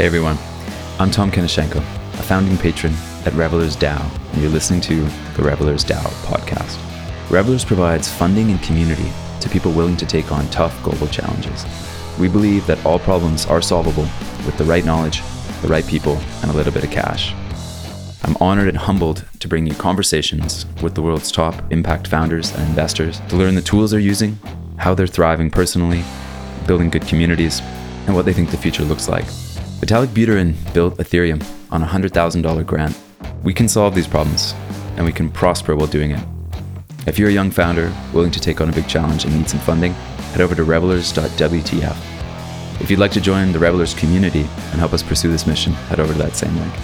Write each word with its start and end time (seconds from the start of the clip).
Hey 0.00 0.06
everyone, 0.06 0.38
I'm 0.98 1.10
Tom 1.10 1.30
Kenashenko, 1.30 1.76
a 1.76 2.22
founding 2.22 2.56
patron 2.56 2.94
at 3.26 3.34
Revellers 3.34 3.76
DAO, 3.76 4.00
and 4.32 4.40
you're 4.40 4.50
listening 4.50 4.80
to 4.80 5.02
the 5.36 5.42
Revellers 5.42 5.84
DAO 5.84 6.02
podcast. 6.24 6.78
Revellers 7.28 7.66
provides 7.66 8.10
funding 8.10 8.50
and 8.50 8.62
community 8.62 9.12
to 9.42 9.50
people 9.50 9.72
willing 9.72 9.98
to 9.98 10.06
take 10.06 10.32
on 10.32 10.48
tough 10.48 10.82
global 10.82 11.06
challenges. 11.08 11.66
We 12.18 12.28
believe 12.28 12.66
that 12.66 12.82
all 12.86 12.98
problems 12.98 13.44
are 13.44 13.60
solvable 13.60 14.04
with 14.46 14.56
the 14.56 14.64
right 14.64 14.86
knowledge, 14.86 15.20
the 15.60 15.68
right 15.68 15.86
people, 15.86 16.16
and 16.40 16.50
a 16.50 16.54
little 16.54 16.72
bit 16.72 16.84
of 16.84 16.90
cash. 16.90 17.34
I'm 18.24 18.38
honored 18.40 18.68
and 18.68 18.78
humbled 18.78 19.26
to 19.40 19.48
bring 19.48 19.66
you 19.66 19.74
conversations 19.74 20.64
with 20.82 20.94
the 20.94 21.02
world's 21.02 21.30
top 21.30 21.62
impact 21.70 22.06
founders 22.06 22.54
and 22.54 22.66
investors 22.70 23.20
to 23.28 23.36
learn 23.36 23.54
the 23.54 23.60
tools 23.60 23.90
they're 23.90 24.00
using, 24.00 24.38
how 24.78 24.94
they're 24.94 25.06
thriving 25.06 25.50
personally, 25.50 26.02
building 26.66 26.88
good 26.88 27.06
communities, 27.06 27.60
and 28.06 28.14
what 28.14 28.24
they 28.24 28.32
think 28.32 28.50
the 28.50 28.56
future 28.56 28.84
looks 28.84 29.06
like. 29.06 29.26
Vitalik 29.80 30.08
Buterin 30.08 30.54
built 30.74 30.98
Ethereum 30.98 31.42
on 31.70 31.82
a 31.82 31.86
$100,000 31.86 32.66
grant. 32.66 32.94
We 33.42 33.54
can 33.54 33.66
solve 33.66 33.94
these 33.94 34.06
problems, 34.06 34.54
and 34.96 35.06
we 35.06 35.12
can 35.12 35.30
prosper 35.30 35.74
while 35.74 35.86
doing 35.86 36.10
it. 36.10 36.22
If 37.06 37.18
you're 37.18 37.30
a 37.30 37.32
young 37.32 37.50
founder 37.50 37.90
willing 38.12 38.30
to 38.32 38.40
take 38.40 38.60
on 38.60 38.68
a 38.68 38.72
big 38.74 38.86
challenge 38.86 39.24
and 39.24 39.34
need 39.34 39.48
some 39.48 39.58
funding, 39.60 39.94
head 40.32 40.42
over 40.42 40.54
to 40.54 40.64
revellers.wtf. 40.64 41.96
If 42.82 42.90
you'd 42.90 42.98
like 42.98 43.12
to 43.12 43.22
join 43.22 43.52
the 43.52 43.58
Revellers 43.58 43.94
community 43.94 44.40
and 44.40 44.78
help 44.78 44.92
us 44.92 45.02
pursue 45.02 45.30
this 45.30 45.46
mission, 45.46 45.72
head 45.72 45.98
over 45.98 46.12
to 46.12 46.18
that 46.18 46.36
same 46.36 46.54
link. 46.56 46.74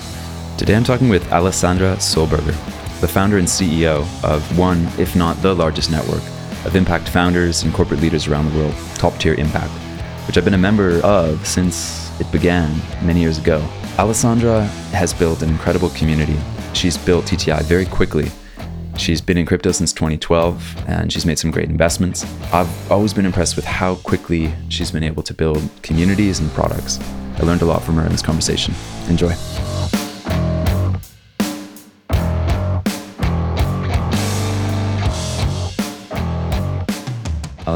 Today 0.56 0.74
I'm 0.74 0.82
talking 0.82 1.10
with 1.10 1.30
Alessandra 1.30 1.96
Sollberger, 1.96 2.56
the 3.02 3.08
founder 3.08 3.36
and 3.36 3.46
CEO 3.46 4.06
of 4.24 4.58
one, 4.58 4.86
if 4.98 5.14
not 5.14 5.36
the 5.42 5.54
largest 5.54 5.90
network 5.90 6.22
of 6.64 6.74
impact 6.74 7.10
founders 7.10 7.62
and 7.62 7.74
corporate 7.74 8.00
leaders 8.00 8.26
around 8.26 8.50
the 8.50 8.58
world, 8.58 8.74
Top 8.94 9.18
Tier 9.18 9.34
Impact, 9.34 9.70
which 10.26 10.38
I've 10.38 10.44
been 10.46 10.54
a 10.54 10.58
member 10.58 11.02
of 11.04 11.46
since 11.46 12.05
it 12.20 12.30
began 12.32 12.70
many 13.04 13.20
years 13.20 13.38
ago. 13.38 13.58
Alessandra 13.98 14.64
has 14.92 15.12
built 15.14 15.42
an 15.42 15.48
incredible 15.48 15.90
community. 15.90 16.36
She's 16.74 16.96
built 16.96 17.26
TTI 17.26 17.62
very 17.62 17.86
quickly. 17.86 18.30
She's 18.96 19.20
been 19.20 19.36
in 19.36 19.46
crypto 19.46 19.72
since 19.72 19.92
2012 19.92 20.88
and 20.88 21.12
she's 21.12 21.26
made 21.26 21.38
some 21.38 21.50
great 21.50 21.68
investments. 21.68 22.24
I've 22.52 22.90
always 22.90 23.12
been 23.12 23.26
impressed 23.26 23.56
with 23.56 23.64
how 23.64 23.96
quickly 23.96 24.52
she's 24.68 24.90
been 24.90 25.02
able 25.02 25.22
to 25.24 25.34
build 25.34 25.62
communities 25.82 26.38
and 26.38 26.50
products. 26.52 26.98
I 27.38 27.42
learned 27.42 27.62
a 27.62 27.66
lot 27.66 27.82
from 27.82 27.96
her 27.96 28.04
in 28.04 28.12
this 28.12 28.22
conversation. 28.22 28.74
Enjoy. 29.08 29.34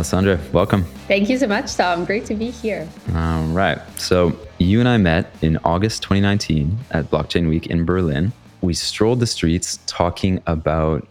Alessandra, 0.00 0.40
welcome. 0.54 0.84
Thank 1.08 1.28
you 1.28 1.36
so 1.36 1.46
much, 1.46 1.74
Tom. 1.74 2.06
Great 2.06 2.24
to 2.24 2.34
be 2.34 2.50
here. 2.50 2.88
All 3.14 3.44
right. 3.48 3.78
So, 4.00 4.34
you 4.56 4.80
and 4.80 4.88
I 4.88 4.96
met 4.96 5.30
in 5.42 5.58
August 5.58 6.02
2019 6.04 6.74
at 6.92 7.10
Blockchain 7.10 7.50
Week 7.50 7.66
in 7.66 7.84
Berlin. 7.84 8.32
We 8.62 8.72
strolled 8.72 9.20
the 9.20 9.26
streets 9.26 9.78
talking 9.84 10.42
about 10.46 11.06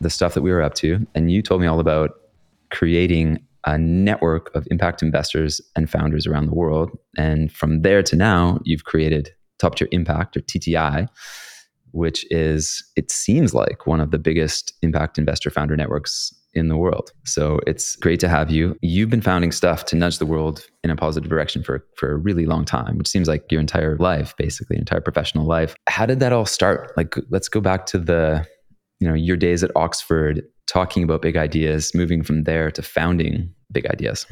the 0.00 0.08
stuff 0.08 0.32
that 0.32 0.40
we 0.40 0.50
were 0.50 0.62
up 0.62 0.72
to. 0.76 1.06
And 1.14 1.30
you 1.30 1.42
told 1.42 1.60
me 1.60 1.66
all 1.66 1.80
about 1.80 2.12
creating 2.70 3.44
a 3.66 3.76
network 3.76 4.50
of 4.54 4.66
impact 4.70 5.02
investors 5.02 5.60
and 5.76 5.90
founders 5.90 6.26
around 6.26 6.46
the 6.46 6.54
world. 6.54 6.96
And 7.18 7.52
from 7.52 7.82
there 7.82 8.02
to 8.04 8.16
now, 8.16 8.58
you've 8.64 8.84
created 8.84 9.34
Top 9.58 9.74
Tier 9.74 9.88
Impact 9.92 10.38
or 10.38 10.40
TTI, 10.40 11.08
which 11.90 12.24
is, 12.30 12.82
it 12.96 13.10
seems 13.10 13.52
like, 13.52 13.86
one 13.86 14.00
of 14.00 14.12
the 14.12 14.18
biggest 14.18 14.72
impact 14.80 15.18
investor 15.18 15.50
founder 15.50 15.76
networks 15.76 16.32
in 16.54 16.68
the 16.68 16.76
world. 16.76 17.12
So 17.24 17.60
it's 17.66 17.96
great 17.96 18.20
to 18.20 18.28
have 18.28 18.50
you. 18.50 18.76
You've 18.82 19.10
been 19.10 19.20
founding 19.20 19.52
stuff 19.52 19.84
to 19.86 19.96
nudge 19.96 20.18
the 20.18 20.26
world 20.26 20.66
in 20.82 20.90
a 20.90 20.96
positive 20.96 21.30
direction 21.30 21.62
for, 21.62 21.86
for 21.96 22.12
a 22.12 22.16
really 22.16 22.46
long 22.46 22.64
time, 22.64 22.98
which 22.98 23.08
seems 23.08 23.28
like 23.28 23.50
your 23.50 23.60
entire 23.60 23.96
life, 23.98 24.34
basically, 24.36 24.76
entire 24.76 25.00
professional 25.00 25.46
life. 25.46 25.74
How 25.88 26.06
did 26.06 26.20
that 26.20 26.32
all 26.32 26.46
start? 26.46 26.92
Like, 26.96 27.14
let's 27.30 27.48
go 27.48 27.60
back 27.60 27.86
to 27.86 27.98
the, 27.98 28.46
you 28.98 29.08
know, 29.08 29.14
your 29.14 29.36
days 29.36 29.62
at 29.62 29.70
Oxford, 29.76 30.42
talking 30.66 31.02
about 31.02 31.22
big 31.22 31.36
ideas, 31.36 31.94
moving 31.94 32.22
from 32.22 32.44
there 32.44 32.70
to 32.72 32.82
founding 32.82 33.52
big 33.72 33.86
ideas. 33.86 34.26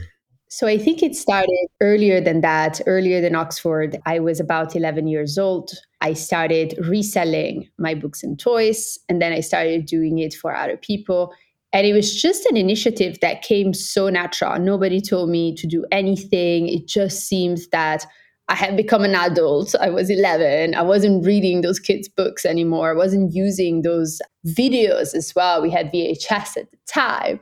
So 0.51 0.67
I 0.67 0.79
think 0.79 1.03
it 1.03 1.15
started 1.15 1.67
earlier 1.83 2.23
than 2.23 2.41
that, 2.41 2.81
earlier 2.87 3.21
than 3.21 3.35
Oxford. 3.35 3.99
I 4.07 4.19
was 4.19 4.41
about 4.41 4.75
11 4.75 5.07
years 5.07 5.37
old. 5.37 5.73
I 6.01 6.15
started 6.15 6.75
reselling 6.81 7.69
my 7.79 7.95
books 7.95 8.23
and 8.23 8.39
toys, 8.39 8.99
and 9.11 9.21
then 9.21 9.33
I 9.33 9.41
started 9.41 9.85
doing 9.85 10.19
it 10.19 10.33
for 10.33 10.57
other 10.57 10.79
people. 10.79 11.35
And 11.73 11.87
it 11.87 11.93
was 11.93 12.21
just 12.21 12.47
an 12.47 12.57
initiative 12.57 13.19
that 13.21 13.43
came 13.43 13.75
so 13.75 14.09
natural. 14.09 14.59
Nobody 14.59 15.01
told 15.01 15.29
me 15.29 15.55
to 15.57 15.67
do 15.67 15.85
anything. 15.93 16.69
It 16.69 16.87
just 16.89 17.27
seemed 17.27 17.59
that 17.73 18.07
I 18.49 18.55
had 18.55 18.77
become 18.77 19.05
an 19.05 19.15
adult. 19.15 19.75
I 19.79 19.91
was 19.91 20.09
11. 20.09 20.75
I 20.75 20.81
wasn't 20.81 21.27
reading 21.27 21.61
those 21.61 21.79
kids' 21.79 22.09
books 22.09 22.47
anymore. 22.47 22.91
I 22.91 22.95
wasn't 22.95 23.35
using 23.35 23.83
those 23.83 24.21
videos 24.47 25.15
as 25.15 25.35
well. 25.37 25.61
We 25.61 25.71
had 25.71 25.93
VHS 25.93 26.57
at 26.57 26.71
the 26.71 26.79
time. 26.87 27.41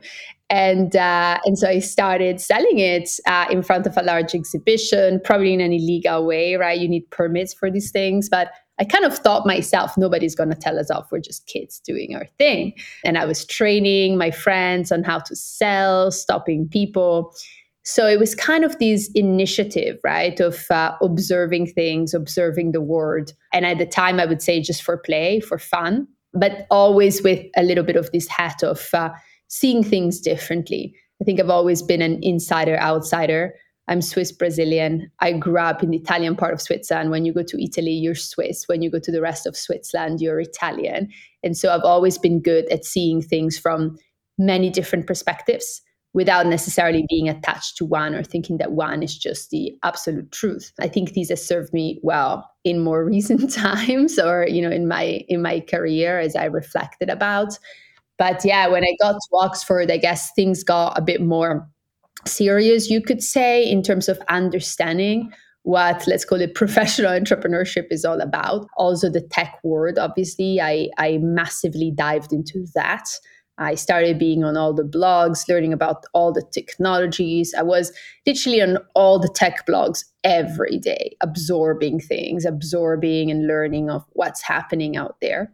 And, 0.49 0.95
uh, 0.95 1.39
and 1.45 1.57
so 1.57 1.69
I 1.69 1.79
started 1.79 2.41
selling 2.41 2.79
it 2.79 3.09
uh, 3.25 3.45
in 3.49 3.63
front 3.63 3.87
of 3.87 3.95
a 3.97 4.03
large 4.03 4.35
exhibition, 4.35 5.21
probably 5.23 5.53
in 5.53 5.61
an 5.61 5.71
illegal 5.71 6.25
way, 6.25 6.55
right? 6.55 6.79
You 6.79 6.89
need 6.89 7.09
permits 7.09 7.53
for 7.53 7.71
these 7.71 7.91
things. 7.91 8.27
But 8.29 8.51
I 8.79 8.85
kind 8.85 9.05
of 9.05 9.17
thought 9.17 9.47
myself, 9.47 9.97
nobody's 9.97 10.35
going 10.35 10.49
to 10.49 10.55
tell 10.55 10.77
us 10.79 10.91
off. 10.91 11.11
We're 11.11 11.19
just 11.19 11.47
kids 11.47 11.79
doing 11.79 12.15
our 12.15 12.27
thing. 12.37 12.73
And 13.03 13.17
I 13.17 13.25
was 13.25 13.45
training 13.45 14.17
my 14.17 14.31
friends 14.31 14.91
on 14.91 15.03
how 15.03 15.19
to 15.19 15.35
sell, 15.35 16.11
stopping 16.11 16.67
people. 16.69 17.33
So 17.83 18.05
it 18.05 18.19
was 18.19 18.35
kind 18.35 18.63
of 18.65 18.77
this 18.79 19.09
initiative, 19.15 19.97
right, 20.03 20.39
of 20.39 20.69
uh, 20.69 20.91
observing 21.01 21.67
things, 21.67 22.13
observing 22.13 22.73
the 22.73 22.81
world. 22.81 23.31
And 23.53 23.65
at 23.65 23.77
the 23.77 23.85
time, 23.85 24.19
I 24.19 24.25
would 24.25 24.41
say 24.41 24.61
just 24.61 24.83
for 24.83 24.97
play, 24.97 25.39
for 25.39 25.57
fun, 25.57 26.05
but 26.33 26.67
always 26.69 27.23
with 27.23 27.45
a 27.55 27.63
little 27.63 27.85
bit 27.85 27.95
of 27.95 28.11
this 28.11 28.27
hat 28.27 28.61
of 28.61 28.89
uh, 28.93 29.09
seeing 29.47 29.83
things 29.83 30.19
differently. 30.19 30.93
I 31.21 31.23
think 31.23 31.39
I've 31.39 31.49
always 31.49 31.81
been 31.81 32.01
an 32.01 32.19
insider 32.21 32.77
outsider. 32.77 33.55
I'm 33.87 34.01
Swiss 34.01 34.31
Brazilian. 34.31 35.09
I 35.19 35.31
grew 35.31 35.57
up 35.57 35.81
in 35.81 35.91
the 35.91 35.97
Italian 35.97 36.35
part 36.35 36.53
of 36.53 36.61
Switzerland. 36.61 37.09
When 37.09 37.23
you 37.23 37.33
go 37.33 37.43
to 37.43 37.63
Italy, 37.63 37.91
you're 37.91 38.15
Swiss. 38.15 38.67
When 38.67 38.81
you 38.81 38.91
go 38.91 38.99
to 38.99 39.11
the 39.11 39.21
rest 39.21 39.45
of 39.45 39.55
Switzerland, 39.55 40.19
you're 40.19 40.39
Italian. 40.41 41.09
And 41.41 41.55
so 41.55 41.73
I've 41.73 41.83
always 41.83 42.17
been 42.17 42.41
good 42.41 42.65
at 42.71 42.83
seeing 42.83 43.21
things 43.21 43.57
from 43.57 43.97
many 44.37 44.69
different 44.69 45.07
perspectives 45.07 45.81
without 46.13 46.47
necessarily 46.47 47.05
being 47.09 47.29
attached 47.29 47.77
to 47.77 47.85
one 47.85 48.15
or 48.15 48.23
thinking 48.23 48.57
that 48.57 48.71
one 48.71 49.03
is 49.03 49.17
just 49.17 49.51
the 49.51 49.71
absolute 49.83 50.31
truth. 50.31 50.73
I 50.79 50.87
think 50.87 51.11
these 51.11 51.29
have 51.29 51.39
served 51.39 51.73
me 51.73 51.99
well 52.03 52.49
in 52.63 52.79
more 52.79 53.05
recent 53.13 53.53
times 53.53 54.19
or 54.19 54.47
you 54.49 54.61
know 54.61 54.71
in 54.71 54.87
my 54.87 55.23
in 55.29 55.41
my 55.41 55.61
career 55.61 56.19
as 56.19 56.35
I 56.35 56.45
reflected 56.45 57.09
about. 57.09 57.57
But 58.17 58.43
yeah, 58.43 58.67
when 58.67 58.83
I 58.83 58.95
got 58.99 59.13
to 59.13 59.37
Oxford, 59.37 59.91
I 59.91 59.97
guess 59.97 60.31
things 60.33 60.63
got 60.63 60.97
a 60.97 61.01
bit 61.01 61.21
more 61.21 61.69
serious, 62.25 62.89
you 62.89 63.01
could 63.01 63.21
say, 63.21 63.69
in 63.69 63.83
terms 63.83 64.09
of 64.09 64.19
understanding 64.29 65.31
what 65.63 66.07
let's 66.07 66.23
call 66.23 66.39
it 66.39 66.55
professional 66.55 67.11
entrepreneurship 67.19 67.87
is 67.91 68.05
all 68.05 68.21
about. 68.21 68.67
Also, 68.77 69.09
the 69.09 69.21
tech 69.21 69.59
world, 69.63 69.97
obviously, 69.99 70.61
I, 70.61 70.89
I 70.97 71.17
massively 71.21 71.91
dived 71.91 72.31
into 72.31 72.65
that. 72.73 73.03
I 73.59 73.75
started 73.75 74.19
being 74.19 74.43
on 74.43 74.55
all 74.55 74.73
the 74.73 74.83
blogs, 74.83 75.49
learning 75.49 75.73
about 75.73 76.05
all 76.13 76.31
the 76.31 76.43
technologies. 76.53 77.53
I 77.57 77.63
was 77.63 77.91
literally 78.25 78.61
on 78.61 78.77
all 78.93 79.19
the 79.19 79.29
tech 79.29 79.65
blogs 79.65 80.05
every 80.23 80.77
day, 80.77 81.17
absorbing 81.21 81.99
things, 81.99 82.45
absorbing 82.45 83.31
and 83.31 83.47
learning 83.47 83.89
of 83.89 84.05
what's 84.13 84.43
happening 84.43 84.95
out 84.95 85.17
there 85.21 85.51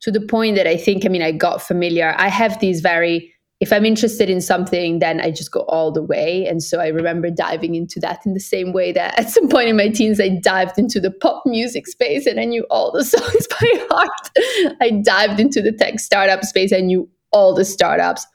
to 0.00 0.10
the 0.10 0.20
point 0.20 0.56
that 0.56 0.66
I 0.66 0.76
think, 0.76 1.06
I 1.06 1.08
mean, 1.08 1.22
I 1.22 1.32
got 1.32 1.62
familiar. 1.62 2.14
I 2.18 2.28
have 2.28 2.60
these 2.60 2.80
very 2.80 3.33
if 3.60 3.72
I'm 3.72 3.84
interested 3.84 4.28
in 4.28 4.40
something, 4.40 4.98
then 4.98 5.20
I 5.20 5.30
just 5.30 5.52
go 5.52 5.60
all 5.62 5.92
the 5.92 6.02
way. 6.02 6.46
And 6.46 6.62
so 6.62 6.80
I 6.80 6.88
remember 6.88 7.30
diving 7.30 7.74
into 7.74 8.00
that 8.00 8.26
in 8.26 8.34
the 8.34 8.40
same 8.40 8.72
way 8.72 8.92
that 8.92 9.18
at 9.18 9.30
some 9.30 9.48
point 9.48 9.68
in 9.68 9.76
my 9.76 9.88
teens, 9.88 10.20
I 10.20 10.28
dived 10.28 10.78
into 10.78 11.00
the 11.00 11.10
pop 11.10 11.42
music 11.46 11.86
space 11.86 12.26
and 12.26 12.40
I 12.40 12.44
knew 12.44 12.66
all 12.70 12.90
the 12.90 13.04
songs 13.04 13.46
by 13.48 13.86
heart. 13.90 14.76
I 14.80 14.90
dived 14.90 15.40
into 15.40 15.62
the 15.62 15.72
tech 15.72 16.00
startup 16.00 16.42
space. 16.44 16.72
I 16.72 16.80
knew 16.80 17.08
all 17.32 17.54
the 17.54 17.64
startups, 17.64 18.26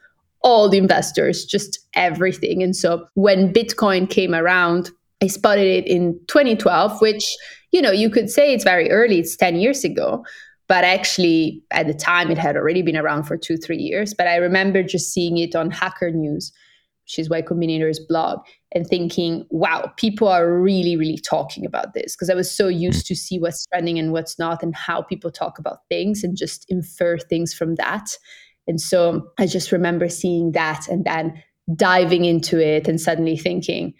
all 0.42 0.68
the 0.68 0.78
investors, 0.78 1.44
just 1.44 1.78
everything. 1.94 2.62
And 2.62 2.74
so 2.74 3.06
when 3.14 3.52
Bitcoin 3.52 4.08
came 4.08 4.34
around, 4.34 4.90
I 5.22 5.26
spotted 5.26 5.66
it 5.66 5.86
in 5.86 6.18
2012, 6.28 7.00
which, 7.00 7.24
you 7.72 7.82
know, 7.82 7.90
you 7.90 8.08
could 8.08 8.30
say 8.30 8.54
it's 8.54 8.64
very 8.64 8.90
early, 8.90 9.18
it's 9.18 9.36
10 9.36 9.56
years 9.56 9.84
ago. 9.84 10.24
But 10.70 10.84
actually, 10.84 11.64
at 11.72 11.88
the 11.88 11.94
time, 11.94 12.30
it 12.30 12.38
had 12.38 12.56
already 12.56 12.82
been 12.82 12.96
around 12.96 13.24
for 13.24 13.36
two, 13.36 13.56
three 13.56 13.78
years. 13.78 14.14
But 14.14 14.28
I 14.28 14.36
remember 14.36 14.84
just 14.84 15.12
seeing 15.12 15.36
it 15.38 15.56
on 15.56 15.72
Hacker 15.72 16.12
News, 16.12 16.52
which 17.02 17.18
is 17.18 17.28
Y 17.28 17.42
Combinator's 17.42 17.98
blog, 17.98 18.38
and 18.72 18.86
thinking, 18.86 19.44
wow, 19.50 19.90
people 19.96 20.28
are 20.28 20.48
really, 20.60 20.96
really 20.96 21.18
talking 21.18 21.66
about 21.66 21.92
this. 21.92 22.14
Because 22.14 22.30
I 22.30 22.34
was 22.34 22.56
so 22.56 22.66
mm. 22.66 22.78
used 22.78 23.06
to 23.06 23.16
see 23.16 23.40
what's 23.40 23.66
trending 23.66 23.98
and 23.98 24.12
what's 24.12 24.38
not, 24.38 24.62
and 24.62 24.72
how 24.76 25.02
people 25.02 25.32
talk 25.32 25.58
about 25.58 25.78
things 25.88 26.22
and 26.22 26.36
just 26.36 26.66
infer 26.68 27.18
things 27.18 27.52
from 27.52 27.74
that. 27.74 28.06
And 28.68 28.80
so 28.80 29.26
I 29.40 29.46
just 29.48 29.72
remember 29.72 30.08
seeing 30.08 30.52
that 30.52 30.86
and 30.86 31.04
then 31.04 31.42
diving 31.74 32.26
into 32.26 32.64
it 32.64 32.86
and 32.86 33.00
suddenly 33.00 33.36
thinking, 33.36 33.92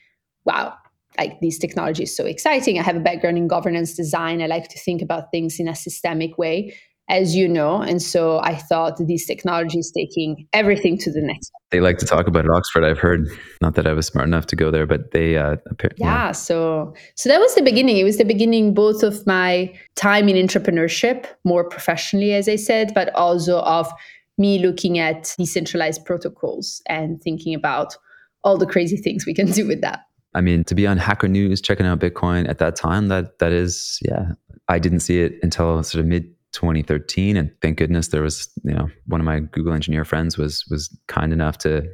wow, 0.45 0.75
like 1.21 1.41
this 1.41 1.59
technology 1.59 2.05
is 2.05 2.17
so 2.17 2.25
exciting. 2.25 2.79
I 2.79 2.83
have 2.83 2.97
a 2.97 3.01
background 3.01 3.37
in 3.39 3.47
governance 3.47 3.95
design. 3.95 4.41
I 4.43 4.47
like 4.47 4.69
to 4.69 4.79
think 4.79 5.03
about 5.03 5.31
things 5.31 5.61
in 5.61 5.69
a 5.69 5.75
systemic 5.75 6.39
way 6.39 6.75
as 7.11 7.35
you 7.35 7.49
know. 7.49 7.83
And 7.83 8.01
so 8.01 8.39
I 8.39 8.55
thought 8.55 8.97
this 8.99 9.27
technology 9.27 9.81
is 9.81 9.91
taking 9.91 10.47
everything 10.53 10.97
to 10.99 11.11
the 11.11 11.21
next. 11.21 11.51
They 11.71 11.81
like 11.81 11.99
to 11.99 12.07
talk 12.07 12.29
about 12.29 12.45
at 12.45 12.51
Oxford. 12.53 12.85
I've 12.85 12.99
heard. 12.99 13.29
Not 13.61 13.75
that 13.75 13.87
I 13.87 13.93
was 13.93 14.07
smart 14.07 14.29
enough 14.29 14.47
to 14.47 14.57
go 14.57 14.71
there, 14.71 14.87
but 14.87 15.11
they. 15.11 15.37
Uh, 15.37 15.57
appear, 15.71 15.91
yeah, 15.97 16.07
yeah. 16.07 16.33
So 16.33 16.95
so 17.17 17.29
that 17.29 17.41
was 17.41 17.55
the 17.55 17.63
beginning. 17.63 17.97
It 17.97 18.05
was 18.05 18.17
the 18.17 18.25
beginning 18.25 18.75
both 18.75 19.03
of 19.03 19.27
my 19.27 19.75
time 19.97 20.29
in 20.29 20.37
entrepreneurship, 20.37 21.27
more 21.45 21.69
professionally, 21.69 22.33
as 22.33 22.49
I 22.49 22.57
said, 22.57 22.93
but 22.95 23.13
also 23.15 23.59
of 23.61 23.93
me 24.39 24.59
looking 24.59 24.99
at 24.99 25.35
decentralized 25.37 26.05
protocols 26.05 26.81
and 26.89 27.21
thinking 27.21 27.55
about 27.55 27.97
all 28.43 28.57
the 28.57 28.67
crazy 28.67 28.97
things 28.97 29.27
we 29.27 29.35
can 29.35 29.51
do 29.51 29.67
with 29.67 29.81
that. 29.83 30.01
I 30.35 30.41
mean, 30.41 30.65
to 30.65 30.75
be 30.75 30.87
on 30.87 30.97
Hacker 30.97 31.29
News 31.29 31.61
checking 31.61 31.87
out 31.87 31.99
Bitcoin 31.99 32.49
at 32.49 32.59
that 32.59 32.77
time, 32.77 33.09
that 33.09 33.39
that 33.39 33.53
is, 33.53 33.99
yeah. 34.03 34.33
I 34.69 34.79
didn't 34.79 35.01
see 35.01 35.21
it 35.21 35.35
until 35.43 35.83
sort 35.83 36.01
of 36.01 36.07
mid 36.07 36.33
2013 36.53 37.37
and 37.37 37.51
thank 37.63 37.79
goodness 37.79 38.09
there 38.09 38.23
was 38.23 38.49
you 38.65 38.75
know 38.75 38.89
one 39.07 39.21
of 39.21 39.25
my 39.25 39.39
google 39.39 39.73
engineer 39.73 40.05
friends 40.05 40.37
was 40.37 40.65
was 40.69 40.89
kind 41.07 41.33
enough 41.33 41.57
to 41.59 41.89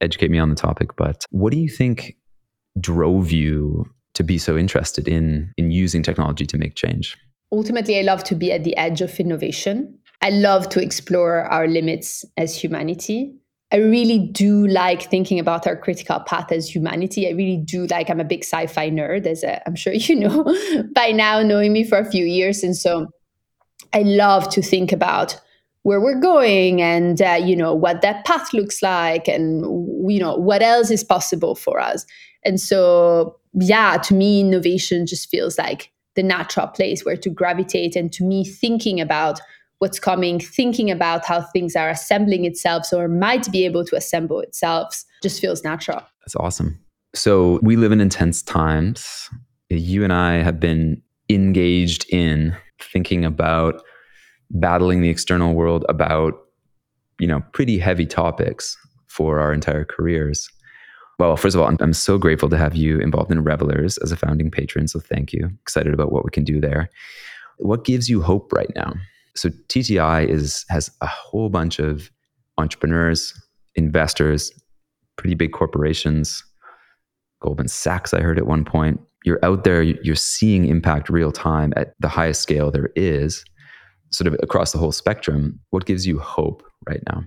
educate 0.00 0.30
me 0.30 0.38
on 0.38 0.50
the 0.50 0.56
topic. 0.56 0.96
But 0.96 1.24
what 1.30 1.52
do 1.52 1.58
you 1.58 1.68
think 1.68 2.16
drove 2.80 3.30
you 3.30 3.86
to 4.14 4.22
be 4.22 4.38
so 4.38 4.56
interested 4.56 5.08
in 5.08 5.52
in 5.56 5.70
using 5.70 6.02
technology 6.02 6.46
to 6.46 6.58
make 6.58 6.74
change? 6.74 7.16
Ultimately 7.52 7.98
i 7.98 8.02
love 8.02 8.22
to 8.24 8.34
be 8.34 8.52
at 8.52 8.64
the 8.64 8.76
edge 8.76 9.00
of 9.00 9.18
innovation. 9.18 9.98
I 10.22 10.30
love 10.30 10.68
to 10.70 10.82
explore 10.82 11.44
our 11.44 11.66
limits 11.66 12.24
as 12.36 12.54
humanity 12.54 13.34
I 13.72 13.76
really 13.76 14.18
do 14.18 14.66
like 14.66 15.08
thinking 15.08 15.38
about 15.38 15.66
our 15.66 15.76
critical 15.76 16.18
path 16.20 16.50
as 16.50 16.68
humanity. 16.68 17.28
I 17.28 17.32
really 17.32 17.56
do 17.56 17.86
like, 17.86 18.10
I'm 18.10 18.20
a 18.20 18.24
big 18.24 18.42
sci 18.42 18.66
fi 18.66 18.90
nerd, 18.90 19.26
as 19.26 19.44
i 19.44 19.62
am 19.66 19.76
sure 19.76 19.92
you 19.94 20.16
know 20.16 20.44
by 20.94 21.12
now, 21.12 21.42
knowing 21.42 21.72
me 21.72 21.84
for 21.84 21.98
a 21.98 22.10
few 22.10 22.24
years. 22.24 22.62
And 22.62 22.76
so 22.76 23.06
I 23.92 24.02
love 24.02 24.48
to 24.50 24.62
think 24.62 24.92
about 24.92 25.40
where 25.82 26.00
we're 26.00 26.20
going 26.20 26.82
and 26.82 27.22
uh, 27.22 27.38
you 27.42 27.56
know 27.56 27.74
what 27.74 28.02
that 28.02 28.24
path 28.24 28.52
looks 28.52 28.82
like 28.82 29.26
and 29.28 29.62
you 30.10 30.20
know 30.20 30.36
what 30.36 30.62
else 30.62 30.90
is 30.90 31.02
possible 31.02 31.54
for 31.54 31.80
us 31.80 32.04
and 32.44 32.60
so 32.60 33.36
yeah 33.54 33.96
to 33.96 34.14
me 34.14 34.40
innovation 34.40 35.06
just 35.06 35.30
feels 35.30 35.56
like 35.56 35.90
the 36.16 36.22
natural 36.22 36.66
place 36.66 37.04
where 37.04 37.16
to 37.16 37.30
gravitate 37.30 37.96
and 37.96 38.12
to 38.12 38.24
me 38.24 38.44
thinking 38.44 39.00
about 39.00 39.40
what's 39.80 39.98
coming 39.98 40.38
thinking 40.38 40.90
about 40.90 41.24
how 41.24 41.40
things 41.40 41.74
are 41.74 41.88
assembling 41.88 42.44
itself 42.44 42.92
or 42.92 43.08
might 43.08 43.50
be 43.50 43.64
able 43.64 43.84
to 43.84 43.96
assemble 43.96 44.40
itself 44.40 45.02
just 45.22 45.40
feels 45.40 45.64
natural. 45.64 46.02
That's 46.20 46.36
awesome. 46.36 46.78
So 47.14 47.58
we 47.62 47.76
live 47.76 47.90
in 47.90 48.00
intense 48.00 48.42
times. 48.42 49.28
You 49.70 50.04
and 50.04 50.12
i 50.12 50.42
have 50.42 50.60
been 50.60 51.00
engaged 51.28 52.06
in 52.10 52.56
thinking 52.80 53.24
about 53.24 53.82
battling 54.50 55.00
the 55.00 55.08
external 55.08 55.54
world 55.54 55.84
about 55.88 56.34
you 57.18 57.26
know 57.26 57.40
pretty 57.52 57.78
heavy 57.78 58.06
topics 58.06 58.76
for 59.06 59.40
our 59.40 59.52
entire 59.52 59.84
careers. 59.84 60.48
Well 61.18 61.36
first 61.36 61.54
of 61.54 61.62
all 61.62 61.68
I'm, 61.68 61.78
I'm, 61.80 61.94
so 61.94 62.18
grateful 62.18 62.50
to 62.50 62.58
have 62.58 62.76
you 62.76 62.98
involved 62.98 63.32
in 63.32 63.44
revellers 63.44 63.96
as 64.02 64.12
a 64.12 64.16
founding 64.16 64.50
patron. 64.50 64.88
So 64.88 65.00
thank 65.00 65.32
you. 65.32 65.50
Excited 65.62 65.94
about 65.94 66.12
what 66.12 66.24
we 66.24 66.30
can 66.30 66.44
do 66.44 66.60
there. 66.60 66.90
What 67.58 67.84
gives 67.84 68.10
you 68.10 68.20
hope 68.20 68.52
right 68.52 68.70
now 68.74 68.94
so 69.40 69.48
tti 69.68 70.28
is 70.28 70.64
has 70.68 70.90
a 71.00 71.06
whole 71.06 71.48
bunch 71.48 71.78
of 71.78 72.10
entrepreneurs 72.58 73.32
investors 73.74 74.52
pretty 75.16 75.34
big 75.34 75.52
corporations 75.52 76.44
goldman 77.40 77.68
sachs 77.68 78.12
i 78.14 78.20
heard 78.20 78.38
at 78.38 78.46
one 78.46 78.64
point 78.64 79.00
you're 79.24 79.44
out 79.44 79.64
there, 79.64 79.82
you're 79.82 80.14
seeing 80.14 80.64
impact 80.64 81.08
real 81.08 81.32
time 81.32 81.72
at 81.76 81.94
the 82.00 82.08
highest 82.08 82.40
scale 82.40 82.70
there 82.70 82.90
is, 82.96 83.44
sort 84.10 84.26
of 84.26 84.38
across 84.42 84.72
the 84.72 84.78
whole 84.78 84.92
spectrum. 84.92 85.60
What 85.70 85.86
gives 85.86 86.06
you 86.06 86.18
hope 86.18 86.62
right 86.88 87.02
now? 87.08 87.24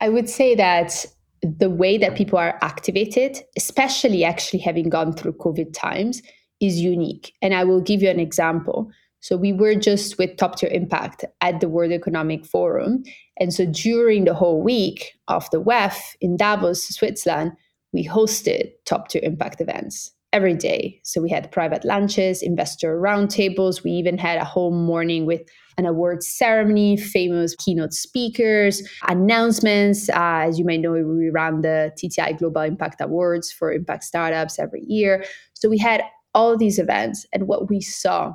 I 0.00 0.08
would 0.08 0.28
say 0.28 0.54
that 0.54 1.04
the 1.42 1.70
way 1.70 1.98
that 1.98 2.16
people 2.16 2.38
are 2.38 2.58
activated, 2.62 3.38
especially 3.56 4.24
actually 4.24 4.60
having 4.60 4.88
gone 4.88 5.12
through 5.12 5.32
COVID 5.34 5.72
times, 5.72 6.22
is 6.60 6.80
unique. 6.80 7.34
And 7.42 7.54
I 7.54 7.64
will 7.64 7.80
give 7.80 8.02
you 8.02 8.08
an 8.08 8.20
example. 8.20 8.90
So 9.22 9.36
we 9.36 9.52
were 9.52 9.76
just 9.76 10.18
with 10.18 10.36
Top 10.36 10.56
Tier 10.56 10.68
Impact 10.70 11.24
at 11.40 11.60
the 11.60 11.68
World 11.68 11.92
Economic 11.92 12.44
Forum. 12.44 13.04
And 13.38 13.54
so 13.54 13.64
during 13.66 14.24
the 14.24 14.34
whole 14.34 14.60
week 14.60 15.12
of 15.28 15.48
the 15.50 15.62
WEF 15.62 15.96
in 16.20 16.36
Davos, 16.36 16.88
Switzerland, 16.88 17.52
we 17.92 18.06
hosted 18.06 18.72
Top 18.84 19.08
Tier 19.08 19.22
Impact 19.24 19.60
events 19.60 20.10
every 20.32 20.54
day. 20.54 21.00
So 21.04 21.20
we 21.20 21.30
had 21.30 21.52
private 21.52 21.84
lunches, 21.84 22.42
investor 22.42 23.00
roundtables. 23.00 23.84
We 23.84 23.92
even 23.92 24.18
had 24.18 24.38
a 24.38 24.44
whole 24.44 24.72
morning 24.72 25.24
with 25.24 25.42
an 25.78 25.86
awards 25.86 26.26
ceremony, 26.26 26.96
famous 26.96 27.54
keynote 27.54 27.92
speakers, 27.92 28.82
announcements. 29.08 30.08
Uh, 30.08 30.46
as 30.48 30.58
you 30.58 30.64
may 30.64 30.78
know, 30.78 30.92
we 30.92 31.30
run 31.30 31.60
the 31.60 31.92
TTI 31.96 32.38
Global 32.38 32.62
Impact 32.62 33.00
Awards 33.00 33.52
for 33.52 33.72
impact 33.72 34.02
startups 34.02 34.58
every 34.58 34.82
year. 34.86 35.24
So 35.54 35.68
we 35.68 35.78
had 35.78 36.02
all 36.34 36.56
these 36.56 36.78
events, 36.78 37.26
and 37.32 37.46
what 37.46 37.68
we 37.68 37.80
saw 37.80 38.34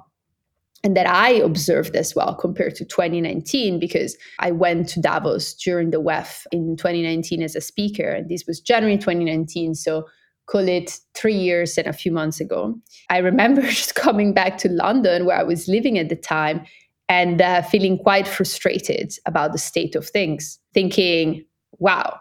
and 0.83 0.95
that 0.95 1.07
I 1.07 1.31
observed 1.31 1.95
as 1.95 2.15
well 2.15 2.35
compared 2.35 2.75
to 2.75 2.85
2019 2.85 3.79
because 3.79 4.15
I 4.39 4.51
went 4.51 4.87
to 4.89 5.01
Davos 5.01 5.53
during 5.55 5.89
the 5.89 6.01
WEF 6.01 6.45
in 6.51 6.77
2019 6.77 7.41
as 7.41 7.55
a 7.55 7.61
speaker, 7.61 8.09
and 8.09 8.29
this 8.29 8.45
was 8.47 8.61
January 8.61 8.97
2019. 8.97 9.75
So 9.75 10.05
call 10.47 10.67
it 10.67 10.99
three 11.13 11.35
years 11.35 11.77
and 11.77 11.87
a 11.87 11.93
few 11.93 12.11
months 12.11 12.39
ago. 12.39 12.79
I 13.09 13.17
remember 13.17 13.61
just 13.67 13.95
coming 13.95 14.33
back 14.33 14.57
to 14.59 14.69
London, 14.69 15.25
where 15.25 15.37
I 15.37 15.43
was 15.43 15.67
living 15.67 15.97
at 15.97 16.09
the 16.09 16.15
time, 16.15 16.65
and 17.09 17.41
uh, 17.41 17.61
feeling 17.61 17.97
quite 17.97 18.27
frustrated 18.27 19.13
about 19.25 19.53
the 19.53 19.57
state 19.57 19.95
of 19.95 20.07
things, 20.07 20.59
thinking, 20.73 21.45
wow, 21.79 22.19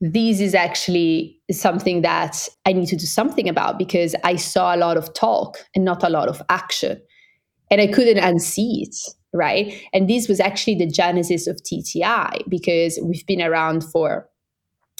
this 0.00 0.40
is 0.40 0.54
actually 0.54 1.40
something 1.50 2.02
that 2.02 2.48
I 2.66 2.72
need 2.72 2.86
to 2.88 2.96
do 2.96 3.06
something 3.06 3.48
about 3.48 3.78
because 3.78 4.14
I 4.24 4.36
saw 4.36 4.74
a 4.74 4.76
lot 4.76 4.96
of 4.96 5.14
talk 5.14 5.58
and 5.74 5.84
not 5.84 6.02
a 6.02 6.10
lot 6.10 6.28
of 6.28 6.42
action. 6.48 7.00
And 7.70 7.80
I 7.80 7.86
couldn't 7.86 8.22
unsee 8.22 8.82
it, 8.82 8.96
right? 9.32 9.80
And 9.92 10.08
this 10.08 10.28
was 10.28 10.40
actually 10.40 10.76
the 10.76 10.86
genesis 10.86 11.46
of 11.46 11.56
TTI 11.56 12.48
because 12.48 12.98
we've 13.02 13.26
been 13.26 13.42
around 13.42 13.82
for 13.84 14.28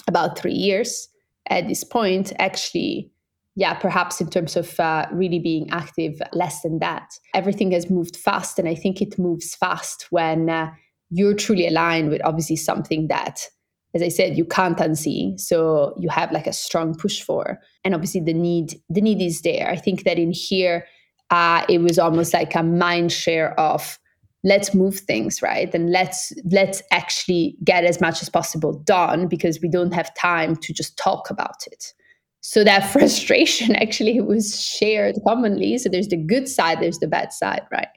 about 0.07 0.37
three 0.37 0.53
years 0.53 1.09
at 1.49 1.67
this 1.67 1.83
point 1.83 2.33
actually 2.39 3.11
yeah 3.55 3.73
perhaps 3.73 4.19
in 4.19 4.29
terms 4.29 4.55
of 4.55 4.79
uh, 4.79 5.05
really 5.11 5.39
being 5.39 5.69
active 5.71 6.21
less 6.33 6.61
than 6.61 6.79
that. 6.79 7.17
Everything 7.33 7.71
has 7.71 7.89
moved 7.89 8.15
fast 8.15 8.59
and 8.59 8.67
i 8.67 8.75
think 8.75 9.01
it 9.01 9.17
moves 9.17 9.55
fast 9.55 10.07
when 10.09 10.49
uh, 10.49 10.69
you're 11.09 11.33
truly 11.33 11.67
aligned 11.67 12.09
with 12.09 12.21
obviously 12.25 12.55
something 12.55 13.07
that 13.07 13.47
as 13.93 14.01
i 14.01 14.09
said 14.09 14.37
you 14.37 14.45
can't 14.45 14.77
unsee 14.79 15.39
so 15.39 15.93
you 15.97 16.09
have 16.09 16.31
like 16.31 16.47
a 16.47 16.53
strong 16.53 16.95
push 16.95 17.21
for. 17.21 17.59
And 17.83 17.93
obviously 17.93 18.21
the 18.21 18.33
need 18.33 18.75
the 18.89 19.01
need 19.01 19.21
is 19.21 19.41
there. 19.41 19.69
I 19.69 19.77
think 19.77 20.03
that 20.03 20.19
in 20.19 20.31
here 20.31 20.85
uh, 21.29 21.65
it 21.67 21.79
was 21.79 21.97
almost 21.97 22.33
like 22.33 22.55
a 22.55 22.63
mind 22.63 23.11
share 23.11 23.59
of 23.59 23.99
let's 24.45 24.75
move 24.75 24.99
things 24.99 25.41
right? 25.41 25.73
And 25.73 25.91
let's 25.91 26.31
let's 26.51 26.81
actually 26.91 27.57
get 27.63 27.83
as 27.83 27.99
much 27.99 28.21
as 28.21 28.29
possible 28.29 28.73
done 28.85 29.27
because 29.27 29.59
we 29.61 29.67
don't 29.67 29.93
have 29.93 30.13
time 30.15 30.55
to 30.57 30.73
just 30.73 30.97
talk 30.97 31.29
about 31.29 31.65
it. 31.71 31.93
So 32.41 32.63
that 32.63 32.81
frustration 32.93 33.75
actually 33.75 34.21
was 34.21 34.61
shared 34.61 35.15
commonly. 35.27 35.79
So 35.79 35.89
there's 35.89 36.07
the 36.07 36.17
good 36.17 36.47
side 36.47 36.79
there's 36.79 36.99
the 36.99 37.07
bad 37.07 37.33
side 37.33 37.63
right? 37.71 37.87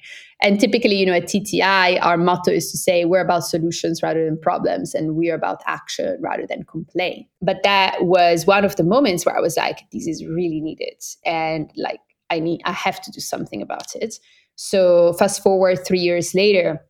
And 0.41 0.59
typically 0.59 0.95
you 0.95 1.05
know 1.05 1.13
at 1.13 1.25
tti 1.25 1.99
our 2.01 2.17
motto 2.17 2.51
is 2.51 2.71
to 2.71 2.79
say 2.79 3.05
we're 3.05 3.21
about 3.21 3.45
solutions 3.45 4.03
rather 4.03 4.25
than 4.25 4.39
problems 4.41 4.95
and 4.95 5.17
we're 5.17 5.35
about 5.35 5.61
action 5.67 6.17
rather 6.21 6.47
than 6.49 6.63
complain 6.63 7.27
but 7.43 7.65
that 7.65 8.05
was 8.05 8.47
one 8.47 8.65
of 8.65 8.77
the 8.77 8.85
moments 8.85 9.27
where 9.27 9.37
i 9.37 9.41
was 9.41 9.57
like 9.57 9.81
this 9.93 10.07
is 10.07 10.25
really 10.25 10.61
needed. 10.61 11.03
And 11.27 11.73
like 11.77 11.99
i 12.31 12.39
need 12.39 12.61
i 12.65 12.73
have 12.73 13.01
to 13.01 13.11
do 13.11 13.21
something 13.21 13.63
about 13.63 13.95
it 13.95 14.19
so, 14.61 15.13
fast 15.13 15.41
forward 15.41 15.87
three 15.87 16.01
years 16.01 16.35
later, 16.35 16.85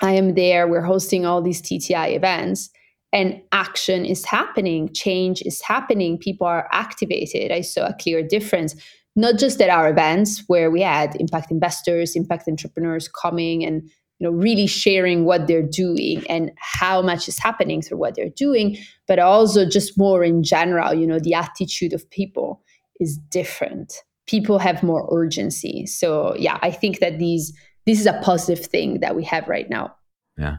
I 0.00 0.12
am 0.12 0.34
there, 0.34 0.68
we're 0.68 0.80
hosting 0.80 1.26
all 1.26 1.42
these 1.42 1.60
TTI 1.60 2.14
events, 2.14 2.70
and 3.12 3.42
action 3.50 4.04
is 4.04 4.24
happening, 4.24 4.92
change 4.94 5.42
is 5.42 5.60
happening, 5.60 6.18
people 6.18 6.46
are 6.46 6.68
activated. 6.70 7.50
I 7.50 7.62
saw 7.62 7.86
a 7.86 7.94
clear 7.94 8.22
difference, 8.22 8.76
not 9.16 9.40
just 9.40 9.60
at 9.60 9.70
our 9.70 9.90
events 9.90 10.44
where 10.46 10.70
we 10.70 10.82
had 10.82 11.16
impact 11.16 11.50
investors, 11.50 12.14
impact 12.14 12.46
entrepreneurs 12.46 13.08
coming 13.08 13.64
and 13.64 13.82
you 14.20 14.30
know 14.30 14.30
really 14.30 14.68
sharing 14.68 15.24
what 15.24 15.48
they're 15.48 15.66
doing 15.66 16.22
and 16.28 16.52
how 16.58 17.02
much 17.02 17.26
is 17.26 17.40
happening 17.40 17.82
through 17.82 17.96
what 17.98 18.14
they're 18.14 18.28
doing 18.36 18.76
but 19.08 19.18
also 19.18 19.66
just 19.66 19.96
more 19.96 20.22
in 20.22 20.42
general 20.42 20.92
you 20.92 21.06
know 21.06 21.18
the 21.18 21.32
attitude 21.32 21.94
of 21.94 22.08
people 22.10 22.62
is 23.00 23.16
different 23.30 24.02
people 24.30 24.58
have 24.58 24.82
more 24.82 25.08
urgency. 25.10 25.86
So 25.86 26.34
yeah, 26.36 26.58
I 26.62 26.70
think 26.70 27.00
that 27.00 27.18
these 27.18 27.52
this 27.86 27.98
is 27.98 28.06
a 28.06 28.20
positive 28.22 28.64
thing 28.64 29.00
that 29.00 29.16
we 29.16 29.24
have 29.24 29.48
right 29.48 29.68
now. 29.68 29.94
Yeah. 30.38 30.58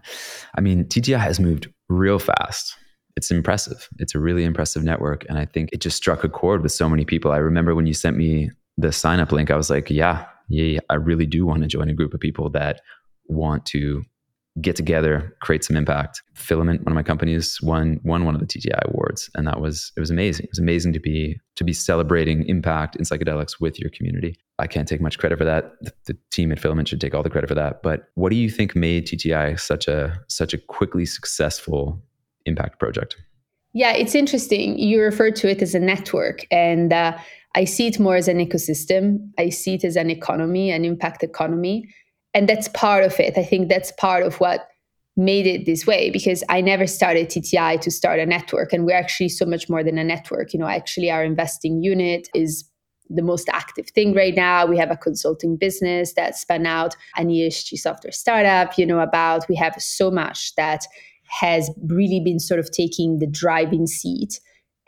I 0.56 0.62
mean, 0.62 0.86
TTI 0.86 1.20
has 1.20 1.40
moved 1.40 1.72
real 1.88 2.20
fast. 2.20 2.76
It's 3.16 3.32
impressive. 3.32 3.88
It's 4.00 4.16
a 4.16 4.20
really 4.20 4.44
impressive 4.44 4.84
network. 4.84 5.26
And 5.30 5.38
I 5.38 5.46
think 5.46 5.70
it 5.72 5.82
just 5.82 5.98
struck 5.98 6.24
a 6.24 6.30
chord 6.30 6.62
with 6.62 6.72
so 6.72 6.90
many 6.90 7.06
people. 7.06 7.32
I 7.32 7.38
remember 7.38 7.74
when 7.76 7.88
you 7.88 7.94
sent 7.94 8.18
me 8.18 8.52
the 8.78 8.92
sign 8.92 9.20
up 9.20 9.32
link, 9.32 9.52
I 9.52 9.56
was 9.56 9.70
like, 9.70 9.90
yeah, 9.90 10.26
yeah, 10.50 10.80
I 10.90 10.96
really 10.96 11.26
do 11.26 11.46
want 11.46 11.62
to 11.62 11.68
join 11.68 11.90
a 11.90 11.94
group 11.94 12.14
of 12.14 12.20
people 12.20 12.50
that 12.50 12.82
want 13.28 13.66
to 13.68 14.04
get 14.60 14.76
together, 14.76 15.36
create 15.42 15.64
some 15.64 15.78
impact. 15.78 16.22
Filament, 16.34 16.84
one 16.84 16.92
of 16.92 16.96
my 16.96 17.04
companies, 17.04 17.60
won 17.62 18.00
won 18.04 18.26
one 18.26 18.36
of 18.36 18.42
the 18.42 18.48
TTI 18.48 18.82
awards, 18.90 19.30
and 19.36 19.48
that 19.48 19.62
was 19.62 19.94
it 19.96 20.00
was 20.00 20.10
amazing. 20.10 20.46
It 20.46 20.52
was 20.52 20.60
amazing 20.60 20.94
to 20.94 21.00
be 21.00 21.40
to 21.56 21.64
be 21.64 21.72
celebrating 21.72 22.46
impact 22.48 22.96
in 22.96 23.04
psychedelics 23.04 23.62
with 23.62 23.80
your 23.80 23.90
community. 23.92 24.36
I 24.60 24.68
can't 24.68 24.88
take 24.88 25.02
much 25.02 25.18
credit 25.18 25.38
for 25.38 25.46
that. 25.46 25.72
The, 25.82 25.94
the 26.06 26.18
team 26.32 26.52
at 26.52 26.60
Filament 26.60 26.90
should 26.90 27.00
take 27.00 27.16
all 27.16 27.24
the 27.24 27.30
credit 27.30 27.48
for 27.48 27.56
that. 27.56 27.82
But 27.82 28.10
what 28.16 28.30
do 28.30 28.36
you 28.36 28.50
think 28.50 28.76
made 28.76 29.08
TTI 29.08 29.60
such 29.60 29.88
a 29.88 30.20
such 30.28 30.54
a 30.54 30.58
quickly 30.58 31.06
successful 31.06 32.02
impact 32.46 32.80
project? 32.80 33.16
Yeah, 33.74 33.94
it's 33.94 34.16
interesting. 34.16 34.78
You 34.78 35.02
refer 35.02 35.32
to 35.32 35.50
it 35.50 35.62
as 35.62 35.74
a 35.74 35.80
network, 35.80 36.46
and 36.52 36.92
uh, 36.92 37.18
I 37.56 37.64
see 37.64 37.88
it 37.88 38.00
more 38.00 38.18
as 38.18 38.28
an 38.28 38.46
ecosystem. 38.46 39.30
I 39.40 39.48
see 39.48 39.76
it 39.76 39.86
as 39.86 39.96
an 39.96 40.10
economy, 40.10 40.72
an 40.72 40.84
impact 40.84 41.24
economy 41.24 41.88
and 42.34 42.48
that's 42.48 42.68
part 42.70 43.04
of 43.04 43.20
it. 43.20 43.38
I 43.38 43.44
think 43.44 43.70
that's 43.70 43.92
part 43.94 44.24
of 44.24 44.40
what 44.40 44.68
made 45.18 45.46
it 45.46 45.66
this 45.66 45.86
way 45.86 46.10
because 46.10 46.44
I 46.50 46.62
never 46.62 46.88
started 46.88 47.30
TTI 47.30 47.80
to 47.82 47.92
start 47.92 48.20
a 48.20 48.26
network. 48.26 48.72
And 48.72 48.86
we're 48.86 48.98
actually 48.98 49.30
so 49.30 49.46
much 49.46 49.70
more 49.70 49.84
than 49.84 49.98
a 49.98 50.04
network. 50.04 50.54
You 50.54 50.60
know, 50.60 50.68
actually, 50.68 51.12
our 51.12 51.24
investing 51.24 51.84
unit 51.84 52.30
is 52.34 52.64
the 53.10 53.22
most 53.22 53.50
active 53.50 53.90
thing 53.90 54.14
right 54.14 54.36
now. 54.36 54.66
We 54.66 54.78
have 54.78 54.92
a 54.92 54.96
consulting 54.96 55.58
business 55.58 56.14
that 56.14 56.38
spun 56.38 56.66
out 56.66 56.96
an 57.18 57.28
ESG 57.28 57.78
software 57.78 58.14
startup, 58.14 58.78
you 58.78 58.86
know, 58.86 59.00
about 59.00 59.48
we 59.50 59.56
have 59.56 59.76
so 59.80 60.10
much 60.10 60.56
that 60.56 60.86
has 61.28 61.70
really 61.88 62.22
been 62.24 62.40
sort 62.40 62.60
of 62.60 62.72
taking 62.72 63.20
the 63.20 63.28
driving 63.28 63.88
seat 63.88 64.40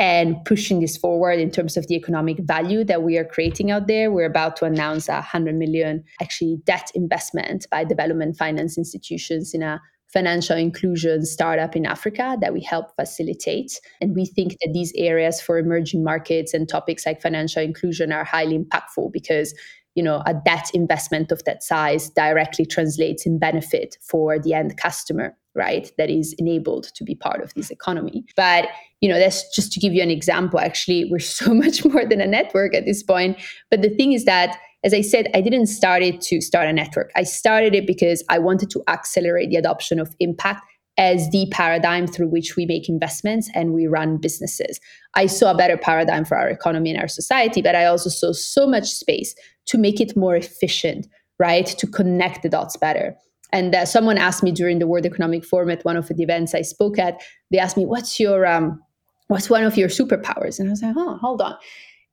and 0.03 0.43
pushing 0.43 0.81
this 0.81 0.98
forward 0.98 1.39
in 1.39 1.50
terms 1.50 1.77
of 1.77 1.88
the 1.88 1.95
economic 1.95 2.38
value 2.39 2.83
that 2.83 3.03
we 3.03 3.17
are 3.17 3.24
creating 3.24 3.72
out 3.72 3.88
there. 3.88 4.12
We're 4.12 4.25
about 4.25 4.57
to 4.57 4.65
announce 4.65 5.07
a 5.07 5.13
100 5.13 5.55
million 5.55 6.03
actually 6.22 6.57
debt 6.65 6.91
investment 6.93 7.65
by 7.72 7.86
development 7.86 8.36
finance 8.36 8.77
institutions 8.77 9.53
in 9.53 9.63
a 9.63 9.79
financial 10.12 10.57
inclusion 10.57 11.25
startup 11.25 11.74
in 11.77 11.86
Africa 11.86 12.38
that 12.41 12.51
we 12.51 12.60
help 12.60 12.93
facilitate. 12.98 13.79
And 14.01 14.13
we 14.13 14.25
think 14.25 14.57
that 14.62 14.74
these 14.74 14.91
areas 14.98 15.39
for 15.39 15.57
emerging 15.57 16.03
markets 16.03 16.53
and 16.53 16.67
topics 16.67 17.05
like 17.05 17.22
financial 17.22 17.63
inclusion 17.63 18.12
are 18.12 18.25
highly 18.25 18.60
impactful 18.60 19.13
because 19.13 19.55
you 19.95 20.03
know 20.03 20.21
a 20.25 20.33
debt 20.33 20.69
investment 20.73 21.31
of 21.31 21.43
that 21.45 21.63
size 21.63 22.09
directly 22.09 22.65
translates 22.65 23.25
in 23.25 23.39
benefit 23.39 23.97
for 24.01 24.39
the 24.39 24.53
end 24.53 24.77
customer 24.77 25.35
right 25.55 25.91
that 25.97 26.09
is 26.09 26.33
enabled 26.39 26.85
to 26.95 27.03
be 27.03 27.15
part 27.15 27.41
of 27.41 27.53
this 27.53 27.69
economy. 27.69 28.25
But 28.35 28.69
you 29.01 29.09
know 29.09 29.19
that's 29.19 29.53
just 29.55 29.71
to 29.73 29.79
give 29.79 29.93
you 29.93 30.01
an 30.01 30.12
example 30.12 30.59
actually 30.59 31.09
we're 31.09 31.19
so 31.43 31.53
much 31.53 31.85
more 31.85 32.05
than 32.05 32.21
a 32.21 32.27
network 32.27 32.73
at 32.75 32.85
this 32.85 33.03
point. 33.03 33.38
But 33.69 33.81
the 33.81 33.89
thing 33.89 34.13
is 34.13 34.25
that 34.25 34.57
as 34.83 34.93
i 34.93 35.01
said 35.01 35.27
i 35.33 35.41
didn't 35.41 35.67
start 35.67 36.03
it 36.03 36.21
to 36.21 36.41
start 36.41 36.67
a 36.67 36.73
network. 36.73 37.12
I 37.15 37.23
started 37.23 37.75
it 37.75 37.88
because 37.88 38.23
i 38.29 38.39
wanted 38.39 38.69
to 38.71 38.83
accelerate 38.88 39.50
the 39.50 39.57
adoption 39.57 40.00
of 40.00 40.15
impact 40.19 40.63
as 40.97 41.29
the 41.31 41.47
paradigm 41.51 42.05
through 42.05 42.27
which 42.27 42.55
we 42.55 42.65
make 42.65 42.88
investments 42.88 43.50
and 43.55 43.73
we 43.73 43.88
run 43.88 44.17
businesses. 44.17 44.79
I 45.15 45.25
saw 45.25 45.51
a 45.51 45.57
better 45.57 45.77
paradigm 45.77 46.23
for 46.23 46.38
our 46.38 46.50
economy 46.50 46.91
and 46.91 47.00
our 47.00 47.07
society, 47.07 47.62
but 47.62 47.75
I 47.75 47.85
also 47.85 48.09
saw 48.09 48.31
so 48.31 48.67
much 48.67 48.91
space 48.91 49.35
to 49.65 49.77
make 49.77 50.00
it 50.00 50.15
more 50.15 50.35
efficient, 50.35 51.07
right? 51.39 51.65
To 51.65 51.88
connect 51.88 52.43
the 52.43 52.50
dots 52.50 52.77
better. 52.77 53.15
And 53.51 53.75
uh, 53.75 53.85
someone 53.85 54.17
asked 54.17 54.43
me 54.43 54.51
during 54.51 54.79
the 54.79 54.88
World 54.88 55.05
Economic 55.05 55.45
Forum 55.45 55.69
at 55.69 55.85
one 55.85 55.97
of 55.97 56.07
the 56.07 56.23
events 56.23 56.55
I 56.55 56.63
spoke 56.63 56.97
at, 57.00 57.21
they 57.51 57.59
asked 57.59 57.77
me, 57.77 57.85
what's 57.85 58.19
your, 58.19 58.45
um, 58.45 58.81
what's 59.27 59.50
one 59.50 59.63
of 59.63 59.77
your 59.77 59.89
superpowers? 59.89 60.59
And 60.59 60.69
I 60.69 60.71
was 60.71 60.81
like, 60.81 60.95
oh, 60.97 61.17
hold 61.17 61.41
on. 61.41 61.55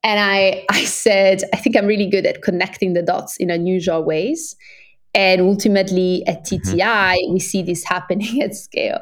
And 0.02 0.20
I, 0.20 0.64
I 0.70 0.84
said, 0.84 1.42
I 1.52 1.56
think 1.56 1.76
I'm 1.76 1.86
really 1.86 2.08
good 2.08 2.26
at 2.26 2.42
connecting 2.42 2.94
the 2.94 3.02
dots 3.02 3.36
in 3.36 3.50
unusual 3.50 4.02
ways. 4.04 4.56
And 5.12 5.40
ultimately, 5.40 6.24
at 6.26 6.44
TTI, 6.44 7.16
mm-hmm. 7.16 7.32
we 7.32 7.40
see 7.40 7.62
this 7.62 7.84
happening 7.84 8.42
at 8.42 8.54
scale. 8.54 9.00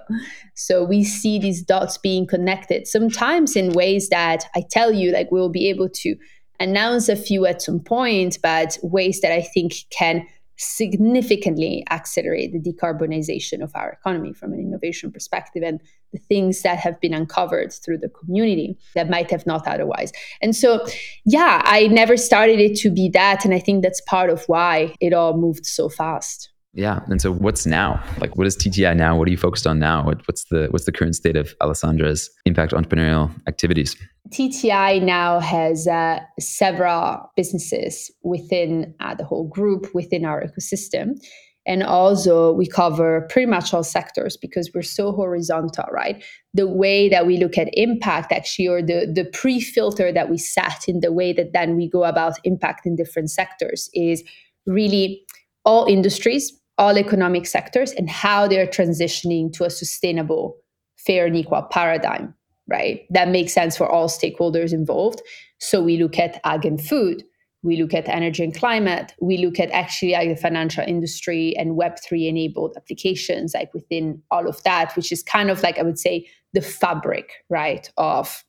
So 0.54 0.82
we 0.82 1.04
see 1.04 1.38
these 1.38 1.62
dots 1.62 1.98
being 1.98 2.26
connected, 2.26 2.86
sometimes 2.86 3.56
in 3.56 3.72
ways 3.72 4.08
that 4.08 4.46
I 4.56 4.64
tell 4.70 4.92
you, 4.92 5.12
like 5.12 5.30
we'll 5.30 5.50
be 5.50 5.68
able 5.68 5.88
to 5.90 6.16
announce 6.60 7.08
a 7.08 7.16
few 7.16 7.46
at 7.46 7.62
some 7.62 7.80
point, 7.80 8.38
but 8.42 8.78
ways 8.82 9.20
that 9.20 9.32
I 9.32 9.42
think 9.42 9.74
can 9.90 10.26
significantly 10.56 11.84
accelerate 11.90 12.52
the 12.52 12.58
decarbonization 12.58 13.62
of 13.62 13.70
our 13.76 13.90
economy 13.90 14.32
from 14.32 14.52
an 14.52 14.58
innovation 14.58 15.12
perspective 15.12 15.62
and 15.62 15.80
the 16.12 16.18
things 16.18 16.62
that 16.62 16.78
have 16.78 17.00
been 17.00 17.14
uncovered 17.14 17.72
through 17.72 17.98
the 17.98 18.08
community 18.08 18.78
that 18.94 19.10
might 19.10 19.30
have 19.30 19.46
not 19.46 19.66
otherwise. 19.66 20.12
And 20.40 20.54
so, 20.54 20.86
yeah, 21.24 21.62
I 21.64 21.88
never 21.88 22.16
started 22.16 22.60
it 22.60 22.76
to 22.80 22.90
be 22.90 23.08
that. 23.10 23.44
And 23.44 23.54
I 23.54 23.58
think 23.58 23.82
that's 23.82 24.00
part 24.02 24.30
of 24.30 24.44
why 24.46 24.94
it 25.00 25.12
all 25.12 25.36
moved 25.36 25.66
so 25.66 25.88
fast. 25.88 26.50
Yeah. 26.74 27.00
And 27.06 27.20
so 27.20 27.32
what's 27.32 27.66
now? 27.66 28.02
Like 28.20 28.36
what 28.36 28.46
is 28.46 28.56
TTI 28.56 28.96
now? 28.96 29.16
What 29.16 29.26
are 29.26 29.30
you 29.30 29.36
focused 29.36 29.66
on 29.66 29.78
now? 29.78 30.04
What, 30.04 30.26
what's 30.28 30.44
the 30.44 30.68
what's 30.70 30.84
the 30.84 30.92
current 30.92 31.16
state 31.16 31.36
of 31.36 31.56
Alessandra's 31.58 32.30
impact 32.44 32.72
entrepreneurial 32.72 33.32
activities? 33.48 33.96
TTI 34.30 35.02
now 35.02 35.40
has 35.40 35.88
uh, 35.88 36.20
several 36.38 37.32
businesses 37.34 38.12
within 38.22 38.94
uh, 39.00 39.14
the 39.14 39.24
whole 39.24 39.48
group, 39.48 39.92
within 39.94 40.24
our 40.24 40.44
ecosystem. 40.44 41.18
And 41.68 41.82
also, 41.82 42.52
we 42.52 42.66
cover 42.66 43.28
pretty 43.30 43.44
much 43.44 43.74
all 43.74 43.84
sectors 43.84 44.38
because 44.38 44.70
we're 44.74 44.80
so 44.80 45.12
horizontal, 45.12 45.84
right? 45.92 46.24
The 46.54 46.66
way 46.66 47.10
that 47.10 47.26
we 47.26 47.36
look 47.36 47.58
at 47.58 47.68
impact, 47.74 48.32
actually, 48.32 48.68
or 48.68 48.80
the, 48.80 49.12
the 49.14 49.26
pre 49.26 49.60
filter 49.60 50.10
that 50.10 50.30
we 50.30 50.38
set 50.38 50.88
in 50.88 51.00
the 51.00 51.12
way 51.12 51.34
that 51.34 51.52
then 51.52 51.76
we 51.76 51.86
go 51.86 52.04
about 52.04 52.38
impact 52.44 52.86
in 52.86 52.96
different 52.96 53.30
sectors 53.30 53.90
is 53.92 54.24
really 54.66 55.22
all 55.66 55.84
industries, 55.84 56.58
all 56.78 56.96
economic 56.96 57.46
sectors 57.46 57.92
and 57.92 58.08
how 58.08 58.48
they're 58.48 58.66
transitioning 58.66 59.52
to 59.52 59.64
a 59.64 59.70
sustainable, 59.70 60.56
fair, 60.96 61.26
and 61.26 61.36
equal 61.36 61.62
paradigm, 61.70 62.34
right? 62.66 63.02
That 63.10 63.28
makes 63.28 63.52
sense 63.52 63.76
for 63.76 63.86
all 63.86 64.08
stakeholders 64.08 64.72
involved. 64.72 65.20
So 65.58 65.82
we 65.82 66.00
look 66.02 66.18
at 66.18 66.40
ag 66.44 66.64
and 66.64 66.80
food, 66.82 67.24
we 67.62 67.76
look 67.76 67.92
at 67.92 68.08
energy 68.08 68.44
and 68.44 68.54
climate, 68.54 69.14
we 69.20 69.38
look 69.38 69.58
at 69.58 69.70
actually 69.70 70.12
like 70.12 70.28
the 70.28 70.36
financial 70.36 70.84
industry 70.86 71.56
and 71.56 71.78
Web3 71.78 72.28
enabled 72.28 72.74
applications, 72.76 73.52
like 73.54 73.72
within 73.74 74.22
all 74.30 74.48
of 74.48 74.62
that, 74.62 74.94
which 74.94 75.10
is 75.10 75.22
kind 75.22 75.50
of 75.50 75.62
like, 75.62 75.78
I 75.78 75.82
would 75.82 75.98
say, 75.98 76.28
the 76.52 76.60
fabric, 76.60 77.32
right, 77.50 77.90
of 77.96 78.44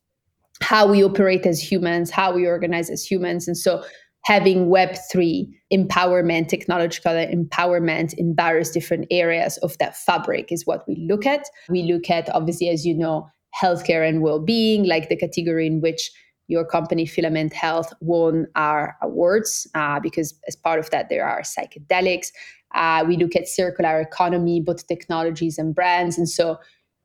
how 0.61 0.87
we 0.87 1.03
operate 1.03 1.45
as 1.45 1.59
humans, 1.59 2.11
how 2.11 2.33
we 2.33 2.45
organize 2.45 2.89
as 2.89 3.03
humans. 3.03 3.47
And 3.47 3.57
so 3.57 3.83
having 4.25 4.67
Web3 4.67 5.49
empowerment, 5.73 6.49
technological 6.49 7.13
empowerment 7.13 8.13
in 8.13 8.35
various 8.35 8.69
different 8.69 9.07
areas 9.09 9.57
of 9.59 9.77
that 9.79 9.97
fabric 9.97 10.51
is 10.51 10.67
what 10.67 10.87
we 10.87 10.95
look 11.09 11.25
at. 11.25 11.45
We 11.69 11.83
look 11.83 12.09
at, 12.09 12.29
obviously, 12.35 12.69
as 12.69 12.85
you 12.85 12.95
know, 12.95 13.27
healthcare 13.59 14.07
and 14.07 14.21
well 14.21 14.39
being, 14.39 14.85
like 14.85 15.09
the 15.09 15.15
category 15.15 15.65
in 15.65 15.81
which 15.81 16.11
your 16.49 16.65
company 16.65 17.05
Filament 17.05 17.53
Health 17.53 17.93
won 18.01 18.47
our 18.55 18.97
awards, 19.01 19.67
uh, 19.75 19.99
because 19.99 20.37
as 20.47 20.55
part 20.55 20.79
of 20.79 20.89
that, 20.89 21.07
there 21.07 21.25
are 21.25 21.41
psychedelics. 21.41 22.31
Uh, 22.75 23.05
we 23.07 23.15
look 23.15 23.35
at 23.35 23.47
circular 23.47 24.01
economy, 24.01 24.59
both 24.59 24.87
technologies 24.87 25.57
and 25.57 25.73
brands. 25.73 26.17
And 26.17 26.27
so 26.27 26.57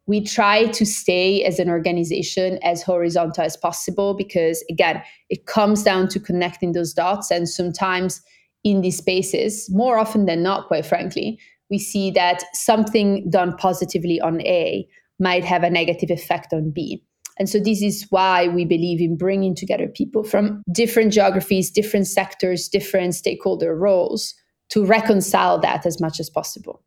we 0.07 0.23
try 0.23 0.67
to 0.67 0.85
stay 0.85 1.45
as 1.45 1.59
an 1.59 1.69
organization 1.69 2.59
as 2.63 2.83
horizontal 2.83 3.45
as 3.45 3.57
possible 3.57 4.15
because 4.15 4.65
again 4.69 5.03
it 5.31 5.47
comes 5.47 5.83
down 5.83 6.09
to 6.09 6.21
connecting 6.21 6.73
those 6.73 6.93
dots 6.93 7.31
and 7.31 7.49
sometimes 7.49 8.21
in 8.65 8.83
these 8.83 8.99
spaces 8.99 9.71
more 9.71 9.99
often 9.99 10.27
than 10.27 10.43
not 10.43 10.69
quite 10.69 10.85
frankly 10.85 11.39
we 11.71 11.79
see 11.79 12.11
that 12.11 12.45
something 12.53 13.29
done 13.31 13.57
positively 13.57 14.21
on 14.21 14.43
a 14.43 14.87
might 15.19 15.43
have 15.45 15.63
a 15.63 15.71
negative 15.71 16.11
effect 16.11 16.53
on 16.53 16.71
b 16.71 17.03
and 17.39 17.49
so 17.49 17.59
this 17.59 17.83
is 17.83 18.07
why 18.11 18.49
we 18.49 18.65
believe 18.65 19.01
in 19.01 19.17
bringing 19.17 19.55
together 19.55 19.89
people 19.89 20.23
from 20.23 20.63
different 20.73 21.13
geographies 21.13 21.71
different 21.71 22.07
sectors 22.07 22.69
different 22.69 23.15
stakeholder 23.15 23.77
roles 23.77 24.35
to 24.71 24.85
reconcile 24.85 25.59
that 25.59 25.85
as 25.85 26.01
much 26.01 26.19
as 26.19 26.31
possible 26.31 26.83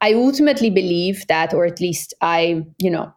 I 0.00 0.14
ultimately 0.14 0.70
believe 0.70 1.26
that, 1.28 1.54
or 1.54 1.64
at 1.64 1.80
least 1.80 2.14
I, 2.20 2.64
you 2.78 2.90
know, 2.90 3.12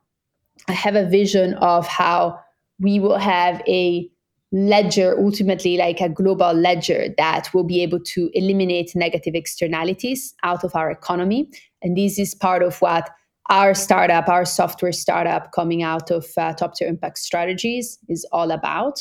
I 0.67 0.73
have 0.73 0.95
a 0.95 1.07
vision 1.07 1.53
of 1.55 1.87
how 1.87 2.39
we 2.79 2.99
will 2.99 3.17
have 3.17 3.61
a 3.67 4.09
ledger, 4.51 5.15
ultimately 5.19 5.77
like 5.77 6.01
a 6.01 6.09
global 6.09 6.53
ledger 6.53 7.09
that 7.17 7.53
will 7.53 7.63
be 7.63 7.83
able 7.83 7.99
to 7.99 8.29
eliminate 8.33 8.95
negative 8.95 9.35
externalities 9.35 10.33
out 10.43 10.63
of 10.63 10.75
our 10.75 10.89
economy. 10.89 11.49
And 11.81 11.97
this 11.97 12.17
is 12.17 12.33
part 12.33 12.63
of 12.63 12.81
what 12.81 13.09
our 13.49 13.73
startup, 13.73 14.29
our 14.29 14.45
software 14.45 14.91
startup 14.91 15.51
coming 15.51 15.81
out 15.81 16.11
of 16.11 16.25
uh, 16.37 16.53
top 16.53 16.75
tier 16.75 16.87
impact 16.87 17.17
strategies 17.17 17.97
is 18.07 18.25
all 18.31 18.51
about. 18.51 18.99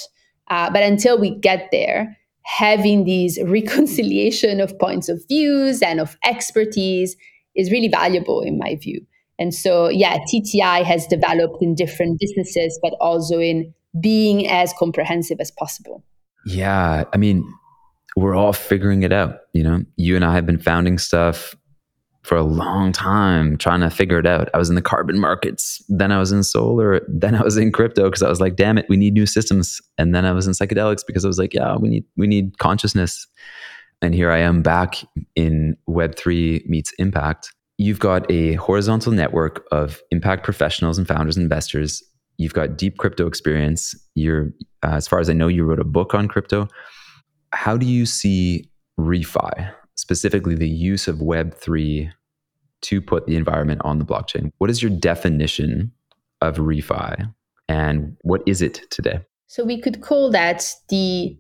Uh, 0.51 0.71
but 0.71 0.83
until 0.83 1.21
we 1.21 1.35
get 1.37 1.69
there, 1.71 2.17
having 2.45 3.05
these 3.05 3.39
reconciliation 3.45 4.61
of 4.61 4.79
points 4.79 5.09
of 5.09 5.23
views 5.29 5.83
and 5.83 6.01
of 6.01 6.17
expertise 6.25 7.17
is 7.55 7.71
really 7.71 7.89
valuable 7.89 8.41
in 8.41 8.59
my 8.59 8.77
view. 8.77 9.05
And 9.39 9.55
so, 9.55 9.89
yeah, 9.89 10.19
TTI 10.33 10.83
has 10.83 11.07
developed 11.07 11.63
in 11.63 11.75
different 11.75 12.19
businesses, 12.19 12.79
but 12.83 12.95
also 13.01 13.39
in 13.39 13.73
being 14.01 14.49
as 14.49 14.73
comprehensive 14.79 15.39
as 15.41 15.51
possible. 15.53 16.03
Yeah. 16.47 17.05
I 17.13 17.17
mean, 17.19 17.45
we're 18.17 18.35
all 18.35 18.53
figuring 18.53 19.03
it 19.03 19.13
out. 19.13 19.41
You 19.53 19.63
know, 19.63 19.83
you 19.97 20.17
and 20.17 20.25
I 20.25 20.35
have 20.35 20.47
been 20.47 20.59
founding 20.59 20.99
stuff 20.99 21.55
for 22.29 22.37
a 22.37 22.43
long 22.43 22.93
time 22.93 23.57
trying 23.57 23.81
to 23.81 23.89
figure 23.89 24.19
it 24.19 24.27
out. 24.27 24.51
I 24.53 24.59
was 24.59 24.69
in 24.69 24.75
the 24.75 24.83
carbon 24.83 25.19
markets, 25.19 25.83
then 25.89 26.13
I 26.13 26.19
was 26.19 26.31
in 26.31 26.43
solar, 26.43 27.01
then 27.09 27.35
I 27.35 27.43
was 27.43 27.57
in 27.57 27.73
crypto 27.73 28.05
because 28.05 28.23
I 28.23 28.29
was 28.29 28.39
like, 28.41 28.55
damn 28.55 28.77
it, 28.77 28.85
we 28.89 28.99
need 28.99 29.15
new 29.15 29.25
systems. 29.25 29.81
And 29.97 30.15
then 30.15 30.27
I 30.27 30.33
was 30.33 30.47
in 30.47 30.53
psychedelics 30.53 31.01
because 31.07 31.25
I 31.25 31.29
was 31.29 31.39
like, 31.39 31.55
yeah, 31.55 31.77
we 31.77 31.89
need 31.89 32.05
we 32.17 32.27
need 32.27 32.59
consciousness. 32.59 33.27
And 34.03 34.15
here 34.15 34.31
I 34.31 34.39
am 34.39 34.63
back 34.63 34.97
in 35.35 35.77
Web3 35.89 36.67
meets 36.67 36.93
impact. 36.99 37.53
You've 37.79 37.99
got 37.99 38.31
a 38.31 38.55
horizontal 38.55 39.13
network 39.13 39.65
of 39.73 40.01
impact 40.11 40.45
professionals 40.45 40.99
and 40.99 41.09
founders 41.09 41.37
and 41.37 41.43
investors. 41.43 42.03
You've 42.37 42.55
got 42.55 42.77
deep 42.77 42.99
crypto 42.99 43.27
experience. 43.27 43.95
You're, 44.15 44.53
uh, 44.85 44.91
as 44.91 45.09
far 45.09 45.19
as 45.19 45.31
I 45.31 45.33
know, 45.33 45.49
you 45.49 45.65
wrote 45.65 45.81
a 45.81 45.85
book 45.85 46.15
on 46.15 46.29
crypto. 46.29 46.69
How 47.53 47.77
do 47.77 47.87
you 47.87 48.05
see 48.07 48.71
refi, 48.99 49.73
specifically 49.99 50.55
the 50.55 50.69
use 50.69 51.09
of 51.09 51.17
Web3 51.17 52.13
to 52.83 53.01
put 53.03 53.27
the 53.27 53.35
environment 53.35 53.81
on 53.85 53.99
the 53.99 54.05
blockchain? 54.05 54.53
What 54.59 54.71
is 54.71 54.81
your 54.81 54.93
definition 54.93 55.91
of 56.41 56.57
refi 56.57 57.35
and 57.69 58.17
what 58.23 58.43
is 58.47 58.63
it 58.63 58.83
today? 58.91 59.21
So 59.49 59.65
we 59.65 59.81
could 59.81 60.01
call 60.01 60.31
that 60.31 60.73
the 60.89 61.37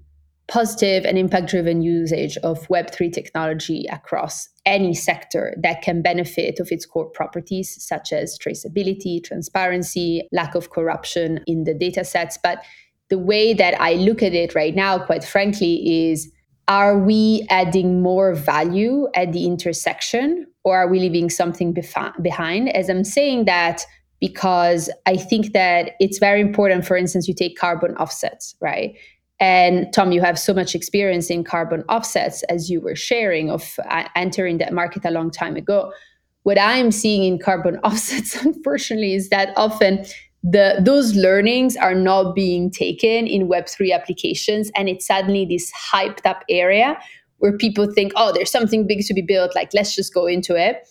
positive 0.48 1.04
and 1.04 1.16
impact 1.16 1.50
driven 1.50 1.82
usage 1.82 2.36
of 2.38 2.66
Web3 2.66 3.12
technology 3.12 3.86
across 3.92 4.48
any 4.66 4.92
sector 4.92 5.54
that 5.62 5.82
can 5.82 6.02
benefit 6.02 6.58
of 6.58 6.72
its 6.72 6.84
core 6.84 7.08
properties, 7.10 7.80
such 7.80 8.12
as 8.12 8.36
traceability, 8.38 9.22
transparency, 9.22 10.26
lack 10.32 10.56
of 10.56 10.70
corruption 10.70 11.40
in 11.46 11.62
the 11.62 11.74
data 11.74 12.04
sets. 12.04 12.38
But 12.42 12.64
the 13.08 13.18
way 13.18 13.54
that 13.54 13.80
I 13.80 13.94
look 13.94 14.22
at 14.22 14.34
it 14.34 14.54
right 14.54 14.74
now, 14.74 14.98
quite 14.98 15.22
frankly, 15.22 16.10
is 16.10 16.32
are 16.68 16.98
we 16.98 17.46
adding 17.48 18.02
more 18.02 18.34
value 18.34 19.08
at 19.14 19.32
the 19.32 19.46
intersection 19.46 20.46
or 20.64 20.76
are 20.76 20.86
we 20.86 21.00
leaving 21.00 21.30
something 21.30 21.72
behind? 21.72 22.68
As 22.76 22.90
I'm 22.90 23.04
saying 23.04 23.46
that, 23.46 23.84
because 24.20 24.90
I 25.06 25.16
think 25.16 25.52
that 25.54 25.92
it's 25.98 26.18
very 26.18 26.40
important, 26.40 26.86
for 26.86 26.96
instance, 26.96 27.26
you 27.26 27.34
take 27.34 27.56
carbon 27.56 27.96
offsets, 27.96 28.54
right? 28.60 28.94
And 29.40 29.90
Tom, 29.92 30.12
you 30.12 30.20
have 30.20 30.38
so 30.38 30.52
much 30.52 30.74
experience 30.74 31.30
in 31.30 31.44
carbon 31.44 31.84
offsets 31.88 32.42
as 32.44 32.68
you 32.68 32.80
were 32.80 32.96
sharing 32.96 33.50
of 33.50 33.78
uh, 33.88 34.08
entering 34.16 34.58
that 34.58 34.72
market 34.72 35.04
a 35.04 35.10
long 35.10 35.30
time 35.30 35.56
ago. 35.56 35.92
What 36.42 36.58
I'm 36.60 36.90
seeing 36.90 37.24
in 37.24 37.38
carbon 37.38 37.76
offsets, 37.84 38.34
unfortunately, 38.44 39.14
is 39.14 39.30
that 39.30 39.52
often 39.56 40.04
the 40.42 40.80
those 40.80 41.14
learnings 41.14 41.76
are 41.76 41.94
not 41.94 42.34
being 42.34 42.70
taken 42.70 43.26
in 43.26 43.48
Web3 43.48 43.92
applications, 43.92 44.70
and 44.76 44.88
it's 44.88 45.06
suddenly 45.06 45.44
this 45.44 45.72
hyped 45.72 46.24
up 46.24 46.44
area 46.48 46.98
where 47.38 47.56
people 47.56 47.92
think, 47.92 48.12
oh, 48.16 48.32
there's 48.32 48.50
something 48.50 48.86
big 48.86 49.00
to 49.06 49.14
be 49.14 49.22
built, 49.22 49.54
like 49.54 49.72
let's 49.72 49.94
just 49.94 50.12
go 50.12 50.26
into 50.26 50.56
it, 50.56 50.88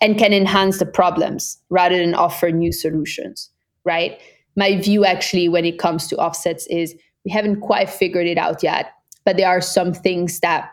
and 0.00 0.18
can 0.18 0.32
enhance 0.32 0.78
the 0.78 0.86
problems 0.86 1.58
rather 1.68 1.96
than 1.96 2.14
offer 2.14 2.50
new 2.50 2.72
solutions, 2.72 3.50
right? 3.84 4.20
My 4.56 4.80
view 4.80 5.04
actually 5.04 5.48
when 5.48 5.64
it 5.64 5.78
comes 5.78 6.06
to 6.08 6.16
offsets 6.16 6.66
is 6.68 6.94
we 7.24 7.30
haven't 7.30 7.60
quite 7.60 7.90
figured 7.90 8.26
it 8.26 8.38
out 8.38 8.62
yet, 8.62 8.92
but 9.24 9.36
there 9.36 9.48
are 9.48 9.60
some 9.60 9.92
things 9.92 10.40
that 10.40 10.70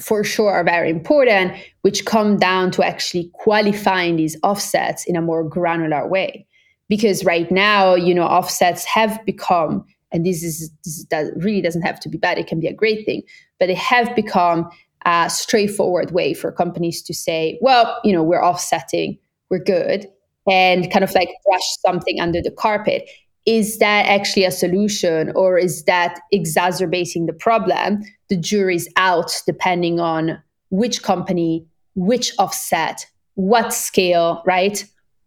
for 0.00 0.24
sure 0.24 0.50
are 0.50 0.64
very 0.64 0.88
important, 0.88 1.52
which 1.82 2.06
come 2.06 2.38
down 2.38 2.70
to 2.70 2.82
actually 2.82 3.30
qualifying 3.34 4.16
these 4.16 4.36
offsets 4.42 5.04
in 5.04 5.16
a 5.16 5.22
more 5.22 5.44
granular 5.44 6.08
way. 6.08 6.46
Because 6.90 7.24
right 7.24 7.50
now, 7.50 7.94
you 7.94 8.14
know, 8.14 8.24
offsets 8.24 8.84
have 8.84 9.18
become, 9.24 9.86
and 10.12 10.26
this 10.26 10.42
is 10.42 10.70
this 10.84 11.04
does, 11.04 11.30
really 11.36 11.62
doesn't 11.62 11.82
have 11.82 11.98
to 12.00 12.10
be 12.10 12.18
bad; 12.18 12.36
it 12.36 12.46
can 12.46 12.60
be 12.60 12.66
a 12.66 12.74
great 12.74 13.06
thing, 13.06 13.22
but 13.58 13.68
they 13.68 13.74
have 13.74 14.14
become 14.14 14.68
a 15.06 15.30
straightforward 15.30 16.10
way 16.10 16.34
for 16.34 16.52
companies 16.52 17.00
to 17.04 17.14
say, 17.14 17.58
well, 17.62 17.98
you 18.04 18.12
know, 18.12 18.22
we're 18.22 18.44
offsetting, 18.44 19.18
we're 19.48 19.64
good, 19.64 20.06
and 20.50 20.92
kind 20.92 21.02
of 21.02 21.14
like 21.14 21.30
brush 21.46 21.76
something 21.86 22.20
under 22.20 22.42
the 22.42 22.50
carpet 22.50 23.08
is 23.46 23.78
that 23.78 24.06
actually 24.06 24.44
a 24.44 24.50
solution 24.50 25.32
or 25.34 25.58
is 25.58 25.84
that 25.84 26.20
exacerbating 26.30 27.26
the 27.26 27.32
problem? 27.32 28.02
The 28.28 28.36
jury's 28.36 28.88
out 28.96 29.32
depending 29.46 29.98
on 29.98 30.40
which 30.70 31.02
company, 31.02 31.66
which 31.94 32.32
offset, 32.38 33.06
what 33.34 33.72
scale, 33.72 34.42
right? 34.46 34.84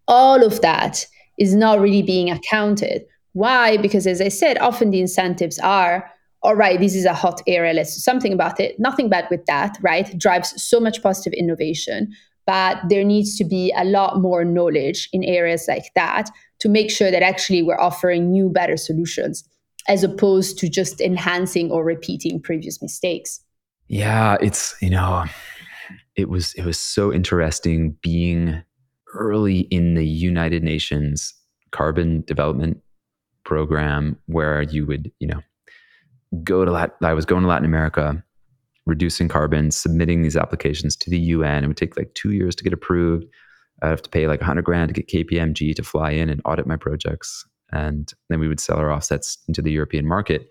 All 0.07 0.43
of 0.43 0.61
that 0.61 1.05
is 1.37 1.55
not 1.55 1.79
really 1.79 2.01
being 2.01 2.29
accounted. 2.29 3.03
Why? 3.33 3.77
Because 3.77 4.05
as 4.05 4.21
I 4.21 4.27
said, 4.27 4.57
often 4.59 4.91
the 4.91 5.01
incentives 5.01 5.59
are 5.59 6.09
all 6.43 6.55
right, 6.55 6.79
this 6.79 6.93
is 6.93 7.05
a 7.05 7.13
hot 7.13 7.41
area, 7.47 7.73
let's 7.73 7.95
do 7.95 7.99
something 7.99 8.33
about 8.33 8.59
it. 8.59 8.77
Nothing 8.77 9.09
bad 9.09 9.27
with 9.31 9.45
that, 9.45 9.77
right? 9.81 10.17
Drives 10.19 10.61
so 10.61 10.79
much 10.79 11.01
positive 11.01 11.33
innovation. 11.33 12.13
But 12.45 12.79
there 12.89 13.05
needs 13.05 13.37
to 13.37 13.45
be 13.45 13.73
a 13.77 13.85
lot 13.85 14.19
more 14.19 14.43
knowledge 14.43 15.07
in 15.13 15.23
areas 15.23 15.65
like 15.69 15.85
that 15.95 16.29
to 16.59 16.67
make 16.67 16.91
sure 16.91 17.09
that 17.09 17.23
actually 17.23 17.63
we're 17.63 17.79
offering 17.79 18.29
new, 18.29 18.49
better 18.49 18.75
solutions 18.75 19.47
as 19.87 20.03
opposed 20.03 20.57
to 20.59 20.69
just 20.69 20.99
enhancing 20.99 21.71
or 21.71 21.85
repeating 21.85 22.41
previous 22.41 22.81
mistakes. 22.81 23.39
Yeah, 23.87 24.35
it's, 24.41 24.75
you 24.81 24.89
know, 24.89 25.23
it 26.17 26.29
was 26.29 26.53
it 26.55 26.65
was 26.65 26.77
so 26.77 27.13
interesting 27.13 27.97
being 28.01 28.63
early 29.13 29.61
in 29.61 29.95
the 29.95 30.05
United 30.05 30.63
Nations 30.63 31.33
carbon 31.71 32.21
development 32.21 32.81
program 33.43 34.17
where 34.27 34.61
you 34.61 34.85
would, 34.85 35.11
you 35.19 35.27
know, 35.27 35.41
go 36.43 36.65
to 36.65 36.71
Latin, 36.71 36.95
I 37.01 37.13
was 37.13 37.25
going 37.25 37.43
to 37.43 37.47
Latin 37.47 37.65
America, 37.65 38.23
reducing 38.85 39.27
carbon, 39.27 39.71
submitting 39.71 40.21
these 40.21 40.37
applications 40.37 40.95
to 40.97 41.09
the 41.09 41.19
UN. 41.19 41.63
It 41.63 41.67
would 41.67 41.77
take 41.77 41.97
like 41.97 42.13
two 42.13 42.31
years 42.31 42.55
to 42.55 42.63
get 42.63 42.73
approved. 42.73 43.25
I'd 43.81 43.89
have 43.89 44.01
to 44.03 44.09
pay 44.09 44.27
like 44.27 44.39
100 44.39 44.63
grand 44.63 44.93
to 44.93 45.01
get 45.01 45.07
KPMG 45.07 45.75
to 45.75 45.83
fly 45.83 46.11
in 46.11 46.29
and 46.29 46.41
audit 46.45 46.67
my 46.67 46.77
projects. 46.77 47.45
And 47.71 48.13
then 48.29 48.39
we 48.39 48.47
would 48.47 48.59
sell 48.59 48.77
our 48.77 48.91
offsets 48.91 49.37
into 49.47 49.61
the 49.61 49.71
European 49.71 50.07
market. 50.07 50.47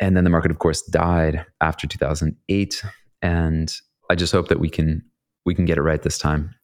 And 0.00 0.16
then 0.16 0.24
the 0.24 0.30
market, 0.30 0.50
of 0.50 0.58
course, 0.58 0.82
died 0.82 1.46
after 1.60 1.86
2008. 1.86 2.82
And 3.22 3.74
I 4.10 4.14
just 4.14 4.32
hope 4.32 4.48
that 4.48 4.60
we 4.60 4.68
can 4.68 5.02
we 5.44 5.54
can 5.54 5.64
get 5.64 5.78
it 5.78 5.82
right 5.82 6.02
this 6.02 6.18
time. 6.18 6.54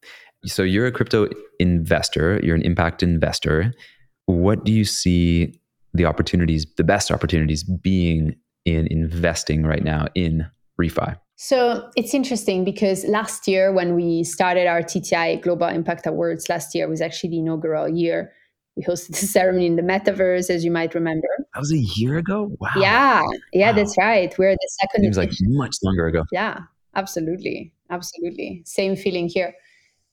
So 0.45 0.63
you're 0.63 0.87
a 0.87 0.93
crypto 0.93 1.29
investor, 1.59 2.41
you're 2.43 2.57
an 2.57 2.63
impact 2.63 3.03
investor. 3.03 3.73
What 4.27 4.65
do 4.65 4.73
you 4.73 4.85
see 4.85 5.61
the 5.95 6.05
opportunities, 6.05 6.67
the 6.77 6.85
best 6.85 7.11
opportunities 7.11 7.65
being 7.65 8.37
in 8.65 8.87
investing 8.91 9.65
right 9.65 9.83
now 9.83 10.07
in 10.15 10.47
refi? 10.81 11.19
So 11.37 11.89
it's 11.97 12.15
interesting 12.15 12.65
because 12.65 13.05
last 13.05 13.47
year, 13.47 13.73
when 13.73 13.95
we 13.95 14.25
started 14.25 14.67
our 14.67 14.83
TTI 14.83 15.41
Global 15.41 15.69
Impact 15.69 16.07
Awards, 16.07 16.49
last 16.49 16.75
year 16.75 16.89
was 16.89 17.01
actually 17.01 17.31
the 17.31 17.39
inaugural 17.39 17.89
year. 17.89 18.33
We 18.77 18.83
hosted 18.83 19.09
the 19.21 19.27
ceremony 19.27 19.67
in 19.67 19.77
the 19.77 19.83
metaverse, 19.83 20.51
as 20.51 20.65
you 20.65 20.71
might 20.71 20.95
remember. 20.95 21.29
That 21.55 21.61
was 21.61 21.73
a 21.73 21.79
year 21.97 22.19
ago. 22.19 22.51
Wow. 22.61 22.71
Yeah, 22.77 23.23
yeah, 23.53 23.71
wow. 23.71 23.77
that's 23.77 23.97
right. 23.99 24.37
We're 24.37 24.53
the 24.53 24.71
second. 24.81 25.03
Seems 25.05 25.17
like 25.17 25.31
much 25.43 25.77
longer 25.83 26.07
ago. 26.07 26.25
Yeah, 26.33 26.59
absolutely, 26.97 27.73
absolutely. 27.91 28.63
Same 28.67 28.97
feeling 28.97 29.29
here. 29.29 29.55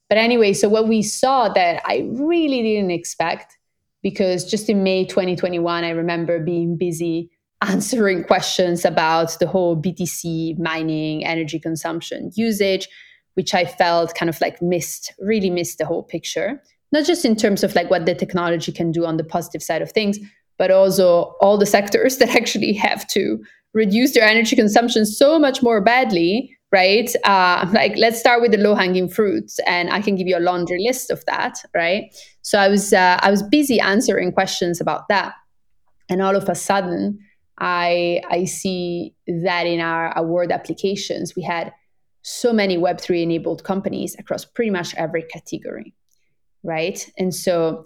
But 0.09 0.17
anyway, 0.17 0.53
so 0.53 0.69
what 0.69 0.87
we 0.87 1.01
saw 1.01 1.49
that 1.49 1.81
I 1.85 2.07
really 2.13 2.61
didn't 2.61 2.91
expect, 2.91 3.57
because 4.03 4.49
just 4.49 4.69
in 4.69 4.83
May 4.83 5.05
2021, 5.05 5.83
I 5.83 5.89
remember 5.89 6.39
being 6.39 6.77
busy 6.77 7.31
answering 7.61 8.23
questions 8.27 8.85
about 8.85 9.37
the 9.39 9.47
whole 9.47 9.75
BTC 9.75 10.59
mining, 10.59 11.25
energy 11.25 11.59
consumption, 11.59 12.31
usage, 12.35 12.87
which 13.33 13.53
I 13.53 13.65
felt 13.65 14.15
kind 14.15 14.29
of 14.29 14.39
like 14.41 14.61
missed, 14.61 15.13
really 15.19 15.49
missed 15.49 15.77
the 15.77 15.85
whole 15.85 16.03
picture. 16.03 16.61
Not 16.91 17.05
just 17.05 17.25
in 17.25 17.35
terms 17.35 17.63
of 17.63 17.75
like 17.75 17.89
what 17.89 18.05
the 18.05 18.15
technology 18.15 18.71
can 18.71 18.91
do 18.91 19.05
on 19.05 19.17
the 19.17 19.23
positive 19.23 19.63
side 19.63 19.81
of 19.81 19.91
things, 19.91 20.19
but 20.57 20.71
also 20.71 21.35
all 21.41 21.57
the 21.57 21.65
sectors 21.65 22.17
that 22.19 22.29
actually 22.35 22.73
have 22.73 23.07
to 23.09 23.43
reduce 23.73 24.13
their 24.13 24.23
energy 24.23 24.55
consumption 24.55 25.05
so 25.05 25.37
much 25.37 25.61
more 25.61 25.81
badly, 25.81 26.55
right? 26.75 27.09
Uh, 27.23 27.65
like, 27.73 27.93
let's 27.95 28.19
start 28.19 28.41
with 28.41 28.51
the 28.51 28.57
low 28.57 28.75
hanging 28.75 29.07
fruits, 29.07 29.59
and 29.65 29.89
I 29.89 30.01
can 30.01 30.15
give 30.15 30.27
you 30.27 30.37
a 30.37 30.45
laundry 30.49 30.83
list 30.85 31.09
of 31.09 31.23
that, 31.25 31.57
right? 31.73 32.13
So 32.41 32.59
I 32.59 32.67
was 32.67 32.91
uh, 32.91 33.17
I 33.21 33.31
was 33.31 33.41
busy 33.41 33.79
answering 33.79 34.33
questions 34.33 34.81
about 34.81 35.07
that, 35.07 35.33
and 36.09 36.21
all 36.21 36.35
of 36.35 36.49
a 36.49 36.55
sudden, 36.55 37.19
I 37.57 38.21
I 38.29 38.45
see 38.45 39.15
that 39.27 39.65
in 39.65 39.79
our 39.79 40.15
award 40.17 40.51
applications, 40.51 41.35
we 41.35 41.43
had 41.43 41.71
so 42.21 42.51
many 42.51 42.77
Web3 42.77 43.23
enabled 43.23 43.63
companies 43.63 44.15
across 44.19 44.43
pretty 44.45 44.71
much 44.71 44.95
every 44.95 45.23
category, 45.23 45.93
right? 46.63 47.07
And 47.19 47.33
so 47.33 47.85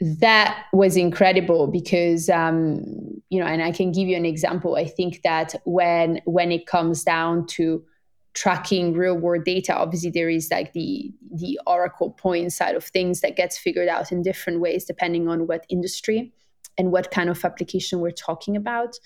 that 0.00 0.64
was 0.72 0.96
incredible 0.96 1.68
because 1.68 2.28
um, 2.28 2.82
you 3.30 3.40
know, 3.40 3.46
and 3.46 3.62
I 3.62 3.70
can 3.70 3.92
give 3.92 4.08
you 4.08 4.16
an 4.16 4.26
example. 4.26 4.76
I 4.76 4.86
think 4.86 5.22
that 5.22 5.54
when 5.64 6.20
when 6.26 6.52
it 6.52 6.66
comes 6.66 7.02
down 7.04 7.46
to 7.56 7.82
tracking 8.32 8.92
real 8.92 9.16
world 9.16 9.44
data 9.44 9.76
obviously 9.76 10.10
there 10.10 10.30
is 10.30 10.50
like 10.50 10.72
the 10.72 11.12
the 11.34 11.58
oracle 11.66 12.10
point 12.10 12.52
side 12.52 12.76
of 12.76 12.84
things 12.84 13.20
that 13.20 13.36
gets 13.36 13.58
figured 13.58 13.88
out 13.88 14.12
in 14.12 14.22
different 14.22 14.60
ways 14.60 14.84
depending 14.84 15.28
on 15.28 15.46
what 15.46 15.66
industry 15.68 16.32
and 16.80 16.90
what 16.92 17.10
kind 17.10 17.28
of 17.28 17.44
application 17.44 18.00
we're 18.00 18.10
talking 18.10 18.56
about. 18.56 18.98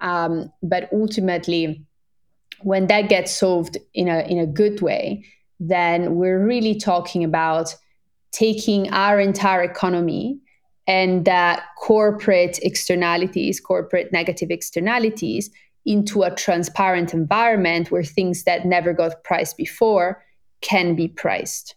Um, 0.00 0.52
but 0.62 0.88
ultimately, 0.92 1.84
when 2.60 2.86
that 2.88 3.08
gets 3.08 3.36
solved 3.36 3.78
in 3.94 4.08
a 4.08 4.20
in 4.28 4.38
a 4.38 4.46
good 4.46 4.82
way, 4.82 5.24
then 5.58 6.16
we're 6.16 6.44
really 6.44 6.74
talking 6.74 7.24
about 7.24 7.74
taking 8.32 8.90
our 8.92 9.18
entire 9.20 9.62
economy 9.62 10.38
and 10.86 11.24
that 11.24 11.62
corporate 11.78 12.58
externalities, 12.62 13.60
corporate 13.60 14.12
negative 14.12 14.50
externalities, 14.50 15.50
into 15.84 16.22
a 16.22 16.34
transparent 16.34 17.12
environment 17.12 17.90
where 17.90 18.04
things 18.04 18.44
that 18.44 18.64
never 18.64 18.92
got 18.92 19.24
priced 19.24 19.56
before 19.56 20.24
can 20.60 20.94
be 20.94 21.08
priced 21.08 21.74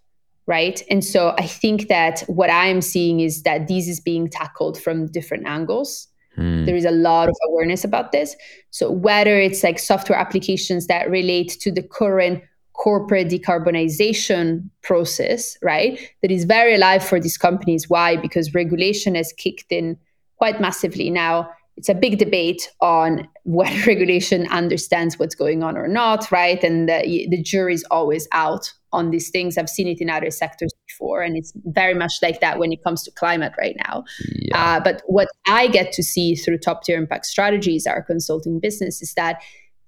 right? 0.48 0.84
And 0.90 1.04
so 1.04 1.34
i 1.38 1.46
think 1.46 1.88
that 1.88 2.22
what 2.28 2.50
i 2.50 2.68
am 2.68 2.82
seeing 2.82 3.20
is 3.20 3.44
that 3.44 3.68
this 3.68 3.88
is 3.88 4.00
being 4.00 4.30
tackled 4.30 4.82
from 4.82 5.08
different 5.08 5.48
angles. 5.48 6.08
Hmm. 6.36 6.66
there 6.66 6.76
is 6.76 6.84
a 6.84 6.92
lot 6.92 7.30
of 7.30 7.36
awareness 7.48 7.86
about 7.86 8.12
this. 8.12 8.36
So 8.70 8.92
whether 8.92 9.40
it's 9.40 9.64
like 9.64 9.80
software 9.80 10.20
applications 10.20 10.88
that 10.88 11.10
relate 11.10 11.52
to 11.62 11.72
the 11.72 11.82
current 11.82 12.44
corporate 12.74 13.30
decarbonization 13.30 14.70
process 14.84 15.58
right 15.62 15.98
that 16.22 16.30
is 16.30 16.44
very 16.44 16.76
alive 16.76 17.04
for 17.04 17.20
these 17.22 17.38
companies. 17.38 17.90
Why? 17.90 18.18
Because 18.18 18.54
regulation 18.54 19.16
has 19.16 19.34
kicked 19.38 19.72
in 19.72 19.98
quite 20.38 20.60
massively 20.60 21.10
now 21.10 21.50
it's 21.78 21.90
a 21.90 21.94
big 21.94 22.18
debate 22.18 22.70
on 22.82 23.28
whether 23.44 23.78
regulation 23.88 24.48
understands 24.48 25.20
what's 25.20 25.36
going 25.36 25.64
on 25.64 25.78
or 25.78 25.88
not, 25.88 26.32
right? 26.32 26.64
And 26.64 26.88
the, 26.88 27.28
the 27.30 27.42
jury's 27.42 27.84
always 27.92 28.28
out 28.32 28.72
on 28.92 29.12
these 29.12 29.30
things. 29.30 29.58
I've 29.58 29.70
seen 29.70 29.88
it 29.88 30.00
in 30.00 30.10
other 30.10 30.32
sectors 30.32 30.72
before, 30.88 31.22
and 31.22 31.36
it's 31.36 31.52
very 31.66 31.94
much 31.94 32.14
like 32.22 32.40
that 32.40 32.60
when 32.60 32.72
it 32.72 32.84
comes 32.84 33.04
to 33.04 33.12
climate 33.12 33.54
right 33.58 33.76
now. 33.88 34.06
Yeah. 34.36 34.78
Uh, 34.78 34.80
but 34.80 35.02
what 35.06 35.28
I 35.48 35.68
get 35.68 35.92
to 35.94 36.04
see 36.04 36.36
through 36.36 36.60
top 36.60 36.84
tier 36.84 36.98
impact 36.98 37.26
strategies, 37.26 37.86
our 37.86 38.02
consulting 38.02 38.60
business, 38.60 39.02
is 39.02 39.14
that 39.16 39.42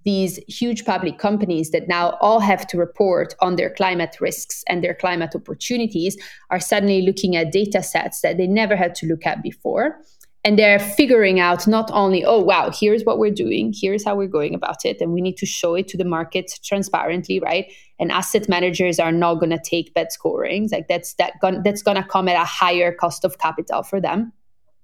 these 0.04 0.40
huge 0.48 0.86
public 0.86 1.18
companies 1.20 1.72
that 1.72 1.90
now 1.90 2.18
all 2.22 2.40
have 2.40 2.66
to 2.68 2.78
report 2.78 3.34
on 3.42 3.58
their 3.58 3.70
climate 3.70 4.16
risks 4.22 4.64
and 4.70 4.82
their 4.82 4.94
climate 4.94 5.36
opportunities 5.36 6.18
are 6.50 6.62
suddenly 6.62 7.02
looking 7.02 7.36
at 7.36 7.52
data 7.52 7.84
sets 7.84 8.22
that 8.22 8.38
they 8.38 8.48
never 8.48 8.78
had 8.78 8.96
to 8.96 9.06
look 9.06 9.26
at 9.26 9.44
before 9.44 10.00
and 10.48 10.58
they're 10.58 10.80
figuring 10.80 11.42
out 11.42 11.68
not 11.68 11.92
only 11.92 12.24
oh 12.24 12.40
wow 12.40 12.72
here's 12.72 13.04
what 13.04 13.20
we're 13.20 13.30
doing 13.30 13.74
here's 13.76 14.06
how 14.06 14.16
we're 14.16 14.30
going 14.30 14.56
about 14.56 14.86
it 14.86 15.02
and 15.02 15.12
we 15.12 15.20
need 15.20 15.36
to 15.36 15.46
show 15.46 15.76
it 15.76 15.90
to 15.90 15.98
the 15.98 16.06
market 16.06 16.50
transparently 16.64 17.38
right? 17.42 17.66
And 18.00 18.14
asset 18.14 18.48
managers 18.48 18.98
are 18.98 19.12
not 19.12 19.36
going 19.36 19.50
to 19.50 19.60
take 19.60 19.94
bad 19.94 20.14
scorings. 20.14 20.72
Like 20.72 20.88
that's 20.88 21.16
that 21.16 21.34
that's 21.66 21.82
going 21.82 21.98
to 21.98 22.04
come 22.04 22.30
at 22.30 22.42
a 22.42 22.46
higher 22.46 22.94
cost 22.94 23.26
of 23.26 23.40
capital 23.40 23.84
for 23.84 24.00
them. 24.00 24.32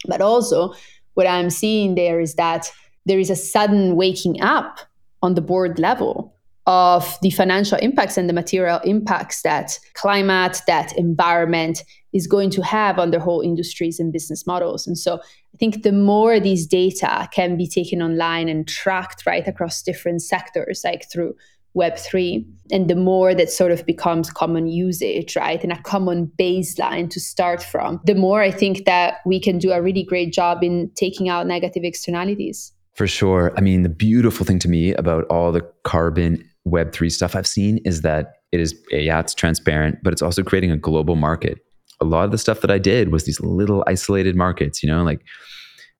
But 0.05 0.19
also 0.19 0.73
what 1.13 1.27
i'm 1.27 1.49
seeing 1.49 1.95
there 1.95 2.19
is 2.19 2.33
that 2.35 2.69
there 3.05 3.19
is 3.19 3.29
a 3.29 3.35
sudden 3.35 3.95
waking 3.95 4.41
up 4.41 4.79
on 5.21 5.35
the 5.35 5.41
board 5.41 5.79
level 5.79 6.35
of 6.65 7.17
the 7.21 7.29
financial 7.29 7.77
impacts 7.77 8.17
and 8.17 8.27
the 8.27 8.33
material 8.33 8.79
impacts 8.83 9.43
that 9.43 9.79
climate, 9.93 10.61
that 10.67 10.97
environment 10.97 11.83
is 12.13 12.27
going 12.27 12.49
to 12.51 12.61
have 12.61 12.99
on 12.99 13.11
their 13.11 13.19
whole 13.19 13.41
industries 13.41 13.99
and 13.99 14.13
business 14.13 14.45
models. 14.45 14.85
And 14.87 14.97
so 14.97 15.15
I 15.15 15.57
think 15.57 15.83
the 15.83 15.91
more 15.91 16.39
these 16.39 16.67
data 16.67 17.27
can 17.31 17.57
be 17.57 17.67
taken 17.67 18.01
online 18.01 18.49
and 18.49 18.67
tracked 18.67 19.25
right 19.25 19.47
across 19.47 19.81
different 19.81 20.21
sectors, 20.21 20.81
like 20.83 21.11
through 21.11 21.35
Web3, 21.75 22.45
and 22.71 22.87
the 22.87 22.95
more 22.95 23.33
that 23.33 23.49
sort 23.49 23.71
of 23.71 23.83
becomes 23.85 24.29
common 24.29 24.67
usage, 24.67 25.35
right, 25.35 25.63
and 25.63 25.71
a 25.71 25.81
common 25.81 26.31
baseline 26.39 27.09
to 27.09 27.19
start 27.19 27.63
from, 27.63 27.99
the 28.05 28.13
more 28.13 28.41
I 28.41 28.51
think 28.51 28.85
that 28.85 29.15
we 29.25 29.39
can 29.39 29.57
do 29.57 29.71
a 29.71 29.81
really 29.81 30.03
great 30.03 30.31
job 30.31 30.63
in 30.63 30.91
taking 30.95 31.29
out 31.29 31.47
negative 31.47 31.83
externalities. 31.83 32.71
For 32.93 33.07
sure. 33.07 33.51
I 33.57 33.61
mean, 33.61 33.81
the 33.81 33.89
beautiful 33.89 34.45
thing 34.45 34.59
to 34.59 34.69
me 34.69 34.93
about 34.93 35.25
all 35.25 35.51
the 35.51 35.67
carbon 35.83 36.47
Web3 36.67 37.11
stuff 37.11 37.35
I've 37.35 37.47
seen 37.47 37.79
is 37.85 38.01
that 38.01 38.35
it 38.51 38.59
is, 38.59 38.79
yeah, 38.91 39.19
it's 39.19 39.33
transparent, 39.33 39.97
but 40.03 40.13
it's 40.13 40.21
also 40.21 40.43
creating 40.43 40.69
a 40.69 40.77
global 40.77 41.15
market. 41.15 41.57
A 42.01 42.05
lot 42.05 42.25
of 42.25 42.31
the 42.31 42.37
stuff 42.37 42.61
that 42.61 42.71
I 42.71 42.77
did 42.79 43.11
was 43.11 43.25
these 43.25 43.39
little 43.39 43.83
isolated 43.87 44.35
markets, 44.35 44.83
you 44.83 44.89
know, 44.89 45.03
like 45.03 45.21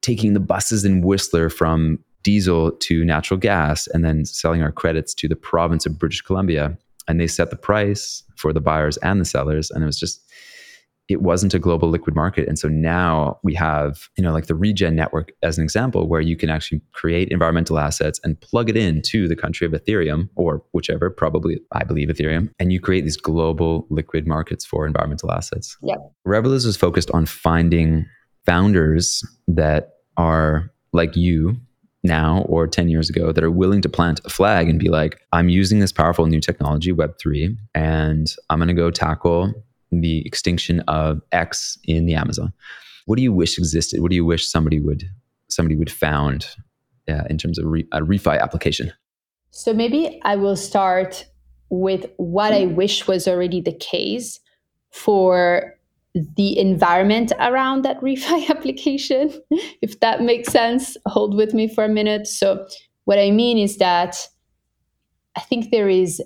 taking 0.01 0.33
the 0.33 0.39
buses 0.39 0.83
in 0.85 1.01
Whistler 1.01 1.49
from 1.49 1.99
diesel 2.23 2.71
to 2.71 3.05
natural 3.05 3.39
gas 3.39 3.87
and 3.87 4.03
then 4.03 4.25
selling 4.25 4.61
our 4.61 4.71
credits 4.71 5.13
to 5.15 5.27
the 5.27 5.35
province 5.35 5.85
of 5.85 5.99
British 5.99 6.21
Columbia. 6.21 6.77
And 7.07 7.19
they 7.19 7.27
set 7.27 7.49
the 7.49 7.55
price 7.57 8.23
for 8.37 8.53
the 8.53 8.61
buyers 8.61 8.97
and 8.97 9.19
the 9.19 9.25
sellers. 9.25 9.69
And 9.69 9.83
it 9.83 9.85
was 9.85 9.99
just, 9.99 10.21
it 11.09 11.21
wasn't 11.21 11.53
a 11.53 11.59
global 11.59 11.89
liquid 11.89 12.15
market. 12.15 12.47
And 12.47 12.57
so 12.57 12.69
now 12.69 13.37
we 13.43 13.53
have, 13.55 14.07
you 14.17 14.23
know, 14.23 14.31
like 14.31 14.47
the 14.47 14.55
Regen 14.55 14.95
network 14.95 15.31
as 15.43 15.57
an 15.57 15.63
example, 15.63 16.07
where 16.07 16.21
you 16.21 16.37
can 16.37 16.49
actually 16.49 16.81
create 16.93 17.29
environmental 17.29 17.77
assets 17.77 18.21
and 18.23 18.39
plug 18.39 18.69
it 18.69 18.77
into 18.77 19.27
the 19.27 19.35
country 19.35 19.67
of 19.67 19.73
Ethereum 19.73 20.29
or 20.35 20.63
whichever, 20.71 21.09
probably, 21.09 21.59
I 21.73 21.83
believe, 21.83 22.07
Ethereum. 22.07 22.51
And 22.57 22.71
you 22.71 22.79
create 22.79 23.03
these 23.03 23.17
global 23.17 23.85
liquid 23.89 24.25
markets 24.25 24.65
for 24.65 24.87
environmental 24.87 25.31
assets. 25.31 25.77
Yeah. 25.81 25.95
Revellers 26.25 26.65
is 26.65 26.77
focused 26.77 27.11
on 27.11 27.25
finding 27.25 28.05
founders 28.45 29.23
that 29.47 29.89
are 30.15 30.71
like 30.93 31.15
you 31.15 31.57
now 32.03 32.43
or 32.49 32.67
10 32.67 32.89
years 32.89 33.09
ago 33.09 33.31
that 33.31 33.43
are 33.43 33.51
willing 33.51 33.81
to 33.81 33.89
plant 33.89 34.19
a 34.25 34.29
flag 34.29 34.69
and 34.69 34.79
be 34.79 34.89
like, 34.89 35.19
I'm 35.31 35.49
using 35.49 35.79
this 35.79 35.91
powerful 35.91 36.25
new 36.27 36.39
technology, 36.39 36.91
Web3, 36.91 37.55
and 37.73 38.27
I'm 38.49 38.59
going 38.59 38.67
to 38.67 38.73
go 38.73 38.91
tackle 38.91 39.53
the 40.01 40.25
extinction 40.25 40.81
of 40.81 41.21
X 41.31 41.77
in 41.85 42.05
the 42.05 42.15
Amazon. 42.15 42.53
What 43.05 43.17
do 43.17 43.21
you 43.21 43.33
wish 43.33 43.57
existed? 43.57 44.01
What 44.01 44.09
do 44.09 44.15
you 44.15 44.25
wish 44.25 44.47
somebody 44.47 44.79
would 44.79 45.03
somebody 45.49 45.75
would 45.75 45.91
found 45.91 46.47
uh, 47.09 47.23
in 47.29 47.37
terms 47.37 47.59
of 47.59 47.65
re- 47.65 47.87
a 47.91 48.01
refi 48.01 48.39
application? 48.39 48.91
So 49.51 49.73
maybe 49.73 50.19
I 50.23 50.35
will 50.35 50.55
start 50.55 51.25
with 51.69 52.05
what 52.17 52.53
I 52.53 52.65
wish 52.65 53.07
was 53.07 53.27
already 53.27 53.61
the 53.61 53.73
case 53.73 54.39
for 54.91 55.73
the 56.13 56.57
environment 56.57 57.31
around 57.39 57.83
that 57.83 57.99
refi 58.01 58.49
application, 58.49 59.31
if 59.81 59.99
that 59.99 60.21
makes 60.21 60.51
sense. 60.51 60.97
Hold 61.07 61.35
with 61.35 61.53
me 61.53 61.67
for 61.67 61.83
a 61.83 61.89
minute. 61.89 62.27
So, 62.27 62.65
what 63.05 63.19
I 63.19 63.31
mean 63.31 63.57
is 63.57 63.77
that 63.77 64.15
I 65.35 65.41
think 65.41 65.71
there 65.71 65.89
is 65.89 66.21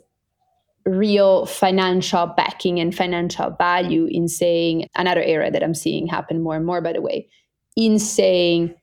real 0.87 1.45
financial 1.45 2.27
backing 2.27 2.79
and 2.79 2.95
financial 2.95 3.51
value 3.51 4.07
in 4.09 4.27
saying 4.27 4.87
another 4.95 5.21
area 5.21 5.51
that 5.51 5.63
I'm 5.63 5.73
seeing 5.73 6.07
happen 6.07 6.41
more 6.41 6.55
and 6.55 6.65
more, 6.65 6.81
by 6.81 6.93
the 6.93 7.01
way, 7.01 7.27
in 7.75 7.99
saying, 7.99 8.73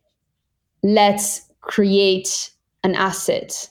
let's 0.83 1.43
create 1.63 2.51
an 2.83 2.95
asset 2.95 3.69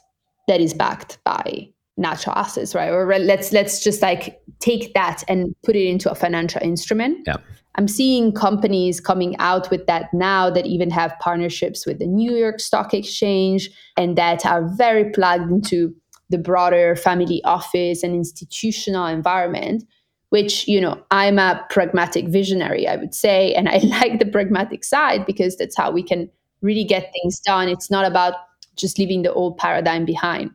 that 0.48 0.60
is 0.60 0.74
backed 0.74 1.20
by 1.24 1.70
natural 1.96 2.36
assets, 2.36 2.74
right? 2.74 2.90
Or 2.90 3.06
let's 3.20 3.54
let's 3.54 3.84
just 3.84 4.02
like 4.02 4.42
take 4.60 4.94
that 4.96 5.24
and 5.28 5.56
put 5.64 5.76
it 5.76 5.88
into 5.88 6.10
a 6.10 6.16
financial 6.16 6.62
instrument. 6.64 7.20
Yeah. 7.28 7.38
I'm 7.76 7.88
seeing 7.88 8.34
companies 8.34 9.00
coming 9.00 9.36
out 9.38 9.70
with 9.72 9.88
that 9.88 10.14
now 10.14 10.50
that 10.50 10.66
even 10.66 10.92
have 10.92 11.16
partnerships 11.20 11.86
with 11.88 12.00
the 12.00 12.06
New 12.06 12.36
York 12.36 12.60
Stock 12.60 12.94
Exchange 12.94 13.70
and 13.98 14.16
that 14.16 14.46
are 14.46 14.68
very 14.76 15.12
plugged 15.12 15.52
into 15.52 15.96
the 16.30 16.38
broader 16.38 16.96
family 16.96 17.42
office 17.44 18.04
and 18.04 18.16
institutional 18.16 19.06
environment 19.06 19.84
which 20.30 20.68
you 20.68 20.82
know 20.82 21.02
i'm 21.12 21.38
a 21.38 21.64
pragmatic 21.70 22.28
visionary 22.28 22.88
i 22.88 22.96
would 22.96 23.14
say 23.14 23.54
and 23.54 23.70
i 23.70 23.78
like 24.02 24.20
the 24.20 24.26
pragmatic 24.26 24.84
side 24.84 25.26
because 25.26 25.58
that's 25.58 25.78
how 25.78 25.92
we 25.92 26.02
can 26.02 26.30
really 26.64 26.86
get 26.86 27.12
things 27.14 27.40
done. 27.42 27.68
It's 27.68 27.92
not 27.92 28.06
about 28.06 28.34
just 28.76 28.98
leaving 28.98 29.22
the 29.22 29.34
old 29.34 29.58
paradigm 29.58 30.06
behind. 30.06 30.50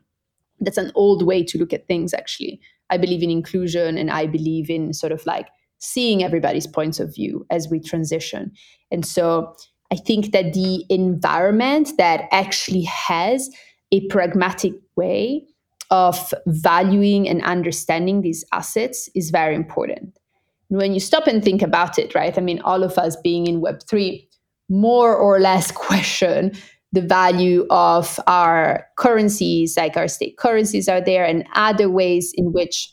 That's 0.59 0.77
an 0.77 0.91
old 0.95 1.25
way 1.25 1.43
to 1.43 1.57
look 1.57 1.71
at 1.71 1.87
things 1.87 2.13
actually. 2.13 2.59
I 2.89 2.97
believe 2.97 3.23
in 3.23 3.29
inclusion 3.29 3.97
and 3.97 4.09
i 4.09 4.25
believe 4.25 4.69
in 4.69 4.93
sort 4.93 5.13
of 5.13 5.25
like 5.25 5.47
seeing 5.77 6.23
everybody's 6.23 6.67
points 6.67 6.99
of 6.99 7.15
view 7.15 7.45
as 7.49 7.69
we 7.69 7.79
transition. 7.79 8.51
And 8.91 9.05
so 9.05 9.55
i 9.91 9.95
think 9.95 10.31
that 10.33 10.53
the 10.53 10.83
environment 10.89 11.91
that 11.97 12.27
actually 12.31 12.83
has 12.83 13.49
a 13.91 14.05
pragmatic 14.07 14.73
way 14.95 15.45
of 15.89 16.33
valuing 16.45 17.27
and 17.27 17.43
understanding 17.43 18.21
these 18.21 18.43
assets 18.51 19.09
is 19.15 19.29
very 19.31 19.55
important. 19.55 20.17
When 20.67 20.93
you 20.93 20.99
stop 20.99 21.25
and 21.25 21.43
think 21.43 21.61
about 21.61 21.97
it, 21.97 22.13
right? 22.13 22.37
I 22.37 22.41
mean, 22.41 22.61
all 22.61 22.83
of 22.83 22.97
us 22.97 23.15
being 23.23 23.47
in 23.47 23.61
Web3 23.61 24.27
more 24.69 25.15
or 25.15 25.39
less 25.39 25.71
question 25.89 26.51
the 26.91 27.01
value 27.01 27.67
of 27.69 28.19
our 28.25 28.87
currencies, 28.97 29.77
like 29.77 29.95
our 29.95 30.07
state 30.07 30.37
currencies 30.37 30.87
are 30.87 31.01
there, 31.01 31.23
and 31.23 31.45
other 31.53 31.89
ways 31.89 32.33
in 32.35 32.51
which 32.51 32.91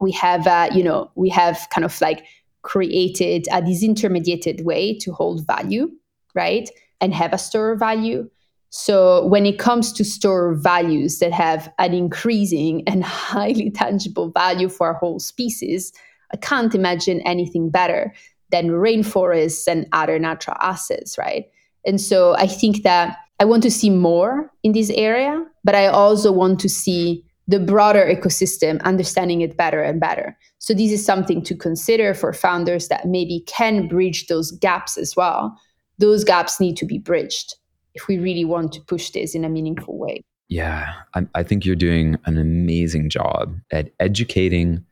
we 0.00 0.12
have, 0.12 0.46
uh, 0.46 0.68
you 0.72 0.82
know, 0.82 1.10
we 1.16 1.28
have 1.28 1.66
kind 1.74 1.84
of 1.84 2.00
like 2.00 2.24
created 2.62 3.46
a 3.52 3.60
disintermediated 3.62 4.62
way 4.62 4.96
to 4.98 5.12
hold 5.12 5.46
value, 5.46 5.90
right? 6.34 6.70
And 7.00 7.12
have 7.14 7.32
a 7.32 7.38
store 7.38 7.72
of 7.72 7.80
value. 7.80 8.30
So 8.70 9.26
when 9.26 9.46
it 9.46 9.58
comes 9.58 9.92
to 9.94 10.04
store 10.04 10.54
values 10.54 11.18
that 11.18 11.32
have 11.32 11.72
an 11.78 11.92
increasing 11.92 12.84
and 12.86 13.04
highly 13.04 13.70
tangible 13.70 14.30
value 14.30 14.68
for 14.68 14.90
a 14.90 14.98
whole 14.98 15.18
species, 15.18 15.92
I 16.32 16.36
can't 16.36 16.74
imagine 16.74 17.20
anything 17.22 17.70
better 17.70 18.14
than 18.50 18.70
rainforests 18.70 19.66
and 19.66 19.86
other 19.92 20.18
natural 20.18 20.56
assets, 20.60 21.18
right? 21.18 21.46
And 21.84 22.00
so 22.00 22.34
I 22.36 22.46
think 22.46 22.82
that 22.84 23.16
I 23.40 23.44
want 23.44 23.62
to 23.64 23.70
see 23.70 23.90
more 23.90 24.50
in 24.62 24.72
this 24.72 24.90
area, 24.90 25.44
but 25.64 25.74
I 25.74 25.86
also 25.86 26.30
want 26.30 26.60
to 26.60 26.68
see 26.68 27.24
the 27.48 27.58
broader 27.58 28.04
ecosystem, 28.04 28.80
understanding 28.82 29.40
it 29.40 29.56
better 29.56 29.82
and 29.82 29.98
better. 29.98 30.36
So, 30.58 30.72
this 30.72 30.92
is 30.92 31.04
something 31.04 31.42
to 31.42 31.56
consider 31.56 32.14
for 32.14 32.32
founders 32.32 32.86
that 32.88 33.06
maybe 33.06 33.42
can 33.48 33.88
bridge 33.88 34.28
those 34.28 34.52
gaps 34.52 34.96
as 34.96 35.16
well. 35.16 35.58
Those 35.98 36.22
gaps 36.22 36.60
need 36.60 36.76
to 36.76 36.86
be 36.86 36.98
bridged 36.98 37.56
if 37.94 38.08
we 38.08 38.18
really 38.18 38.44
want 38.44 38.72
to 38.72 38.80
push 38.82 39.10
this 39.10 39.34
in 39.34 39.44
a 39.44 39.48
meaningful 39.48 39.98
way. 39.98 40.22
Yeah, 40.48 40.92
I, 41.14 41.26
I 41.34 41.42
think 41.42 41.64
you're 41.64 41.76
doing 41.76 42.16
an 42.24 42.36
amazing 42.36 43.08
job 43.08 43.54
at 43.70 43.90
educating 44.00 44.84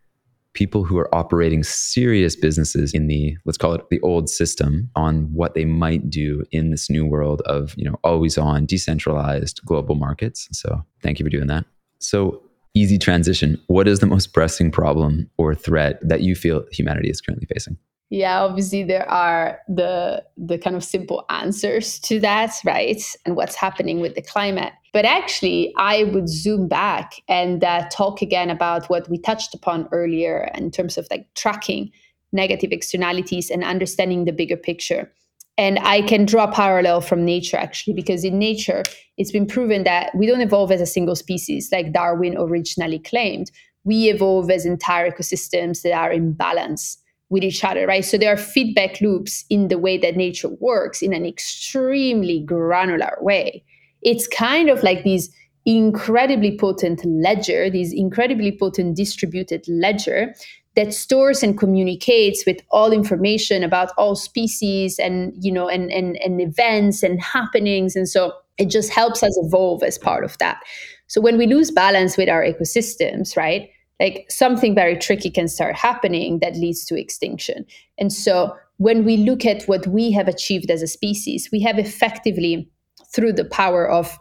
people 0.55 0.85
who 0.85 0.99
are 0.99 1.15
operating 1.15 1.63
serious 1.63 2.35
businesses 2.35 2.95
in 2.95 3.07
the 3.07 3.37
let's 3.45 3.59
call 3.59 3.75
it 3.75 3.89
the 3.91 4.01
old 4.01 4.29
system 4.29 4.91
on 4.97 5.33
what 5.33 5.55
they 5.55 5.65
might 5.65 6.11
do 6.11 6.43
in 6.51 6.71
this 6.71 6.89
new 6.89 7.07
world 7.07 7.43
of 7.43 7.75
you 7.77 7.85
know 7.85 7.99
always 8.03 8.39
on 8.39 8.67
decentralized 8.67 9.61
global 9.65 9.95
markets. 9.95 10.49
So 10.53 10.85
thank 11.03 11.19
you 11.19 11.25
for 11.25 11.31
doing 11.31 11.49
that. 11.49 11.65
So 12.01 12.43
easy 12.75 12.99
transition. 12.99 13.61
What 13.67 13.89
is 13.89 13.99
the 14.01 14.07
most 14.07 14.33
pressing 14.33 14.71
problem 14.71 15.29
or 15.39 15.55
threat 15.55 15.99
that 16.03 16.23
you 16.23 16.35
feel 16.35 16.65
humanity 16.71 17.11
is 17.11 17.21
currently 17.21 17.47
facing 17.53 17.77
yeah 18.11 18.41
obviously 18.41 18.83
there 18.83 19.09
are 19.11 19.59
the 19.69 20.23
the 20.37 20.59
kind 20.59 20.75
of 20.77 20.83
simple 20.83 21.25
answers 21.31 21.99
to 22.01 22.19
that 22.21 22.55
right? 22.65 23.03
And 23.27 23.37
what's 23.37 23.55
happening 23.55 24.01
with 24.01 24.15
the 24.15 24.23
climate. 24.23 24.73
But 24.93 25.05
actually 25.05 25.73
i 25.77 26.05
would 26.05 26.29
zoom 26.29 26.69
back 26.69 27.13
and 27.29 27.63
uh, 27.63 27.89
talk 27.91 28.23
again 28.23 28.51
about 28.51 28.89
what 28.89 29.09
we 29.09 29.19
touched 29.19 29.55
upon 29.55 29.89
earlier 29.93 30.51
in 30.55 30.71
terms 30.71 30.97
of 30.97 31.07
like 31.11 31.27
tracking 31.35 31.91
negative 32.33 32.73
externalities 32.73 33.51
and 33.51 33.65
understanding 33.65 34.25
the 34.25 34.33
bigger 34.33 34.57
picture. 34.57 35.11
And 35.59 35.79
i 35.81 36.03
can 36.03 36.25
draw 36.25 36.45
a 36.45 36.53
parallel 36.53 37.01
from 37.01 37.25
nature 37.25 37.57
actually 37.57 37.95
because 37.95 38.25
in 38.25 38.39
nature 38.39 38.83
it's 39.19 39.33
been 39.33 39.47
proven 39.47 39.85
that 39.85 40.15
we 40.15 40.27
don't 40.27 40.41
evolve 40.41 40.71
as 40.73 40.81
a 40.81 40.87
single 40.87 41.17
species 41.17 41.69
like 41.73 41.93
darwin 41.93 42.37
originally 42.39 43.01
claimed. 43.01 43.51
We 43.85 44.11
evolve 44.11 44.51
as 44.51 44.67
entire 44.67 45.11
ecosystems 45.11 45.83
that 45.83 45.93
are 45.93 46.13
in 46.13 46.33
balance 46.33 46.99
with 47.31 47.45
each 47.45 47.63
other, 47.63 47.87
right? 47.87 48.05
So 48.05 48.17
there 48.17 48.33
are 48.33 48.39
feedback 48.39 49.01
loops 49.01 49.45
in 49.51 49.69
the 49.69 49.79
way 49.79 49.99
that 49.99 50.17
nature 50.17 50.49
works 50.49 51.03
in 51.03 51.13
an 51.13 51.27
extremely 51.27 52.41
granular 52.41 53.17
way. 53.21 53.63
It's 54.03 54.27
kind 54.27 54.71
of 54.71 54.83
like 54.83 55.05
these 55.05 55.31
incredibly 55.67 56.57
potent 56.57 57.05
ledger, 57.05 57.69
this 57.69 57.93
incredibly 57.93 58.57
potent 58.57 58.97
distributed 58.97 59.67
ledger 59.69 60.35
that 60.77 60.95
stores 60.95 61.43
and 61.43 61.59
communicates 61.59 62.47
with 62.47 62.61
all 62.71 62.93
information 62.93 63.65
about 63.65 63.91
all 63.99 64.15
species 64.15 64.99
and 64.99 65.33
you 65.41 65.51
know 65.51 65.69
and, 65.69 65.91
and, 65.91 66.17
and 66.19 66.41
events 66.41 67.03
and 67.03 67.21
happenings. 67.21 67.97
And 67.97 68.09
so 68.09 68.33
it 68.59 68.71
just 68.71 68.91
helps 68.91 69.23
us 69.23 69.37
evolve 69.43 69.83
as 69.83 69.99
part 69.99 70.25
of 70.25 70.39
that. 70.39 70.61
So 71.09 71.21
when 71.21 71.37
we 71.37 71.47
lose 71.47 71.71
balance 71.71 72.17
with 72.17 72.29
our 72.29 72.43
ecosystems, 72.43 73.37
right? 73.37 73.69
Like 74.01 74.27
something 74.29 74.75
very 74.75 74.97
tricky 74.97 75.31
can 75.31 75.49
start 75.49 75.75
happening 75.75 76.39
that 76.39 76.55
leads 76.57 76.85
to 76.87 76.99
extinction. 76.99 77.67
And 77.99 78.13
so 78.13 78.55
when 78.77 79.05
we 79.05 79.17
look 79.17 79.45
at 79.45 79.65
what 79.65 79.87
we 79.87 80.13
have 80.13 80.29
achieved 80.29 80.71
as 80.71 80.83
a 80.83 80.87
species, 80.87 81.49
we 81.53 81.61
have 81.63 81.79
effectively, 81.79 82.71
through 83.13 83.33
the 83.33 83.45
power 83.45 83.89
of 83.89 84.17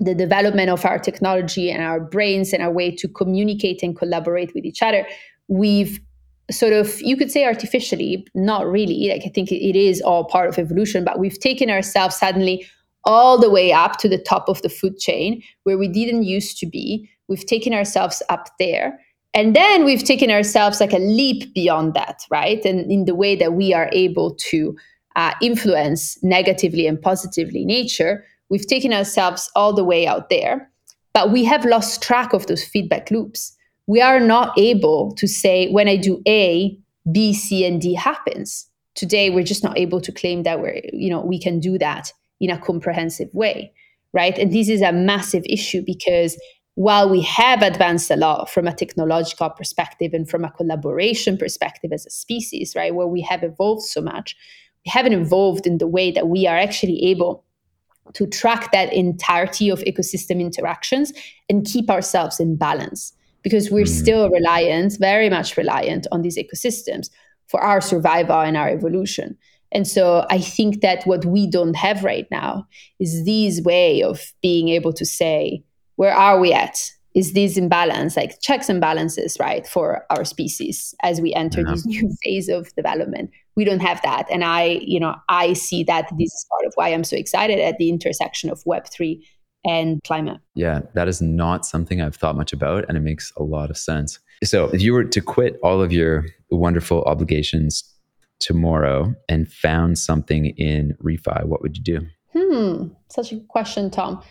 the 0.00 0.14
development 0.14 0.70
of 0.70 0.84
our 0.84 0.98
technology 0.98 1.70
and 1.70 1.82
our 1.82 2.00
brains 2.00 2.52
and 2.52 2.62
our 2.62 2.72
way 2.72 2.90
to 2.90 3.08
communicate 3.08 3.82
and 3.82 3.96
collaborate 3.96 4.54
with 4.54 4.64
each 4.64 4.82
other, 4.82 5.06
we've 5.48 6.00
sort 6.50 6.72
of, 6.72 7.00
you 7.00 7.16
could 7.16 7.30
say 7.30 7.44
artificially, 7.44 8.26
not 8.34 8.66
really, 8.66 9.08
like 9.08 9.22
I 9.24 9.28
think 9.28 9.52
it 9.52 9.76
is 9.76 10.00
all 10.00 10.24
part 10.24 10.48
of 10.48 10.58
evolution, 10.58 11.04
but 11.04 11.18
we've 11.18 11.38
taken 11.38 11.70
ourselves 11.70 12.16
suddenly 12.16 12.66
all 13.06 13.38
the 13.38 13.50
way 13.50 13.72
up 13.72 13.98
to 13.98 14.08
the 14.08 14.18
top 14.18 14.48
of 14.48 14.62
the 14.62 14.68
food 14.68 14.98
chain 14.98 15.42
where 15.64 15.78
we 15.78 15.88
didn't 15.88 16.22
used 16.24 16.58
to 16.58 16.66
be 16.66 17.08
We've 17.28 17.46
taken 17.46 17.72
ourselves 17.72 18.22
up 18.28 18.48
there. 18.58 19.00
And 19.32 19.56
then 19.56 19.84
we've 19.84 20.04
taken 20.04 20.30
ourselves 20.30 20.80
like 20.80 20.92
a 20.92 20.98
leap 20.98 21.52
beyond 21.54 21.94
that, 21.94 22.22
right? 22.30 22.64
And 22.64 22.90
in 22.90 23.04
the 23.04 23.14
way 23.14 23.34
that 23.36 23.54
we 23.54 23.74
are 23.74 23.88
able 23.92 24.34
to 24.50 24.76
uh, 25.16 25.32
influence 25.40 26.22
negatively 26.22 26.86
and 26.86 27.00
positively 27.00 27.64
nature, 27.64 28.24
we've 28.48 28.66
taken 28.66 28.92
ourselves 28.92 29.50
all 29.56 29.72
the 29.72 29.84
way 29.84 30.06
out 30.06 30.28
there. 30.28 30.70
But 31.12 31.32
we 31.32 31.44
have 31.44 31.64
lost 31.64 32.02
track 32.02 32.32
of 32.32 32.46
those 32.46 32.62
feedback 32.62 33.10
loops. 33.10 33.56
We 33.86 34.00
are 34.00 34.20
not 34.20 34.56
able 34.58 35.12
to 35.16 35.26
say, 35.26 35.70
when 35.70 35.88
I 35.88 35.96
do 35.96 36.22
A, 36.26 36.78
B, 37.10 37.32
C, 37.34 37.64
and 37.66 37.80
D 37.80 37.94
happens. 37.94 38.68
Today, 38.94 39.30
we're 39.30 39.44
just 39.44 39.64
not 39.64 39.76
able 39.76 40.00
to 40.00 40.12
claim 40.12 40.44
that 40.44 40.60
we're, 40.60 40.80
you 40.92 41.10
know, 41.10 41.20
we 41.20 41.40
can 41.40 41.58
do 41.58 41.76
that 41.78 42.12
in 42.40 42.50
a 42.50 42.58
comprehensive 42.58 43.28
way, 43.32 43.72
right? 44.12 44.38
And 44.38 44.52
this 44.52 44.68
is 44.68 44.82
a 44.82 44.92
massive 44.92 45.44
issue 45.46 45.82
because 45.84 46.36
while 46.74 47.08
we 47.08 47.20
have 47.22 47.62
advanced 47.62 48.10
a 48.10 48.16
lot 48.16 48.50
from 48.50 48.66
a 48.66 48.74
technological 48.74 49.48
perspective 49.50 50.12
and 50.12 50.28
from 50.28 50.44
a 50.44 50.50
collaboration 50.50 51.36
perspective 51.36 51.92
as 51.92 52.04
a 52.04 52.10
species, 52.10 52.74
right, 52.74 52.94
where 52.94 53.06
we 53.06 53.20
have 53.20 53.44
evolved 53.44 53.82
so 53.82 54.00
much, 54.00 54.36
we 54.84 54.90
haven't 54.90 55.12
evolved 55.12 55.66
in 55.66 55.78
the 55.78 55.86
way 55.86 56.10
that 56.10 56.28
we 56.28 56.46
are 56.46 56.56
actually 56.56 57.02
able 57.04 57.44
to 58.12 58.26
track 58.26 58.70
that 58.72 58.92
entirety 58.92 59.70
of 59.70 59.80
ecosystem 59.80 60.40
interactions 60.40 61.12
and 61.48 61.64
keep 61.64 61.88
ourselves 61.88 62.38
in 62.38 62.56
balance 62.56 63.12
because 63.42 63.70
we're 63.70 63.84
mm. 63.84 63.88
still 63.88 64.28
reliant, 64.30 64.96
very 64.98 65.30
much 65.30 65.56
reliant 65.56 66.06
on 66.12 66.22
these 66.22 66.36
ecosystems 66.36 67.08
for 67.46 67.60
our 67.60 67.80
survival 67.80 68.40
and 68.40 68.56
our 68.56 68.68
evolution. 68.68 69.36
And 69.74 69.86
so 69.88 70.24
I 70.30 70.38
think 70.38 70.80
that 70.80 71.04
what 71.04 71.24
we 71.24 71.50
don't 71.50 71.74
have 71.74 72.04
right 72.04 72.26
now 72.30 72.66
is 73.00 73.24
this 73.24 73.60
way 73.60 74.02
of 74.02 74.32
being 74.40 74.68
able 74.68 74.92
to 74.92 75.04
say, 75.04 75.64
where 75.96 76.14
are 76.14 76.38
we 76.38 76.52
at? 76.52 76.80
Is 77.14 77.32
this 77.32 77.56
imbalance, 77.56 78.16
like 78.16 78.40
checks 78.40 78.68
and 78.68 78.80
balances, 78.80 79.36
right, 79.38 79.66
for 79.66 80.04
our 80.10 80.24
species 80.24 80.94
as 81.02 81.20
we 81.20 81.32
enter 81.34 81.60
yeah. 81.60 81.70
this 81.70 81.86
new 81.86 82.10
phase 82.24 82.48
of 82.48 82.74
development? 82.74 83.30
We 83.56 83.64
don't 83.64 83.80
have 83.80 84.00
that. 84.02 84.26
And 84.30 84.44
I, 84.44 84.80
you 84.82 84.98
know, 84.98 85.14
I 85.28 85.52
see 85.52 85.84
that 85.84 86.08
this 86.18 86.32
is 86.32 86.46
part 86.50 86.66
of 86.66 86.72
why 86.74 86.88
I'm 86.88 87.04
so 87.04 87.16
excited 87.16 87.60
at 87.60 87.78
the 87.78 87.88
intersection 87.88 88.50
of 88.50 88.62
Web3 88.64 89.20
and 89.64 90.02
climate. 90.04 90.40
Yeah, 90.54 90.80
that 90.94 91.08
is 91.08 91.22
not 91.22 91.64
something 91.64 92.00
I've 92.00 92.16
thought 92.16 92.36
much 92.36 92.52
about, 92.52 92.84
and 92.88 92.98
it 92.98 93.00
makes 93.00 93.32
a 93.36 93.42
lot 93.42 93.70
of 93.70 93.78
sense. 93.78 94.18
So, 94.42 94.66
if 94.70 94.82
you 94.82 94.92
were 94.92 95.04
to 95.04 95.20
quit 95.20 95.56
all 95.62 95.80
of 95.80 95.92
your 95.92 96.26
wonderful 96.50 97.02
obligations 97.04 97.93
tomorrow 98.40 99.14
and 99.28 99.50
found 99.50 99.98
something 99.98 100.46
in 100.46 100.96
refi, 101.02 101.44
what 101.44 101.62
would 101.62 101.76
you 101.76 101.82
do? 101.82 102.06
Hmm, 102.36 102.88
such 103.08 103.32
a 103.32 103.40
question, 103.48 103.90
Tom. 103.90 104.22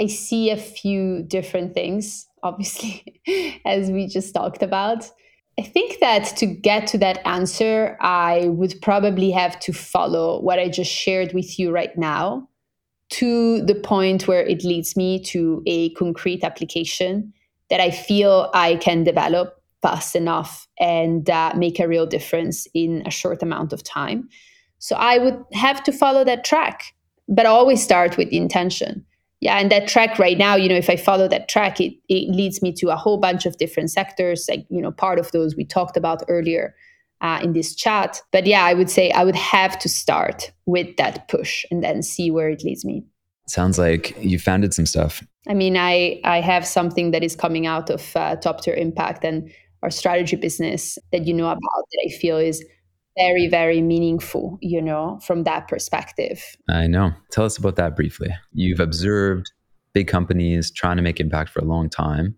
I 0.00 0.06
see 0.06 0.50
a 0.50 0.56
few 0.56 1.22
different 1.22 1.74
things, 1.74 2.26
obviously, 2.42 3.20
as 3.64 3.90
we 3.90 4.06
just 4.06 4.34
talked 4.34 4.62
about. 4.62 5.10
I 5.58 5.62
think 5.62 6.00
that 6.00 6.24
to 6.38 6.46
get 6.46 6.86
to 6.88 6.98
that 6.98 7.26
answer, 7.26 7.96
I 8.00 8.48
would 8.48 8.74
probably 8.80 9.30
have 9.30 9.60
to 9.60 9.72
follow 9.72 10.40
what 10.40 10.58
I 10.58 10.68
just 10.68 10.90
shared 10.90 11.34
with 11.34 11.58
you 11.58 11.70
right 11.70 11.96
now 11.96 12.48
to 13.10 13.60
the 13.62 13.74
point 13.74 14.26
where 14.26 14.40
it 14.40 14.64
leads 14.64 14.96
me 14.96 15.22
to 15.24 15.62
a 15.66 15.90
concrete 15.90 16.42
application 16.42 17.32
that 17.68 17.80
I 17.80 17.90
feel 17.90 18.50
I 18.54 18.76
can 18.76 19.04
develop 19.04 19.61
fast 19.82 20.16
enough 20.16 20.66
and 20.80 21.28
uh, 21.28 21.52
make 21.56 21.78
a 21.80 21.88
real 21.88 22.06
difference 22.06 22.66
in 22.72 23.02
a 23.04 23.10
short 23.10 23.42
amount 23.42 23.72
of 23.72 23.82
time. 23.82 24.28
So 24.78 24.96
I 24.96 25.18
would 25.18 25.44
have 25.52 25.82
to 25.84 25.92
follow 25.92 26.24
that 26.24 26.44
track, 26.44 26.94
but 27.28 27.46
always 27.46 27.82
start 27.82 28.16
with 28.16 28.30
the 28.30 28.36
intention. 28.36 29.04
Yeah 29.42 29.58
and 29.58 29.72
that 29.72 29.88
track 29.88 30.20
right 30.20 30.38
now 30.38 30.54
you 30.54 30.68
know 30.68 30.76
if 30.76 30.88
i 30.88 30.94
follow 30.94 31.26
that 31.26 31.48
track 31.48 31.80
it, 31.80 31.94
it 32.08 32.32
leads 32.32 32.62
me 32.62 32.72
to 32.74 32.90
a 32.90 32.96
whole 32.96 33.18
bunch 33.18 33.44
of 33.44 33.58
different 33.58 33.90
sectors 33.90 34.46
like 34.48 34.64
you 34.70 34.80
know 34.80 34.92
part 34.92 35.18
of 35.18 35.32
those 35.32 35.56
we 35.56 35.64
talked 35.64 35.96
about 35.96 36.22
earlier 36.28 36.74
uh, 37.20 37.38
in 37.42 37.52
this 37.52 37.74
chat. 37.74 38.20
But 38.30 38.46
yeah 38.46 38.64
i 38.64 38.72
would 38.72 38.88
say 38.88 39.10
i 39.10 39.24
would 39.24 39.34
have 39.36 39.78
to 39.80 39.88
start 39.88 40.52
with 40.66 40.96
that 40.96 41.26
push 41.28 41.64
and 41.70 41.82
then 41.82 42.02
see 42.02 42.30
where 42.30 42.48
it 42.48 42.62
leads 42.62 42.84
me. 42.84 43.04
Sounds 43.48 43.78
like 43.78 44.16
you 44.20 44.38
founded 44.38 44.72
some 44.74 44.86
stuff. 44.86 45.24
I 45.48 45.54
mean 45.54 45.76
i 45.76 46.20
i 46.22 46.40
have 46.40 46.64
something 46.64 47.10
that 47.10 47.24
is 47.24 47.34
coming 47.34 47.66
out 47.66 47.90
of 47.90 48.14
uh, 48.14 48.36
top 48.36 48.60
tier 48.62 48.74
impact 48.74 49.24
and 49.24 49.50
our 49.82 49.90
strategy 49.90 50.36
business 50.36 50.98
that 51.10 51.26
you 51.26 51.34
know 51.34 51.46
about 51.46 51.60
that 51.60 52.06
i 52.06 52.08
feel 52.08 52.36
is 52.36 52.64
very, 53.16 53.48
very 53.48 53.82
meaningful, 53.82 54.58
you 54.60 54.80
know, 54.80 55.20
from 55.24 55.44
that 55.44 55.68
perspective. 55.68 56.56
I 56.68 56.86
know. 56.86 57.12
Tell 57.30 57.44
us 57.44 57.58
about 57.58 57.76
that 57.76 57.94
briefly. 57.96 58.34
You've 58.52 58.80
observed 58.80 59.52
big 59.92 60.08
companies 60.08 60.70
trying 60.70 60.96
to 60.96 61.02
make 61.02 61.20
impact 61.20 61.50
for 61.50 61.60
a 61.60 61.64
long 61.64 61.90
time. 61.90 62.36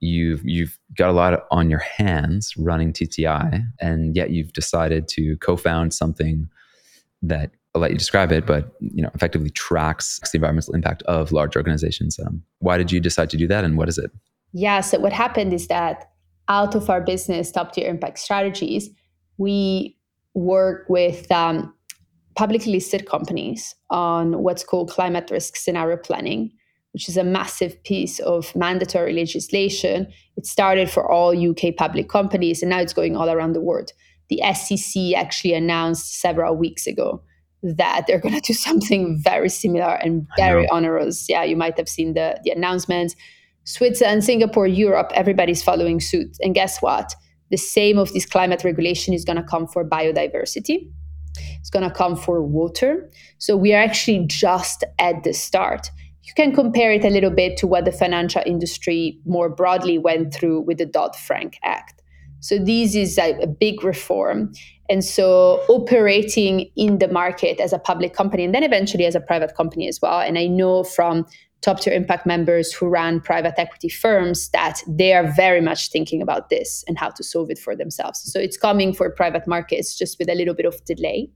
You've 0.00 0.42
you've 0.44 0.78
got 0.96 1.10
a 1.10 1.12
lot 1.12 1.44
on 1.52 1.70
your 1.70 1.78
hands 1.78 2.54
running 2.56 2.92
TTI, 2.92 3.64
and 3.80 4.16
yet 4.16 4.30
you've 4.30 4.52
decided 4.52 5.06
to 5.08 5.36
co-found 5.36 5.94
something 5.94 6.48
that 7.22 7.52
I'll 7.72 7.80
let 7.80 7.92
you 7.92 7.98
describe 7.98 8.32
it, 8.32 8.44
but 8.44 8.74
you 8.80 9.00
know, 9.00 9.10
effectively 9.14 9.50
tracks 9.50 10.18
the 10.32 10.38
environmental 10.38 10.74
impact 10.74 11.04
of 11.04 11.30
large 11.30 11.54
organizations. 11.54 12.18
Um, 12.18 12.42
why 12.58 12.78
did 12.78 12.90
you 12.90 12.98
decide 12.98 13.30
to 13.30 13.36
do 13.36 13.46
that, 13.46 13.62
and 13.62 13.78
what 13.78 13.88
is 13.88 13.96
it? 13.96 14.10
Yeah, 14.52 14.80
so 14.80 14.98
what 14.98 15.12
happened 15.12 15.52
is 15.52 15.68
that 15.68 16.11
out 16.52 16.74
of 16.74 16.90
our 16.90 17.00
business, 17.00 17.50
top 17.50 17.72
tier 17.72 17.88
impact 17.88 18.18
strategies, 18.18 18.90
we 19.38 19.96
work 20.34 20.84
with 20.88 21.30
um, 21.32 21.74
publicly 22.36 22.72
listed 22.72 23.08
companies 23.08 23.74
on 23.88 24.42
what's 24.42 24.64
called 24.64 24.90
climate 24.90 25.30
risk 25.30 25.56
scenario 25.56 25.96
planning, 25.96 26.52
which 26.92 27.08
is 27.08 27.16
a 27.16 27.24
massive 27.24 27.82
piece 27.84 28.18
of 28.20 28.54
mandatory 28.54 29.14
legislation. 29.14 30.06
It 30.36 30.44
started 30.46 30.90
for 30.90 31.10
all 31.10 31.30
UK 31.50 31.74
public 31.76 32.10
companies 32.10 32.62
and 32.62 32.68
now 32.68 32.80
it's 32.80 32.92
going 32.92 33.16
all 33.16 33.30
around 33.30 33.54
the 33.54 33.60
world. 33.60 33.92
The 34.28 34.40
SEC 34.54 35.14
actually 35.16 35.54
announced 35.54 36.20
several 36.20 36.54
weeks 36.54 36.86
ago 36.86 37.22
that 37.62 38.04
they're 38.06 38.20
going 38.20 38.34
to 38.34 38.40
do 38.40 38.52
something 38.68 39.18
very 39.22 39.48
similar 39.48 39.94
and 39.94 40.26
very 40.36 40.68
onerous. 40.68 41.28
Yeah, 41.30 41.44
you 41.44 41.56
might 41.56 41.78
have 41.78 41.88
seen 41.88 42.12
the, 42.12 42.38
the 42.44 42.50
announcements. 42.50 43.16
Switzerland, 43.64 44.24
Singapore, 44.24 44.66
Europe, 44.66 45.12
everybody's 45.14 45.62
following 45.62 46.00
suit. 46.00 46.36
And 46.40 46.54
guess 46.54 46.80
what? 46.80 47.14
The 47.50 47.56
same 47.56 47.98
of 47.98 48.12
this 48.12 48.26
climate 48.26 48.64
regulation 48.64 49.14
is 49.14 49.24
going 49.24 49.36
to 49.36 49.42
come 49.42 49.66
for 49.66 49.84
biodiversity. 49.84 50.88
It's 51.60 51.70
going 51.70 51.88
to 51.88 51.94
come 51.94 52.16
for 52.16 52.42
water. 52.42 53.10
So 53.38 53.56
we 53.56 53.72
are 53.72 53.82
actually 53.82 54.24
just 54.26 54.84
at 54.98 55.22
the 55.22 55.32
start. 55.32 55.90
You 56.24 56.32
can 56.34 56.54
compare 56.54 56.92
it 56.92 57.04
a 57.04 57.10
little 57.10 57.30
bit 57.30 57.56
to 57.58 57.66
what 57.66 57.84
the 57.84 57.92
financial 57.92 58.42
industry 58.46 59.18
more 59.26 59.48
broadly 59.48 59.98
went 59.98 60.32
through 60.32 60.60
with 60.62 60.78
the 60.78 60.86
Dodd 60.86 61.16
Frank 61.16 61.58
Act. 61.62 62.02
So 62.40 62.58
this 62.58 62.94
is 62.96 63.18
a, 63.18 63.38
a, 63.40 63.46
big 63.46 63.84
reform. 63.84 64.52
And 64.88 65.04
so 65.04 65.62
operating 65.68 66.70
in 66.74 66.98
the 66.98 67.06
market 67.06 67.60
as 67.60 67.72
a 67.72 67.78
public 67.78 68.14
company 68.14 68.44
and 68.44 68.52
then 68.52 68.64
eventually 68.64 69.06
as 69.06 69.14
a 69.14 69.20
private 69.20 69.54
company 69.54 69.86
as 69.86 70.00
well. 70.02 70.20
And 70.20 70.36
I 70.36 70.48
know 70.48 70.82
from 70.82 71.24
top 71.62 71.80
tier 71.80 71.92
impact 71.92 72.26
members 72.26 72.72
who 72.72 72.88
run 72.88 73.20
private 73.20 73.54
equity 73.56 73.88
firms 73.88 74.48
that 74.50 74.82
they 74.86 75.14
are 75.14 75.32
very 75.32 75.60
much 75.60 75.90
thinking 75.90 76.20
about 76.20 76.50
this 76.50 76.84
and 76.86 76.98
how 76.98 77.08
to 77.08 77.22
solve 77.22 77.50
it 77.50 77.58
for 77.58 77.74
themselves. 77.74 78.20
So 78.32 78.38
it's 78.38 78.56
coming 78.56 78.92
for 78.92 79.08
private 79.10 79.46
markets 79.46 79.96
just 79.96 80.18
with 80.18 80.28
a 80.28 80.34
little 80.34 80.54
bit 80.54 80.66
of 80.66 80.84
delay. 80.84 81.30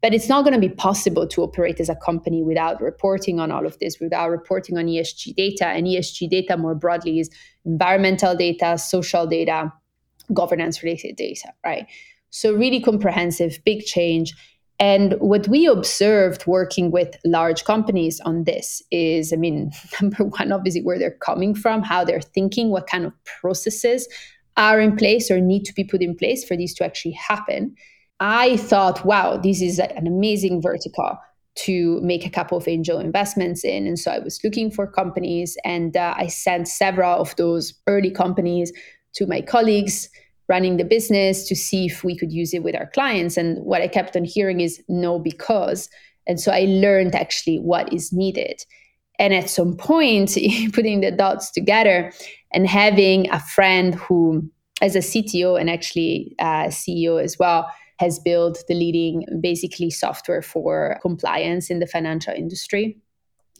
But 0.00 0.14
it's 0.14 0.28
not 0.28 0.44
going 0.44 0.54
to 0.54 0.60
be 0.60 0.72
possible 0.72 1.26
to 1.26 1.42
operate 1.42 1.80
as 1.80 1.88
a 1.88 1.96
company 1.96 2.42
without 2.42 2.80
reporting 2.80 3.40
on 3.40 3.50
all 3.50 3.66
of 3.66 3.78
this, 3.80 3.98
without 4.00 4.30
reporting 4.30 4.78
on 4.78 4.86
ESG 4.86 5.34
data. 5.34 5.66
And 5.66 5.86
ESG 5.86 6.30
data 6.30 6.56
more 6.56 6.76
broadly 6.76 7.18
is 7.18 7.30
environmental 7.64 8.36
data, 8.36 8.78
social 8.78 9.26
data, 9.26 9.72
governance 10.32 10.82
related 10.82 11.16
data, 11.16 11.52
right? 11.64 11.86
So, 12.30 12.52
really 12.52 12.80
comprehensive, 12.80 13.58
big 13.64 13.84
change. 13.84 14.34
And 14.80 15.14
what 15.14 15.48
we 15.48 15.66
observed 15.66 16.46
working 16.46 16.90
with 16.90 17.16
large 17.24 17.64
companies 17.64 18.20
on 18.20 18.44
this 18.44 18.80
is, 18.90 19.32
I 19.32 19.36
mean, 19.36 19.72
number 20.00 20.24
one, 20.24 20.52
obviously 20.52 20.82
where 20.82 20.98
they're 20.98 21.18
coming 21.20 21.54
from, 21.54 21.82
how 21.82 22.04
they're 22.04 22.20
thinking, 22.20 22.70
what 22.70 22.86
kind 22.86 23.04
of 23.04 23.12
processes 23.24 24.08
are 24.56 24.80
in 24.80 24.96
place 24.96 25.30
or 25.30 25.40
need 25.40 25.64
to 25.64 25.72
be 25.72 25.84
put 25.84 26.02
in 26.02 26.16
place 26.16 26.44
for 26.44 26.56
these 26.56 26.74
to 26.74 26.84
actually 26.84 27.12
happen. 27.12 27.74
I 28.20 28.56
thought, 28.56 29.04
wow, 29.04 29.36
this 29.36 29.62
is 29.62 29.78
an 29.78 30.06
amazing 30.06 30.60
vertical 30.60 31.18
to 31.54 32.00
make 32.02 32.24
a 32.24 32.30
couple 32.30 32.58
of 32.58 32.68
angel 32.68 32.98
investments 32.98 33.64
in. 33.64 33.86
And 33.86 33.98
so 33.98 34.12
I 34.12 34.18
was 34.20 34.42
looking 34.44 34.70
for 34.70 34.86
companies 34.86 35.56
and 35.64 35.96
uh, 35.96 36.14
I 36.16 36.28
sent 36.28 36.68
several 36.68 37.20
of 37.20 37.34
those 37.36 37.74
early 37.86 38.10
companies 38.10 38.72
to 39.14 39.26
my 39.26 39.40
colleagues 39.40 40.08
running 40.48 40.76
the 40.76 40.84
business 40.84 41.46
to 41.48 41.54
see 41.54 41.86
if 41.86 42.02
we 42.02 42.16
could 42.16 42.32
use 42.32 42.54
it 42.54 42.62
with 42.62 42.74
our 42.74 42.86
clients. 42.86 43.36
And 43.36 43.62
what 43.64 43.82
I 43.82 43.88
kept 43.88 44.16
on 44.16 44.24
hearing 44.24 44.60
is 44.60 44.82
no, 44.88 45.18
because. 45.18 45.88
And 46.26 46.40
so 46.40 46.52
I 46.52 46.64
learned 46.68 47.14
actually 47.14 47.58
what 47.58 47.92
is 47.92 48.12
needed. 48.12 48.64
And 49.18 49.34
at 49.34 49.50
some 49.50 49.76
point, 49.76 50.36
putting 50.72 51.00
the 51.00 51.10
dots 51.10 51.50
together 51.50 52.12
and 52.52 52.66
having 52.66 53.30
a 53.30 53.40
friend 53.40 53.94
who, 53.94 54.50
as 54.80 54.96
a 54.96 55.00
CTO 55.00 55.60
and 55.60 55.68
actually 55.68 56.34
uh, 56.38 56.64
a 56.66 56.68
CEO 56.68 57.22
as 57.22 57.38
well, 57.38 57.70
has 57.98 58.18
built 58.18 58.62
the 58.68 58.74
leading 58.74 59.24
basically 59.40 59.90
software 59.90 60.42
for 60.42 60.98
compliance 61.02 61.68
in 61.68 61.80
the 61.80 61.86
financial 61.86 62.32
industry 62.32 62.96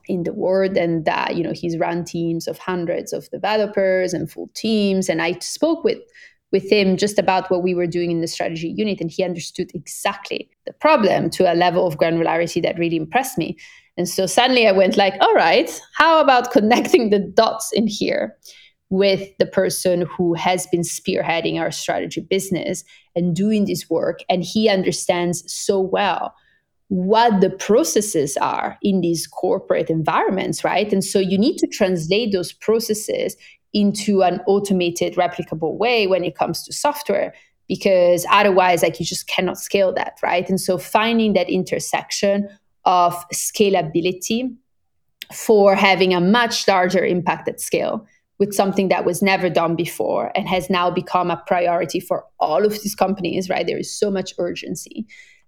in 0.07 0.23
the 0.23 0.33
world 0.33 0.77
and 0.77 1.05
that 1.05 1.37
you 1.37 1.43
know 1.43 1.53
he's 1.53 1.77
run 1.77 2.03
teams 2.05 2.49
of 2.49 2.57
hundreds 2.59 3.13
of 3.13 3.29
developers 3.31 4.15
and 4.15 4.31
full 4.31 4.49
teams 4.55 5.09
and 5.09 5.21
i 5.21 5.33
spoke 5.41 5.85
with 5.85 5.99
with 6.53 6.71
him 6.71 6.97
just 6.97 7.19
about 7.19 7.51
what 7.51 7.63
we 7.63 7.75
were 7.75 7.87
doing 7.87 8.11
in 8.11 8.21
the 8.21 8.29
strategy 8.29 8.73
unit 8.77 9.01
and 9.01 9.11
he 9.11 9.23
understood 9.23 9.71
exactly 9.75 10.49
the 10.67 10.73
problem 10.73 11.31
to 11.31 11.53
a 11.53 11.55
level 11.55 11.87
of 11.87 11.99
granularity 11.99 12.63
that 12.63 12.79
really 12.79 12.97
impressed 12.97 13.37
me. 13.37 13.57
And 13.97 14.09
so 14.09 14.27
suddenly 14.27 14.67
i 14.67 14.73
went 14.73 14.97
like 14.97 15.15
all 15.21 15.35
right 15.35 15.81
how 15.95 16.21
about 16.21 16.53
connecting 16.53 17.11
the 17.11 17.19
dots 17.19 17.73
in 17.73 17.87
here 17.87 18.37
with 18.91 19.29
the 19.39 19.47
person 19.47 20.03
who 20.03 20.35
has 20.35 20.67
been 20.69 20.81
spearheading 20.81 21.61
our 21.61 21.71
strategy 21.71 22.23
business 22.23 22.85
and 23.15 23.37
doing 23.37 23.67
this 23.67 23.91
work 23.91 24.21
and 24.31 24.43
he 24.43 24.69
understands 24.69 25.43
so 25.53 25.79
well 25.79 26.35
what 26.89 27.43
the 27.43 27.51
processes 27.51 28.39
are 28.39 28.79
in 28.81 29.03
these 29.03 29.27
corporate 29.27 29.91
environments 29.91 30.65
right? 30.65 30.91
And 30.91 31.05
so 31.05 31.19
you 31.19 31.37
need 31.37 31.59
to 31.59 31.67
translate 31.67 32.33
those 32.33 32.53
processes 32.53 33.37
into 33.73 34.23
an 34.23 34.41
automated 34.47 35.15
replicable 35.15 35.77
way 35.77 36.07
when 36.07 36.25
it 36.25 36.37
comes 36.37 36.63
to 36.65 36.73
software 36.73 37.35
because 37.69 38.25
otherwise 38.31 38.83
like 38.83 38.99
you 38.99 39.05
just 39.05 39.29
cannot 39.29 39.59
scale 39.59 39.93
that 39.93 40.19
right? 40.23 40.49
And 40.49 40.61
so 40.61 40.79
finding 40.79 41.35
that 41.35 41.51
intersection 41.51 42.49
of 42.85 43.15
scalability 43.33 44.55
for 45.33 45.75
having 45.75 46.15
a 46.15 46.21
much 46.21 46.67
larger 46.67 47.05
impact 47.05 47.49
at 47.49 47.61
scale 47.61 48.07
with 48.39 48.55
something 48.55 48.89
that 48.89 49.05
was 49.05 49.21
never 49.21 49.51
done 49.51 49.77
before 49.77 50.33
and 50.35 50.49
has 50.49 50.71
now 50.71 50.91
become 50.91 51.31
a 51.31 51.43
priority 51.47 52.01
for 52.01 52.25
all 52.41 52.65
of 52.65 52.73
these 52.83 52.95
companies 52.95 53.51
right? 53.51 53.67
There 53.67 53.79
is 53.79 53.93
so 53.93 54.11
much 54.11 54.33
urgency. 54.39 55.07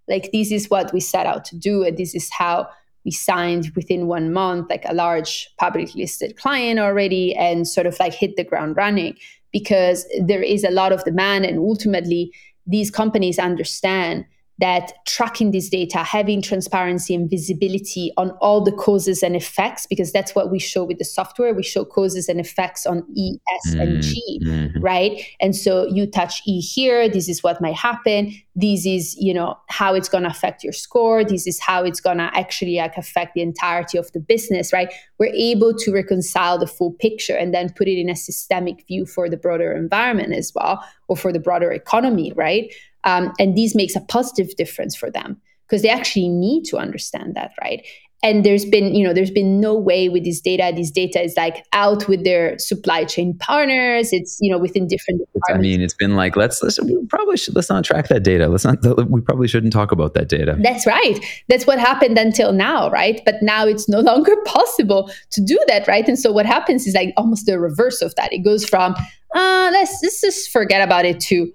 Like 0.08 0.30
this 0.32 0.52
is 0.52 0.68
what 0.68 0.92
we 0.92 1.00
set 1.00 1.24
out 1.24 1.44
to 1.46 1.56
do 1.56 1.84
and 1.84 1.96
this 1.96 2.14
is 2.14 2.28
how 2.30 2.68
we 3.04 3.10
signed 3.10 3.70
within 3.74 4.06
one 4.06 4.32
month 4.32 4.68
like 4.70 4.84
a 4.86 4.94
large 4.94 5.48
publicly 5.58 6.02
listed 6.02 6.36
client 6.36 6.78
already 6.78 7.34
and 7.34 7.66
sort 7.66 7.86
of 7.86 7.98
like 7.98 8.14
hit 8.14 8.36
the 8.36 8.44
ground 8.44 8.76
running 8.76 9.16
because 9.52 10.06
there 10.20 10.42
is 10.42 10.64
a 10.64 10.70
lot 10.70 10.92
of 10.92 11.04
demand 11.04 11.44
and 11.44 11.58
ultimately 11.58 12.32
these 12.66 12.90
companies 12.90 13.38
understand 13.38 14.24
that 14.60 14.92
tracking 15.06 15.50
this 15.50 15.68
data, 15.68 15.98
having 15.98 16.42
transparency 16.42 17.14
and 17.14 17.28
visibility 17.28 18.12
on 18.16 18.30
all 18.40 18.62
the 18.62 18.72
causes 18.72 19.22
and 19.22 19.34
effects, 19.34 19.86
because 19.86 20.12
that's 20.12 20.34
what 20.34 20.50
we 20.50 20.58
show 20.58 20.84
with 20.84 20.98
the 20.98 21.04
software. 21.04 21.54
We 21.54 21.62
show 21.62 21.84
causes 21.84 22.28
and 22.28 22.38
effects 22.38 22.86
on 22.86 23.04
E, 23.14 23.38
S, 23.54 23.70
mm-hmm. 23.70 23.80
and 23.80 24.02
G, 24.02 24.40
mm-hmm. 24.44 24.80
right? 24.80 25.22
And 25.40 25.56
so 25.56 25.86
you 25.86 26.06
touch 26.06 26.42
E 26.46 26.60
here, 26.60 27.08
this 27.08 27.28
is 27.28 27.42
what 27.42 27.60
might 27.60 27.74
happen. 27.74 28.32
This 28.54 28.84
is, 28.84 29.16
you 29.16 29.32
know, 29.32 29.56
how 29.68 29.94
it's 29.94 30.08
going 30.08 30.24
to 30.24 30.30
affect 30.30 30.62
your 30.62 30.74
score. 30.74 31.24
This 31.24 31.46
is 31.46 31.58
how 31.58 31.82
it's 31.84 32.00
going 32.00 32.18
to 32.18 32.30
actually 32.36 32.76
like 32.76 32.96
affect 32.96 33.34
the 33.34 33.40
entirety 33.40 33.96
of 33.96 34.12
the 34.12 34.20
business, 34.20 34.72
right? 34.72 34.92
We're 35.18 35.32
able 35.32 35.72
to 35.74 35.92
reconcile 35.92 36.58
the 36.58 36.66
full 36.66 36.92
picture 36.92 37.34
and 37.34 37.54
then 37.54 37.72
put 37.72 37.88
it 37.88 37.98
in 37.98 38.10
a 38.10 38.16
systemic 38.16 38.86
view 38.86 39.06
for 39.06 39.30
the 39.30 39.36
broader 39.36 39.72
environment 39.72 40.34
as 40.34 40.52
well, 40.54 40.84
or 41.10 41.16
for 41.16 41.32
the 41.32 41.40
broader 41.40 41.70
economy, 41.72 42.32
right? 42.36 42.72
Um, 43.04 43.32
and 43.38 43.56
this 43.58 43.74
makes 43.74 43.96
a 43.96 44.00
positive 44.00 44.54
difference 44.56 44.96
for 44.96 45.10
them 45.10 45.40
because 45.68 45.82
they 45.82 45.90
actually 45.90 46.28
need 46.28 46.64
to 46.66 46.78
understand 46.78 47.34
that, 47.34 47.52
right? 47.60 47.84
And 48.22 48.44
there's 48.44 48.66
been, 48.66 48.94
you 48.94 49.02
know, 49.02 49.14
there's 49.14 49.30
been 49.30 49.60
no 49.60 49.74
way 49.74 50.10
with 50.10 50.24
this 50.24 50.42
data. 50.42 50.72
This 50.76 50.90
data 50.90 51.22
is 51.22 51.34
like 51.38 51.64
out 51.72 52.06
with 52.06 52.22
their 52.22 52.58
supply 52.58 53.04
chain 53.04 53.36
partners. 53.38 54.12
It's, 54.12 54.36
you 54.42 54.50
know, 54.50 54.58
within 54.58 54.86
different. 54.86 55.22
I 55.48 55.56
mean, 55.56 55.80
it's 55.80 55.94
been 55.94 56.16
like 56.16 56.36
let's 56.36 56.62
let's 56.62 56.78
we 56.82 57.02
probably 57.06 57.38
should 57.38 57.56
let's 57.56 57.70
not 57.70 57.82
track 57.82 58.08
that 58.08 58.22
data. 58.22 58.48
Let's 58.48 58.64
not. 58.64 58.76
We 59.08 59.22
probably 59.22 59.48
shouldn't 59.48 59.72
talk 59.72 59.90
about 59.90 60.12
that 60.14 60.28
data. 60.28 60.54
That's 60.60 60.86
right. 60.86 61.18
That's 61.48 61.66
what 61.66 61.78
happened 61.78 62.18
until 62.18 62.52
now, 62.52 62.90
right? 62.90 63.22
But 63.24 63.36
now 63.40 63.66
it's 63.66 63.88
no 63.88 64.00
longer 64.10 64.36
possible 64.44 65.10
to 65.30 65.40
do 65.40 65.58
that, 65.68 65.88
right? 65.88 66.06
And 66.06 66.18
so 66.18 66.30
what 66.30 66.44
happens 66.44 66.86
is 66.86 66.94
like 66.94 67.14
almost 67.16 67.46
the 67.46 67.58
reverse 67.58 68.02
of 68.02 68.14
that. 68.16 68.34
It 68.34 68.44
goes 68.44 68.68
from 68.68 68.94
uh, 69.34 69.70
let's 69.72 69.98
let's 70.02 70.20
just 70.20 70.50
forget 70.50 70.82
about 70.82 71.04
it 71.04 71.20
too. 71.20 71.52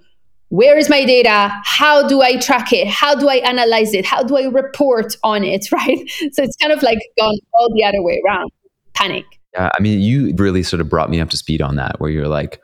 where 0.49 0.77
is 0.77 0.89
my 0.89 1.03
data? 1.05 1.51
How 1.65 2.07
do 2.07 2.21
i 2.21 2.37
track 2.37 2.71
it? 2.71 2.87
How 2.87 3.15
do 3.15 3.27
i 3.29 3.35
analyze 3.35 3.93
it? 3.93 4.05
How 4.05 4.23
do 4.23 4.37
i 4.37 4.45
report 4.45 5.17
on 5.23 5.43
it 5.43 5.71
right? 5.77 5.99
So 6.33 6.43
it's 6.43 6.55
kind 6.57 6.71
of 6.71 6.81
like 6.83 6.99
gone 7.17 7.37
all 7.53 7.69
the 7.75 7.83
other 7.83 8.01
way 8.01 8.21
around. 8.25 8.51
Panic. 8.93 9.25
Yeah 9.53 9.69
i 9.77 9.81
mean 9.81 9.99
you 9.99 10.33
really 10.37 10.63
sort 10.63 10.81
of 10.81 10.89
brought 10.89 11.09
me 11.09 11.19
up 11.21 11.29
to 11.29 11.37
speed 11.37 11.61
on 11.61 11.75
that 11.75 11.99
where 11.99 12.09
you're 12.09 12.27
like 12.27 12.61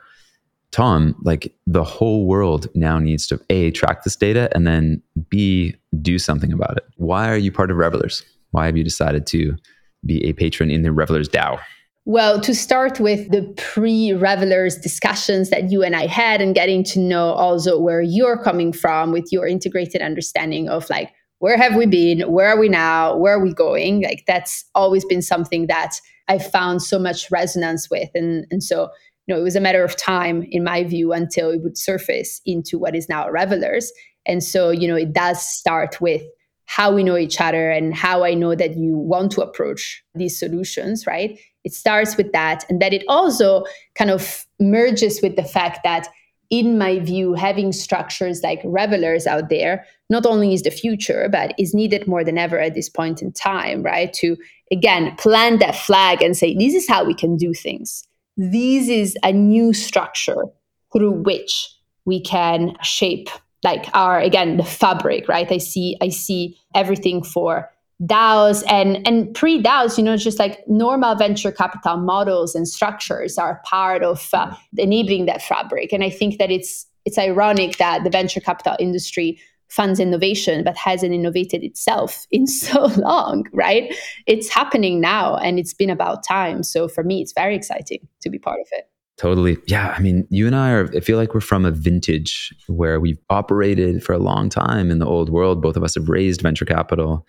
tom 0.70 1.14
like 1.22 1.54
the 1.66 1.84
whole 1.84 2.26
world 2.26 2.66
now 2.74 2.98
needs 2.98 3.26
to 3.26 3.40
a 3.50 3.70
track 3.72 4.04
this 4.04 4.16
data 4.16 4.48
and 4.54 4.66
then 4.66 5.02
b 5.28 5.74
do 6.00 6.18
something 6.18 6.52
about 6.52 6.76
it. 6.78 6.84
Why 6.96 7.28
are 7.28 7.36
you 7.36 7.52
part 7.52 7.70
of 7.70 7.76
revellers? 7.76 8.22
Why 8.52 8.66
have 8.66 8.76
you 8.76 8.84
decided 8.84 9.26
to 9.28 9.56
be 10.04 10.24
a 10.24 10.32
patron 10.32 10.70
in 10.70 10.82
the 10.82 10.92
revellers 10.92 11.28
dao 11.28 11.58
well, 12.04 12.40
to 12.40 12.54
start 12.54 12.98
with 12.98 13.30
the 13.30 13.42
pre 13.56 14.12
revellers 14.12 14.76
discussions 14.76 15.50
that 15.50 15.70
you 15.70 15.82
and 15.82 15.94
I 15.94 16.06
had, 16.06 16.40
and 16.40 16.54
getting 16.54 16.82
to 16.84 16.98
know 16.98 17.32
also 17.32 17.78
where 17.78 18.02
you're 18.02 18.42
coming 18.42 18.72
from 18.72 19.12
with 19.12 19.28
your 19.30 19.46
integrated 19.46 20.02
understanding 20.02 20.68
of 20.68 20.88
like, 20.90 21.12
where 21.38 21.56
have 21.56 21.76
we 21.76 21.86
been? 21.86 22.20
Where 22.30 22.48
are 22.48 22.58
we 22.58 22.68
now? 22.68 23.16
Where 23.16 23.34
are 23.34 23.42
we 23.42 23.52
going? 23.52 24.02
Like, 24.02 24.24
that's 24.26 24.64
always 24.74 25.04
been 25.04 25.22
something 25.22 25.66
that 25.66 25.96
I 26.28 26.38
found 26.38 26.82
so 26.82 26.98
much 26.98 27.30
resonance 27.30 27.90
with. 27.90 28.10
And, 28.14 28.46
and 28.50 28.62
so, 28.62 28.88
you 29.26 29.34
know, 29.34 29.40
it 29.40 29.44
was 29.44 29.56
a 29.56 29.60
matter 29.60 29.84
of 29.84 29.96
time, 29.96 30.46
in 30.50 30.64
my 30.64 30.84
view, 30.84 31.12
until 31.12 31.50
it 31.50 31.62
would 31.62 31.76
surface 31.76 32.40
into 32.46 32.78
what 32.78 32.94
is 32.94 33.08
now 33.08 33.28
revellers. 33.28 33.90
And 34.24 34.42
so, 34.42 34.70
you 34.70 34.86
know, 34.86 34.96
it 34.96 35.12
does 35.12 35.44
start 35.44 36.00
with 36.00 36.22
how 36.66 36.92
we 36.92 37.02
know 37.02 37.16
each 37.16 37.40
other 37.40 37.70
and 37.70 37.94
how 37.94 38.24
I 38.24 38.34
know 38.34 38.54
that 38.54 38.76
you 38.76 38.96
want 38.96 39.32
to 39.32 39.42
approach 39.42 40.02
these 40.14 40.38
solutions, 40.38 41.06
right? 41.06 41.38
It 41.64 41.72
starts 41.72 42.16
with 42.16 42.32
that. 42.32 42.64
And 42.68 42.80
that 42.80 42.92
it 42.92 43.04
also 43.08 43.64
kind 43.94 44.10
of 44.10 44.46
merges 44.60 45.20
with 45.22 45.36
the 45.36 45.44
fact 45.44 45.80
that, 45.84 46.08
in 46.50 46.76
my 46.76 46.98
view, 46.98 47.34
having 47.34 47.72
structures 47.72 48.42
like 48.42 48.60
revellers 48.64 49.26
out 49.26 49.48
there 49.48 49.86
not 50.10 50.26
only 50.26 50.52
is 50.52 50.62
the 50.62 50.70
future, 50.70 51.28
but 51.32 51.54
is 51.58 51.72
needed 51.72 52.06
more 52.06 52.22
than 52.22 52.36
ever 52.36 52.58
at 52.60 52.74
this 52.74 52.88
point 52.88 53.22
in 53.22 53.32
time, 53.32 53.82
right? 53.82 54.12
To 54.14 54.36
again 54.70 55.16
plant 55.16 55.60
that 55.60 55.76
flag 55.76 56.22
and 56.22 56.36
say, 56.36 56.54
this 56.54 56.74
is 56.74 56.88
how 56.88 57.04
we 57.04 57.14
can 57.14 57.36
do 57.36 57.54
things. 57.54 58.06
This 58.36 58.88
is 58.88 59.16
a 59.22 59.32
new 59.32 59.72
structure 59.72 60.44
through 60.92 61.22
which 61.22 61.74
we 62.04 62.20
can 62.20 62.76
shape 62.82 63.28
like 63.62 63.86
our 63.94 64.18
again 64.18 64.56
the 64.56 64.64
fabric 64.64 65.28
right 65.28 65.50
i 65.52 65.58
see 65.58 65.96
i 66.00 66.08
see 66.08 66.58
everything 66.74 67.22
for 67.22 67.70
DAOs 68.04 68.64
and 68.68 69.06
and 69.06 69.34
pre 69.34 69.62
DAOs, 69.62 69.96
you 69.96 70.04
know, 70.04 70.16
just 70.16 70.38
like 70.38 70.66
normal 70.66 71.14
venture 71.14 71.52
capital 71.52 71.96
models 71.96 72.54
and 72.54 72.66
structures 72.66 73.38
are 73.38 73.60
part 73.64 74.02
of 74.02 74.28
uh, 74.32 74.54
enabling 74.76 75.26
that 75.26 75.42
fabric. 75.42 75.92
And 75.92 76.02
I 76.02 76.10
think 76.10 76.38
that 76.38 76.50
it's 76.50 76.86
it's 77.04 77.18
ironic 77.18 77.76
that 77.78 78.04
the 78.04 78.10
venture 78.10 78.40
capital 78.40 78.76
industry 78.78 79.40
funds 79.68 79.98
innovation 79.98 80.64
but 80.64 80.76
hasn't 80.76 81.14
innovated 81.14 81.62
itself 81.62 82.26
in 82.30 82.46
so 82.46 82.86
long, 82.96 83.44
right? 83.52 83.94
It's 84.26 84.48
happening 84.48 85.00
now, 85.00 85.36
and 85.36 85.58
it's 85.58 85.74
been 85.74 85.90
about 85.90 86.24
time. 86.24 86.62
So 86.62 86.88
for 86.88 87.04
me, 87.04 87.22
it's 87.22 87.32
very 87.32 87.56
exciting 87.56 88.06
to 88.20 88.30
be 88.30 88.38
part 88.38 88.60
of 88.60 88.66
it. 88.72 88.88
Totally. 89.18 89.58
Yeah. 89.66 89.94
I 89.96 90.00
mean, 90.00 90.26
you 90.30 90.46
and 90.46 90.56
I 90.56 90.70
are, 90.72 90.90
I 90.96 91.00
feel 91.00 91.16
like 91.16 91.34
we're 91.34 91.40
from 91.40 91.64
a 91.64 91.70
vintage 91.70 92.52
where 92.66 92.98
we've 92.98 93.20
operated 93.30 94.02
for 94.02 94.14
a 94.14 94.18
long 94.18 94.48
time 94.48 94.90
in 94.90 94.98
the 94.98 95.06
old 95.06 95.30
world. 95.30 95.62
Both 95.62 95.76
of 95.76 95.84
us 95.84 95.94
have 95.94 96.08
raised 96.08 96.40
venture 96.40 96.64
capital. 96.64 97.26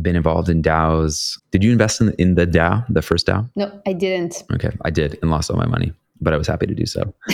Been 0.00 0.16
involved 0.16 0.48
in 0.48 0.62
DAOs. 0.62 1.38
Did 1.50 1.64
you 1.64 1.72
invest 1.72 2.00
in, 2.00 2.14
in 2.18 2.34
the 2.34 2.46
DAO, 2.46 2.84
the 2.88 3.02
first 3.02 3.26
DAO? 3.26 3.48
No, 3.56 3.80
I 3.86 3.92
didn't. 3.92 4.42
Okay. 4.52 4.70
I 4.84 4.90
did 4.90 5.18
and 5.22 5.30
lost 5.30 5.50
all 5.50 5.56
my 5.56 5.66
money, 5.66 5.92
but 6.20 6.34
I 6.34 6.36
was 6.36 6.46
happy 6.46 6.66
to 6.66 6.74
do 6.74 6.86
so. 6.86 7.14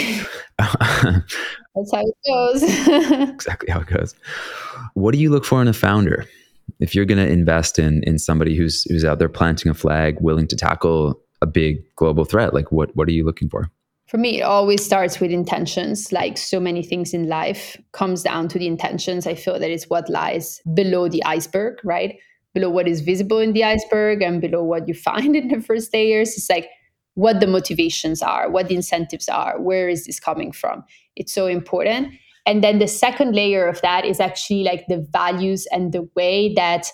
That's 0.58 1.92
how 1.92 2.02
it 2.02 2.14
goes. 2.26 2.62
exactly 3.30 3.70
how 3.70 3.80
it 3.80 3.88
goes. 3.88 4.14
What 4.94 5.12
do 5.12 5.18
you 5.18 5.30
look 5.30 5.44
for 5.44 5.60
in 5.60 5.68
a 5.68 5.72
founder? 5.72 6.26
If 6.78 6.94
you're 6.94 7.04
going 7.04 7.24
to 7.24 7.30
invest 7.30 7.78
in 7.78 8.02
in 8.04 8.18
somebody 8.18 8.56
who's 8.56 8.84
who's 8.84 9.04
out 9.04 9.18
there 9.18 9.28
planting 9.28 9.70
a 9.70 9.74
flag, 9.74 10.16
willing 10.20 10.46
to 10.48 10.56
tackle 10.56 11.20
a 11.42 11.46
big 11.46 11.82
global 11.96 12.24
threat 12.24 12.54
like 12.54 12.72
what 12.72 12.96
what 12.96 13.08
are 13.08 13.12
you 13.12 13.24
looking 13.24 13.48
for 13.48 13.68
for 14.06 14.16
me 14.16 14.38
it 14.38 14.42
always 14.42 14.82
starts 14.82 15.20
with 15.20 15.30
intentions 15.30 16.12
like 16.12 16.38
so 16.38 16.60
many 16.60 16.82
things 16.82 17.12
in 17.12 17.28
life 17.28 17.76
comes 17.92 18.22
down 18.22 18.48
to 18.48 18.58
the 18.58 18.66
intentions 18.66 19.26
i 19.26 19.34
feel 19.34 19.58
that 19.58 19.70
it's 19.70 19.90
what 19.90 20.08
lies 20.08 20.60
below 20.72 21.08
the 21.08 21.22
iceberg 21.24 21.78
right 21.84 22.18
below 22.54 22.70
what 22.70 22.88
is 22.88 23.00
visible 23.00 23.38
in 23.38 23.52
the 23.52 23.64
iceberg 23.64 24.22
and 24.22 24.40
below 24.40 24.62
what 24.62 24.86
you 24.88 24.94
find 24.94 25.36
in 25.40 25.48
the 25.48 25.60
first 25.60 25.92
layers 25.92 26.30
it's 26.30 26.50
like 26.50 26.68
what 27.14 27.40
the 27.40 27.46
motivations 27.46 28.22
are 28.22 28.50
what 28.50 28.68
the 28.68 28.74
incentives 28.74 29.28
are 29.28 29.60
where 29.60 29.88
is 29.88 30.06
this 30.06 30.20
coming 30.20 30.52
from 30.52 30.82
it's 31.16 31.32
so 31.32 31.46
important 31.46 32.08
and 32.46 32.64
then 32.64 32.78
the 32.78 32.88
second 32.88 33.34
layer 33.34 33.66
of 33.66 33.80
that 33.82 34.04
is 34.04 34.18
actually 34.18 34.64
like 34.64 34.86
the 34.88 35.06
values 35.12 35.66
and 35.70 35.92
the 35.92 36.08
way 36.16 36.52
that 36.54 36.86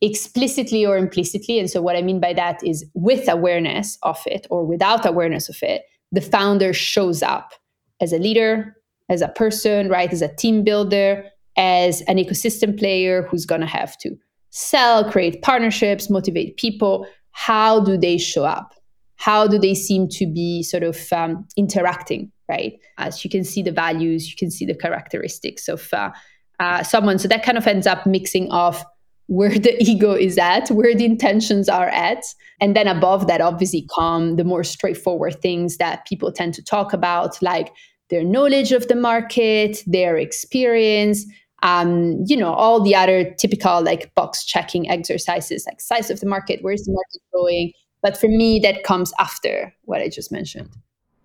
explicitly 0.00 0.84
or 0.84 0.96
implicitly. 0.96 1.58
And 1.58 1.70
so, 1.70 1.82
what 1.82 1.96
I 1.96 2.02
mean 2.02 2.20
by 2.20 2.32
that 2.34 2.60
is 2.64 2.84
with 2.94 3.28
awareness 3.28 3.98
of 4.02 4.20
it 4.26 4.46
or 4.50 4.64
without 4.64 5.06
awareness 5.06 5.48
of 5.48 5.58
it, 5.62 5.82
the 6.12 6.20
founder 6.20 6.72
shows 6.72 7.22
up 7.22 7.52
as 8.00 8.12
a 8.12 8.18
leader, 8.18 8.76
as 9.08 9.22
a 9.22 9.28
person, 9.28 9.88
right? 9.88 10.12
As 10.12 10.22
a 10.22 10.34
team 10.34 10.64
builder, 10.64 11.24
as 11.56 12.00
an 12.02 12.16
ecosystem 12.16 12.78
player 12.78 13.22
who's 13.22 13.46
going 13.46 13.60
to 13.60 13.66
have 13.66 13.96
to 13.98 14.16
sell, 14.50 15.10
create 15.10 15.42
partnerships, 15.42 16.10
motivate 16.10 16.56
people. 16.56 17.06
How 17.32 17.80
do 17.80 17.96
they 17.96 18.18
show 18.18 18.44
up? 18.44 18.74
How 19.16 19.46
do 19.46 19.58
they 19.58 19.74
seem 19.74 20.08
to 20.08 20.26
be 20.26 20.62
sort 20.62 20.82
of 20.82 21.12
um, 21.12 21.46
interacting, 21.56 22.32
right? 22.48 22.78
As 22.98 23.24
you 23.24 23.30
can 23.30 23.44
see 23.44 23.62
the 23.62 23.72
values, 23.72 24.28
you 24.30 24.36
can 24.36 24.50
see 24.50 24.64
the 24.64 24.74
characteristics 24.74 25.68
of 25.68 25.92
uh, 25.92 26.10
uh, 26.58 26.82
someone. 26.82 27.18
So 27.18 27.28
that 27.28 27.42
kind 27.42 27.58
of 27.58 27.66
ends 27.66 27.86
up 27.86 28.06
mixing 28.06 28.50
of 28.50 28.84
where 29.26 29.58
the 29.58 29.76
ego 29.82 30.12
is 30.12 30.38
at, 30.38 30.68
where 30.70 30.94
the 30.94 31.04
intentions 31.04 31.68
are 31.68 31.88
at. 31.88 32.24
And 32.60 32.74
then 32.74 32.88
above 32.88 33.26
that, 33.28 33.40
obviously, 33.40 33.86
come 33.94 34.36
the 34.36 34.44
more 34.44 34.64
straightforward 34.64 35.40
things 35.40 35.76
that 35.76 36.06
people 36.06 36.32
tend 36.32 36.54
to 36.54 36.62
talk 36.62 36.92
about, 36.92 37.40
like 37.42 37.72
their 38.10 38.24
knowledge 38.24 38.72
of 38.72 38.88
the 38.88 38.96
market, 38.96 39.82
their 39.86 40.16
experience, 40.16 41.24
um, 41.62 42.22
you 42.26 42.36
know, 42.36 42.52
all 42.52 42.82
the 42.82 42.94
other 42.94 43.34
typical 43.34 43.82
like 43.82 44.14
box 44.14 44.44
checking 44.44 44.88
exercises, 44.88 45.64
like 45.66 45.80
size 45.80 46.10
of 46.10 46.20
the 46.20 46.26
market, 46.26 46.60
where's 46.62 46.84
the 46.84 46.92
market 46.92 47.22
going. 47.32 47.72
But 48.02 48.16
for 48.16 48.28
me, 48.28 48.58
that 48.60 48.82
comes 48.82 49.12
after 49.18 49.74
what 49.82 50.00
I 50.00 50.08
just 50.08 50.32
mentioned. 50.32 50.70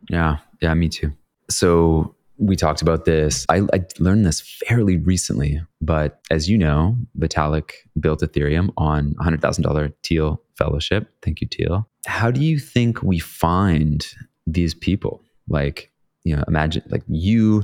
Yeah, 0.10 0.38
yeah, 0.62 0.74
me 0.74 0.90
too. 0.90 1.14
So 1.50 2.16
we 2.38 2.56
talked 2.56 2.82
about 2.82 3.06
this. 3.06 3.46
I, 3.50 3.62
I, 3.74 3.86
learned 4.00 4.26
this 4.26 4.42
fairly 4.42 4.98
recently, 4.98 5.62
but 5.82 6.20
as 6.30 6.50
you 6.50 6.58
know, 6.58 6.98
Vitalik 7.18 7.72
built 8.00 8.22
Ethereum 8.22 8.72
on 8.78 9.14
$100,000 9.22 9.94
Thiel 10.04 10.42
fellowship. 10.58 11.10
Thank 11.22 11.42
you, 11.42 11.48
Thiel. 11.48 11.88
How 12.06 12.32
do 12.32 12.42
you 12.42 12.60
think 12.60 13.02
we 13.02 13.20
find 13.20 14.06
these 14.46 14.74
people? 14.74 15.24
Like, 15.48 15.92
you 16.24 16.36
know, 16.36 16.44
imagine 16.48 16.84
like 16.90 17.04
you 17.08 17.64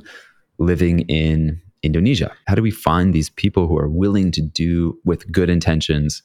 living 0.57 1.01
in 1.01 1.61
Indonesia. 1.83 2.31
How 2.47 2.55
do 2.55 2.61
we 2.61 2.71
find 2.71 3.13
these 3.13 3.29
people 3.29 3.67
who 3.67 3.77
are 3.77 3.89
willing 3.89 4.31
to 4.31 4.41
do 4.41 4.99
with 5.03 5.31
good 5.31 5.49
intentions? 5.49 6.23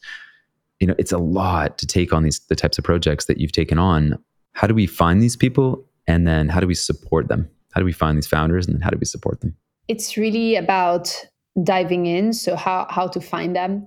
You 0.81 0.87
know, 0.87 0.95
it's 0.99 1.13
a 1.13 1.19
lot 1.19 1.79
to 1.79 1.87
take 1.87 2.13
on 2.13 2.23
these 2.23 2.41
the 2.49 2.57
types 2.57 2.79
of 2.79 2.85
projects 2.85 3.27
that 3.27 3.39
you've 3.39 3.53
taken 3.53 3.79
on. 3.79 4.19
How 4.53 4.67
do 4.67 4.75
we 4.75 4.87
find 4.87 5.23
these 5.23 5.37
people 5.37 5.85
and 6.07 6.27
then 6.27 6.49
how 6.49 6.61
do 6.61 6.67
we 6.67 6.75
support 6.75 7.29
them? 7.29 7.49
how 7.77 7.81
do 7.81 7.85
we 7.85 7.93
find 7.93 8.17
these 8.17 8.27
founders 8.27 8.67
and 8.67 8.75
then 8.75 8.81
how 8.81 8.89
do 8.89 8.97
we 8.99 9.05
support 9.05 9.43
them? 9.43 9.55
It's 9.87 10.17
really 10.17 10.57
about 10.57 11.15
diving 11.63 12.07
in. 12.07 12.33
So 12.33 12.57
how 12.57 12.87
how 12.89 13.07
to 13.09 13.21
find 13.21 13.55
them, 13.55 13.87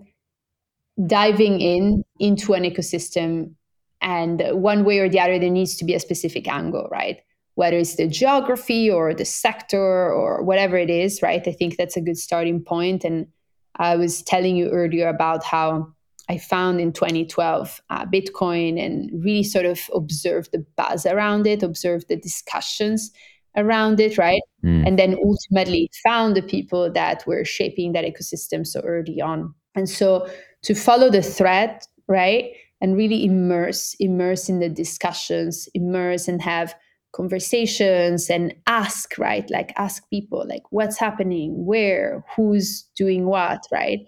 diving 1.07 1.59
in 1.59 2.03
into 2.19 2.53
an 2.53 2.65
ecosystem, 2.65 3.55
and 3.99 4.43
one 4.51 4.85
way 4.85 4.99
or 4.99 5.09
the 5.09 5.19
other, 5.19 5.39
there 5.39 5.49
needs 5.49 5.75
to 5.77 5.85
be 5.85 5.95
a 5.95 5.99
specific 5.99 6.47
angle, 6.47 6.87
right? 6.91 7.21
Whether 7.59 7.77
it's 7.77 7.95
the 7.95 8.07
geography 8.07 8.89
or 8.89 9.13
the 9.13 9.25
sector 9.25 10.13
or 10.13 10.41
whatever 10.41 10.77
it 10.77 10.89
is, 10.89 11.21
right? 11.21 11.45
I 11.45 11.51
think 11.51 11.75
that's 11.75 11.97
a 11.97 12.01
good 12.01 12.17
starting 12.17 12.63
point. 12.63 13.03
And 13.03 13.27
I 13.75 13.97
was 13.97 14.21
telling 14.21 14.55
you 14.55 14.69
earlier 14.69 15.09
about 15.09 15.43
how 15.43 15.89
I 16.29 16.37
found 16.37 16.79
in 16.79 16.93
2012 16.93 17.81
uh, 17.89 18.05
Bitcoin 18.05 18.81
and 18.81 19.11
really 19.11 19.43
sort 19.43 19.65
of 19.65 19.77
observed 19.93 20.53
the 20.53 20.65
buzz 20.77 21.05
around 21.05 21.47
it, 21.47 21.61
observed 21.61 22.07
the 22.07 22.15
discussions 22.15 23.11
around 23.57 23.99
it, 23.99 24.17
right? 24.17 24.41
Mm. 24.63 24.87
And 24.87 24.97
then 24.97 25.17
ultimately 25.21 25.91
found 26.01 26.37
the 26.37 26.41
people 26.41 26.89
that 26.89 27.27
were 27.27 27.43
shaping 27.43 27.91
that 27.91 28.05
ecosystem 28.05 28.65
so 28.65 28.79
early 28.85 29.19
on. 29.19 29.53
And 29.75 29.89
so 29.89 30.29
to 30.61 30.73
follow 30.73 31.09
the 31.09 31.21
thread, 31.21 31.81
right? 32.07 32.53
And 32.79 32.95
really 32.95 33.25
immerse, 33.25 33.97
immerse 33.99 34.47
in 34.47 34.59
the 34.59 34.69
discussions, 34.69 35.67
immerse 35.73 36.29
and 36.29 36.41
have 36.41 36.73
conversations 37.11 38.29
and 38.29 38.53
ask, 38.67 39.17
right? 39.17 39.49
Like 39.49 39.73
ask 39.77 40.07
people 40.09 40.45
like 40.47 40.63
what's 40.69 40.97
happening, 40.97 41.65
where, 41.65 42.23
who's 42.35 42.83
doing 42.95 43.25
what, 43.25 43.61
right? 43.71 43.99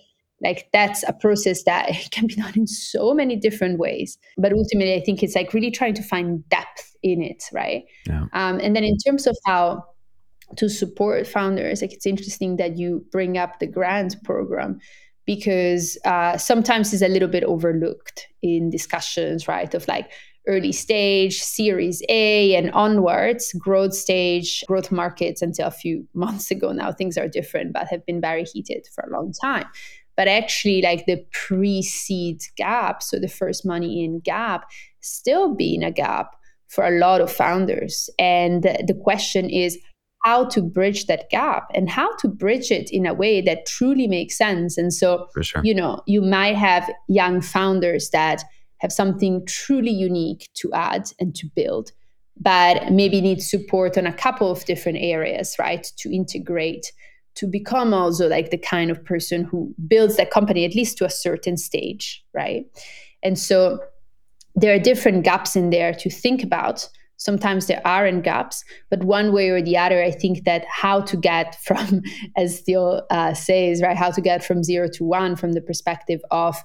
like 0.44 0.68
that's 0.74 1.04
a 1.08 1.14
process 1.14 1.64
that 1.64 1.90
can 2.12 2.28
be 2.28 2.36
done 2.36 2.54
in 2.56 2.68
so 2.68 3.14
many 3.14 3.36
different 3.36 3.80
ways 3.80 4.18
but 4.38 4.52
ultimately 4.52 4.96
i 4.96 5.02
think 5.02 5.24
it's 5.24 5.36
like 5.36 5.54
really 5.54 5.72
trying 5.72 5.94
to 5.94 6.04
find 6.04 6.48
depth 6.50 6.96
in 7.04 7.22
it 7.22 7.44
right 7.54 7.84
yeah. 8.08 8.26
um, 8.34 8.60
and 8.60 8.76
then 8.76 8.84
in 8.84 8.98
terms 8.98 9.28
of 9.28 9.38
how 9.46 9.84
to 10.58 10.68
support 10.68 11.26
founders 11.26 11.82
like 11.82 11.94
it's 11.94 12.06
interesting 12.06 12.58
that 12.58 12.78
you 12.78 13.06
bring 13.12 13.38
up 13.38 13.60
the 13.60 13.68
grant 13.68 14.22
program 14.24 14.80
because 15.26 16.00
uh, 16.04 16.36
sometimes 16.36 16.92
it's 16.94 17.04
a 17.04 17.08
little 17.08 17.28
bit 17.28 17.44
overlooked 17.44 18.28
in 18.42 18.70
discussions 18.70 19.48
right 19.48 19.74
of 19.74 19.88
like 19.88 20.12
early 20.48 20.72
stage 20.72 21.42
series 21.42 22.02
a 22.10 22.56
and 22.56 22.72
onwards 22.72 23.54
growth 23.60 23.94
stage 23.94 24.64
growth 24.68 24.92
markets 24.92 25.42
until 25.42 25.68
a 25.68 25.72
few 25.72 26.08
months 26.14 26.52
ago. 26.52 26.72
Now 26.72 26.92
things 26.92 27.18
are 27.18 27.28
different 27.28 27.74
but 27.74 27.88
have 27.88 28.06
been 28.06 28.22
very 28.22 28.44
heated 28.44 28.88
for 28.94 29.04
a 29.04 29.14
long 29.14 29.34
time. 29.34 29.66
But 30.18 30.28
actually 30.28 30.82
like 30.82 31.06
the 31.06 31.24
pre-seed 31.32 32.42
gap 32.58 33.02
so 33.02 33.18
the 33.18 33.28
first 33.28 33.66
money 33.66 34.04
in 34.04 34.20
gap 34.20 34.70
still 35.00 35.56
being 35.56 35.84
a 35.84 35.92
gap 35.92 36.36
for 36.68 36.86
a 36.86 37.00
lot 37.00 37.22
of 37.22 37.32
founders. 37.32 38.10
And 38.20 38.64
the 38.64 39.00
question 39.04 39.50
is 39.50 39.78
how 40.24 40.46
to 40.46 40.62
bridge 40.62 41.08
that 41.08 41.30
gap 41.30 41.68
and 41.74 41.90
how 41.90 42.16
to 42.18 42.28
bridge 42.28 42.72
it 42.72 42.90
in 42.92 43.06
a 43.06 43.14
way 43.14 43.42
that 43.42 43.66
truly 43.66 44.08
makes 44.08 44.38
sense. 44.38 44.78
And 44.78 44.94
so 44.94 45.28
sure. 45.42 45.62
you 45.64 45.74
know 45.74 46.02
you 46.06 46.22
might 46.22 46.56
have 46.56 46.90
young 47.08 47.42
founders 47.42 48.10
that 48.12 48.44
have 48.82 48.92
something 48.92 49.46
truly 49.46 49.92
unique 49.92 50.50
to 50.56 50.72
add 50.74 51.12
and 51.20 51.34
to 51.36 51.48
build 51.56 51.92
but 52.40 52.92
maybe 52.92 53.22
need 53.22 53.42
support 53.42 53.98
on 53.98 54.08
a 54.08 54.14
couple 54.14 54.52
of 54.52 54.66
different 54.66 54.98
areas 55.00 55.56
right 55.60 55.92
to 55.98 56.14
integrate 56.14 56.92
to 57.36 57.48
become 57.48 57.94
also 57.94 58.28
like 58.28 58.50
the 58.50 58.58
kind 58.58 58.92
of 58.92 59.04
person 59.04 59.44
who 59.44 59.74
builds 59.88 60.18
that 60.18 60.32
company 60.32 60.66
at 60.66 60.76
least 60.76 60.98
to 60.98 61.06
a 61.06 61.10
certain 61.10 61.58
stage, 61.58 62.24
right? 62.34 62.66
And 63.24 63.38
so 63.38 63.80
there 64.56 64.74
are 64.76 64.80
different 64.80 65.24
gaps 65.24 65.56
in 65.56 65.70
there 65.70 65.94
to 65.94 66.10
think 66.10 66.44
about. 66.44 66.88
Sometimes 67.18 67.68
there 67.68 67.82
aren't 67.86 68.24
gaps, 68.24 68.64
but 68.90 69.04
one 69.04 69.32
way 69.32 69.50
or 69.50 69.62
the 69.62 69.78
other, 69.78 70.04
I 70.04 70.12
think 70.12 70.44
that 70.44 70.66
how 70.68 71.02
to 71.02 71.16
get 71.16 71.56
from, 71.64 72.02
as 72.36 72.62
Thiel 72.62 73.06
uh, 73.10 73.34
says, 73.34 73.82
right, 73.82 73.98
how 73.98 74.12
to 74.12 74.22
get 74.22 74.44
from 74.44 74.64
zero 74.64 74.90
to 74.94 75.04
one 75.04 75.36
from 75.36 75.54
the 75.54 75.62
perspective 75.62 76.22
of 76.32 76.58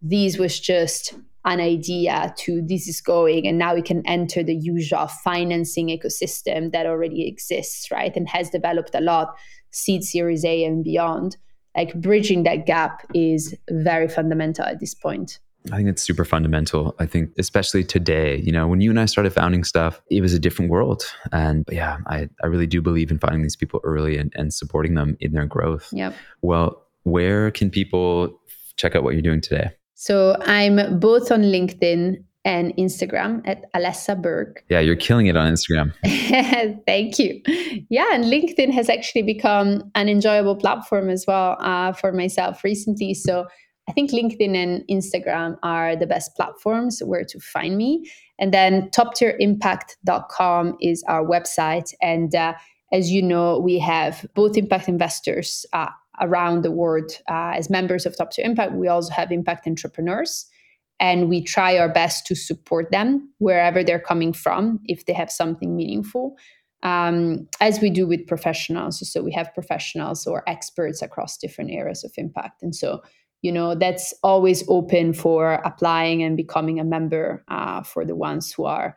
these 0.00 0.38
was 0.38 0.58
just 0.60 1.14
an 1.46 1.60
idea 1.60 2.34
to 2.36 2.60
this 2.62 2.86
is 2.88 3.00
going 3.00 3.46
and 3.46 3.56
now 3.56 3.74
we 3.74 3.80
can 3.80 4.04
enter 4.06 4.42
the 4.42 4.54
usual 4.54 5.06
financing 5.06 5.88
ecosystem 5.88 6.72
that 6.72 6.86
already 6.86 7.26
exists 7.26 7.90
right 7.90 8.16
and 8.16 8.28
has 8.28 8.50
developed 8.50 8.94
a 8.94 9.00
lot 9.00 9.34
seed 9.70 10.02
series 10.02 10.44
a 10.44 10.64
and 10.64 10.84
beyond 10.84 11.36
like 11.76 11.94
bridging 11.94 12.42
that 12.42 12.66
gap 12.66 13.06
is 13.14 13.54
very 13.70 14.08
fundamental 14.08 14.64
at 14.64 14.80
this 14.80 14.94
point 14.94 15.38
I 15.72 15.76
think 15.78 15.88
it's 15.88 16.02
super 16.02 16.24
fundamental. 16.24 16.94
I 17.00 17.06
think, 17.06 17.30
especially 17.38 17.82
today, 17.82 18.36
you 18.36 18.52
know, 18.52 18.68
when 18.68 18.80
you 18.80 18.90
and 18.90 19.00
I 19.00 19.06
started 19.06 19.32
founding 19.32 19.64
stuff, 19.64 20.00
it 20.10 20.20
was 20.20 20.32
a 20.32 20.38
different 20.38 20.70
world. 20.70 21.02
And 21.32 21.64
yeah, 21.72 21.98
I, 22.06 22.28
I 22.40 22.46
really 22.46 22.68
do 22.68 22.80
believe 22.80 23.10
in 23.10 23.18
finding 23.18 23.42
these 23.42 23.56
people 23.56 23.80
early 23.82 24.16
and, 24.16 24.32
and 24.36 24.54
supporting 24.54 24.94
them 24.94 25.16
in 25.18 25.32
their 25.32 25.46
growth. 25.46 25.88
Yeah. 25.92 26.12
Well, 26.40 26.86
where 27.02 27.50
can 27.50 27.70
people 27.70 28.40
check 28.76 28.94
out 28.94 29.02
what 29.02 29.14
you're 29.14 29.22
doing 29.22 29.40
today? 29.40 29.70
So 29.96 30.36
I'm 30.42 31.00
both 31.00 31.32
on 31.32 31.42
LinkedIn 31.42 32.22
and 32.44 32.76
Instagram 32.76 33.40
at 33.44 33.64
Alessa 33.72 34.20
Berg. 34.20 34.62
Yeah, 34.68 34.80
you're 34.80 34.94
killing 34.94 35.26
it 35.26 35.36
on 35.36 35.50
Instagram. 35.50 35.92
Thank 36.86 37.18
you. 37.18 37.40
Yeah, 37.88 38.06
and 38.12 38.24
LinkedIn 38.24 38.72
has 38.72 38.88
actually 38.90 39.22
become 39.22 39.90
an 39.94 40.08
enjoyable 40.08 40.54
platform 40.54 41.08
as 41.08 41.24
well 41.26 41.56
uh, 41.60 41.92
for 41.92 42.12
myself 42.12 42.62
recently. 42.62 43.14
So 43.14 43.46
I 43.88 43.92
think 43.92 44.10
LinkedIn 44.10 44.54
and 44.54 44.84
Instagram 44.90 45.56
are 45.62 45.96
the 45.96 46.06
best 46.06 46.36
platforms 46.36 47.00
where 47.04 47.24
to 47.24 47.40
find 47.40 47.78
me. 47.78 48.10
And 48.38 48.52
then 48.52 48.90
toptierimpact.com 48.90 50.76
is 50.82 51.02
our 51.08 51.24
website. 51.24 51.94
And 52.02 52.34
uh, 52.34 52.52
as 52.92 53.10
you 53.10 53.22
know, 53.22 53.58
we 53.58 53.78
have 53.78 54.26
both 54.34 54.58
impact 54.58 54.88
investors 54.88 55.64
uh, 55.72 55.88
around 56.20 56.62
the 56.62 56.70
world 56.70 57.12
uh, 57.28 57.52
as 57.56 57.70
members 57.70 58.06
of 58.06 58.16
Top 58.16 58.30
Tier 58.30 58.44
Impact. 58.44 58.72
We 58.72 58.88
also 58.88 59.12
have 59.12 59.32
impact 59.32 59.66
entrepreneurs, 59.66 60.46
and 61.00 61.28
we 61.28 61.42
try 61.42 61.78
our 61.78 61.88
best 61.88 62.26
to 62.26 62.34
support 62.34 62.90
them 62.90 63.30
wherever 63.38 63.84
they're 63.84 64.00
coming 64.00 64.32
from 64.32 64.80
if 64.84 65.06
they 65.06 65.12
have 65.12 65.30
something 65.30 65.76
meaningful, 65.76 66.36
um, 66.82 67.48
as 67.60 67.80
we 67.80 67.90
do 67.90 68.06
with 68.06 68.26
professionals. 68.26 69.10
So 69.10 69.22
we 69.22 69.32
have 69.32 69.54
professionals 69.54 70.26
or 70.26 70.42
experts 70.48 71.02
across 71.02 71.36
different 71.36 71.70
areas 71.70 72.04
of 72.04 72.12
impact, 72.16 72.62
and 72.62 72.74
so 72.74 73.02
you 73.42 73.52
know 73.52 73.74
that's 73.74 74.14
always 74.22 74.64
open 74.68 75.12
for 75.12 75.54
applying 75.64 76.22
and 76.22 76.36
becoming 76.36 76.80
a 76.80 76.84
member 76.84 77.44
uh, 77.48 77.82
for 77.82 78.04
the 78.04 78.16
ones 78.16 78.52
who 78.52 78.64
are 78.64 78.96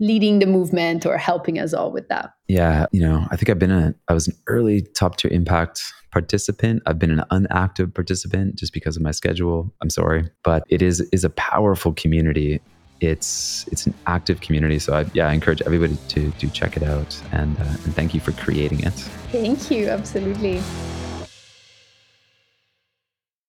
leading 0.00 0.38
the 0.38 0.46
movement 0.46 1.06
or 1.06 1.16
helping 1.16 1.58
us 1.58 1.72
all 1.72 1.92
with 1.92 2.08
that? 2.08 2.34
Yeah, 2.48 2.86
you 2.92 3.00
know, 3.00 3.26
I 3.30 3.36
think 3.36 3.48
I've 3.50 3.58
been 3.58 3.70
a 3.70 3.94
I 4.08 4.14
was 4.14 4.28
an 4.28 4.34
early 4.46 4.82
top 4.82 5.16
tier 5.16 5.30
impact 5.30 5.82
participant. 6.10 6.82
I've 6.86 6.98
been 6.98 7.18
an 7.18 7.24
unactive 7.30 7.94
participant 7.94 8.56
just 8.56 8.72
because 8.72 8.96
of 8.96 9.02
my 9.02 9.10
schedule. 9.10 9.72
I'm 9.80 9.90
sorry, 9.90 10.28
but 10.44 10.64
it 10.68 10.82
is 10.82 11.00
is 11.12 11.24
a 11.24 11.30
powerful 11.30 11.92
community. 11.92 12.60
It's 13.00 13.66
it's 13.72 13.86
an 13.86 13.94
active 14.06 14.40
community, 14.40 14.78
so 14.78 14.94
I, 14.94 15.06
yeah, 15.12 15.28
I 15.28 15.32
encourage 15.32 15.62
everybody 15.62 15.96
to 16.08 16.30
to 16.30 16.50
check 16.50 16.76
it 16.76 16.82
out 16.82 17.20
and 17.32 17.58
uh, 17.58 17.64
and 17.64 17.94
thank 17.94 18.14
you 18.14 18.20
for 18.20 18.32
creating 18.32 18.80
it. 18.80 18.94
Thank 19.32 19.70
you, 19.70 19.88
absolutely. 19.88 20.62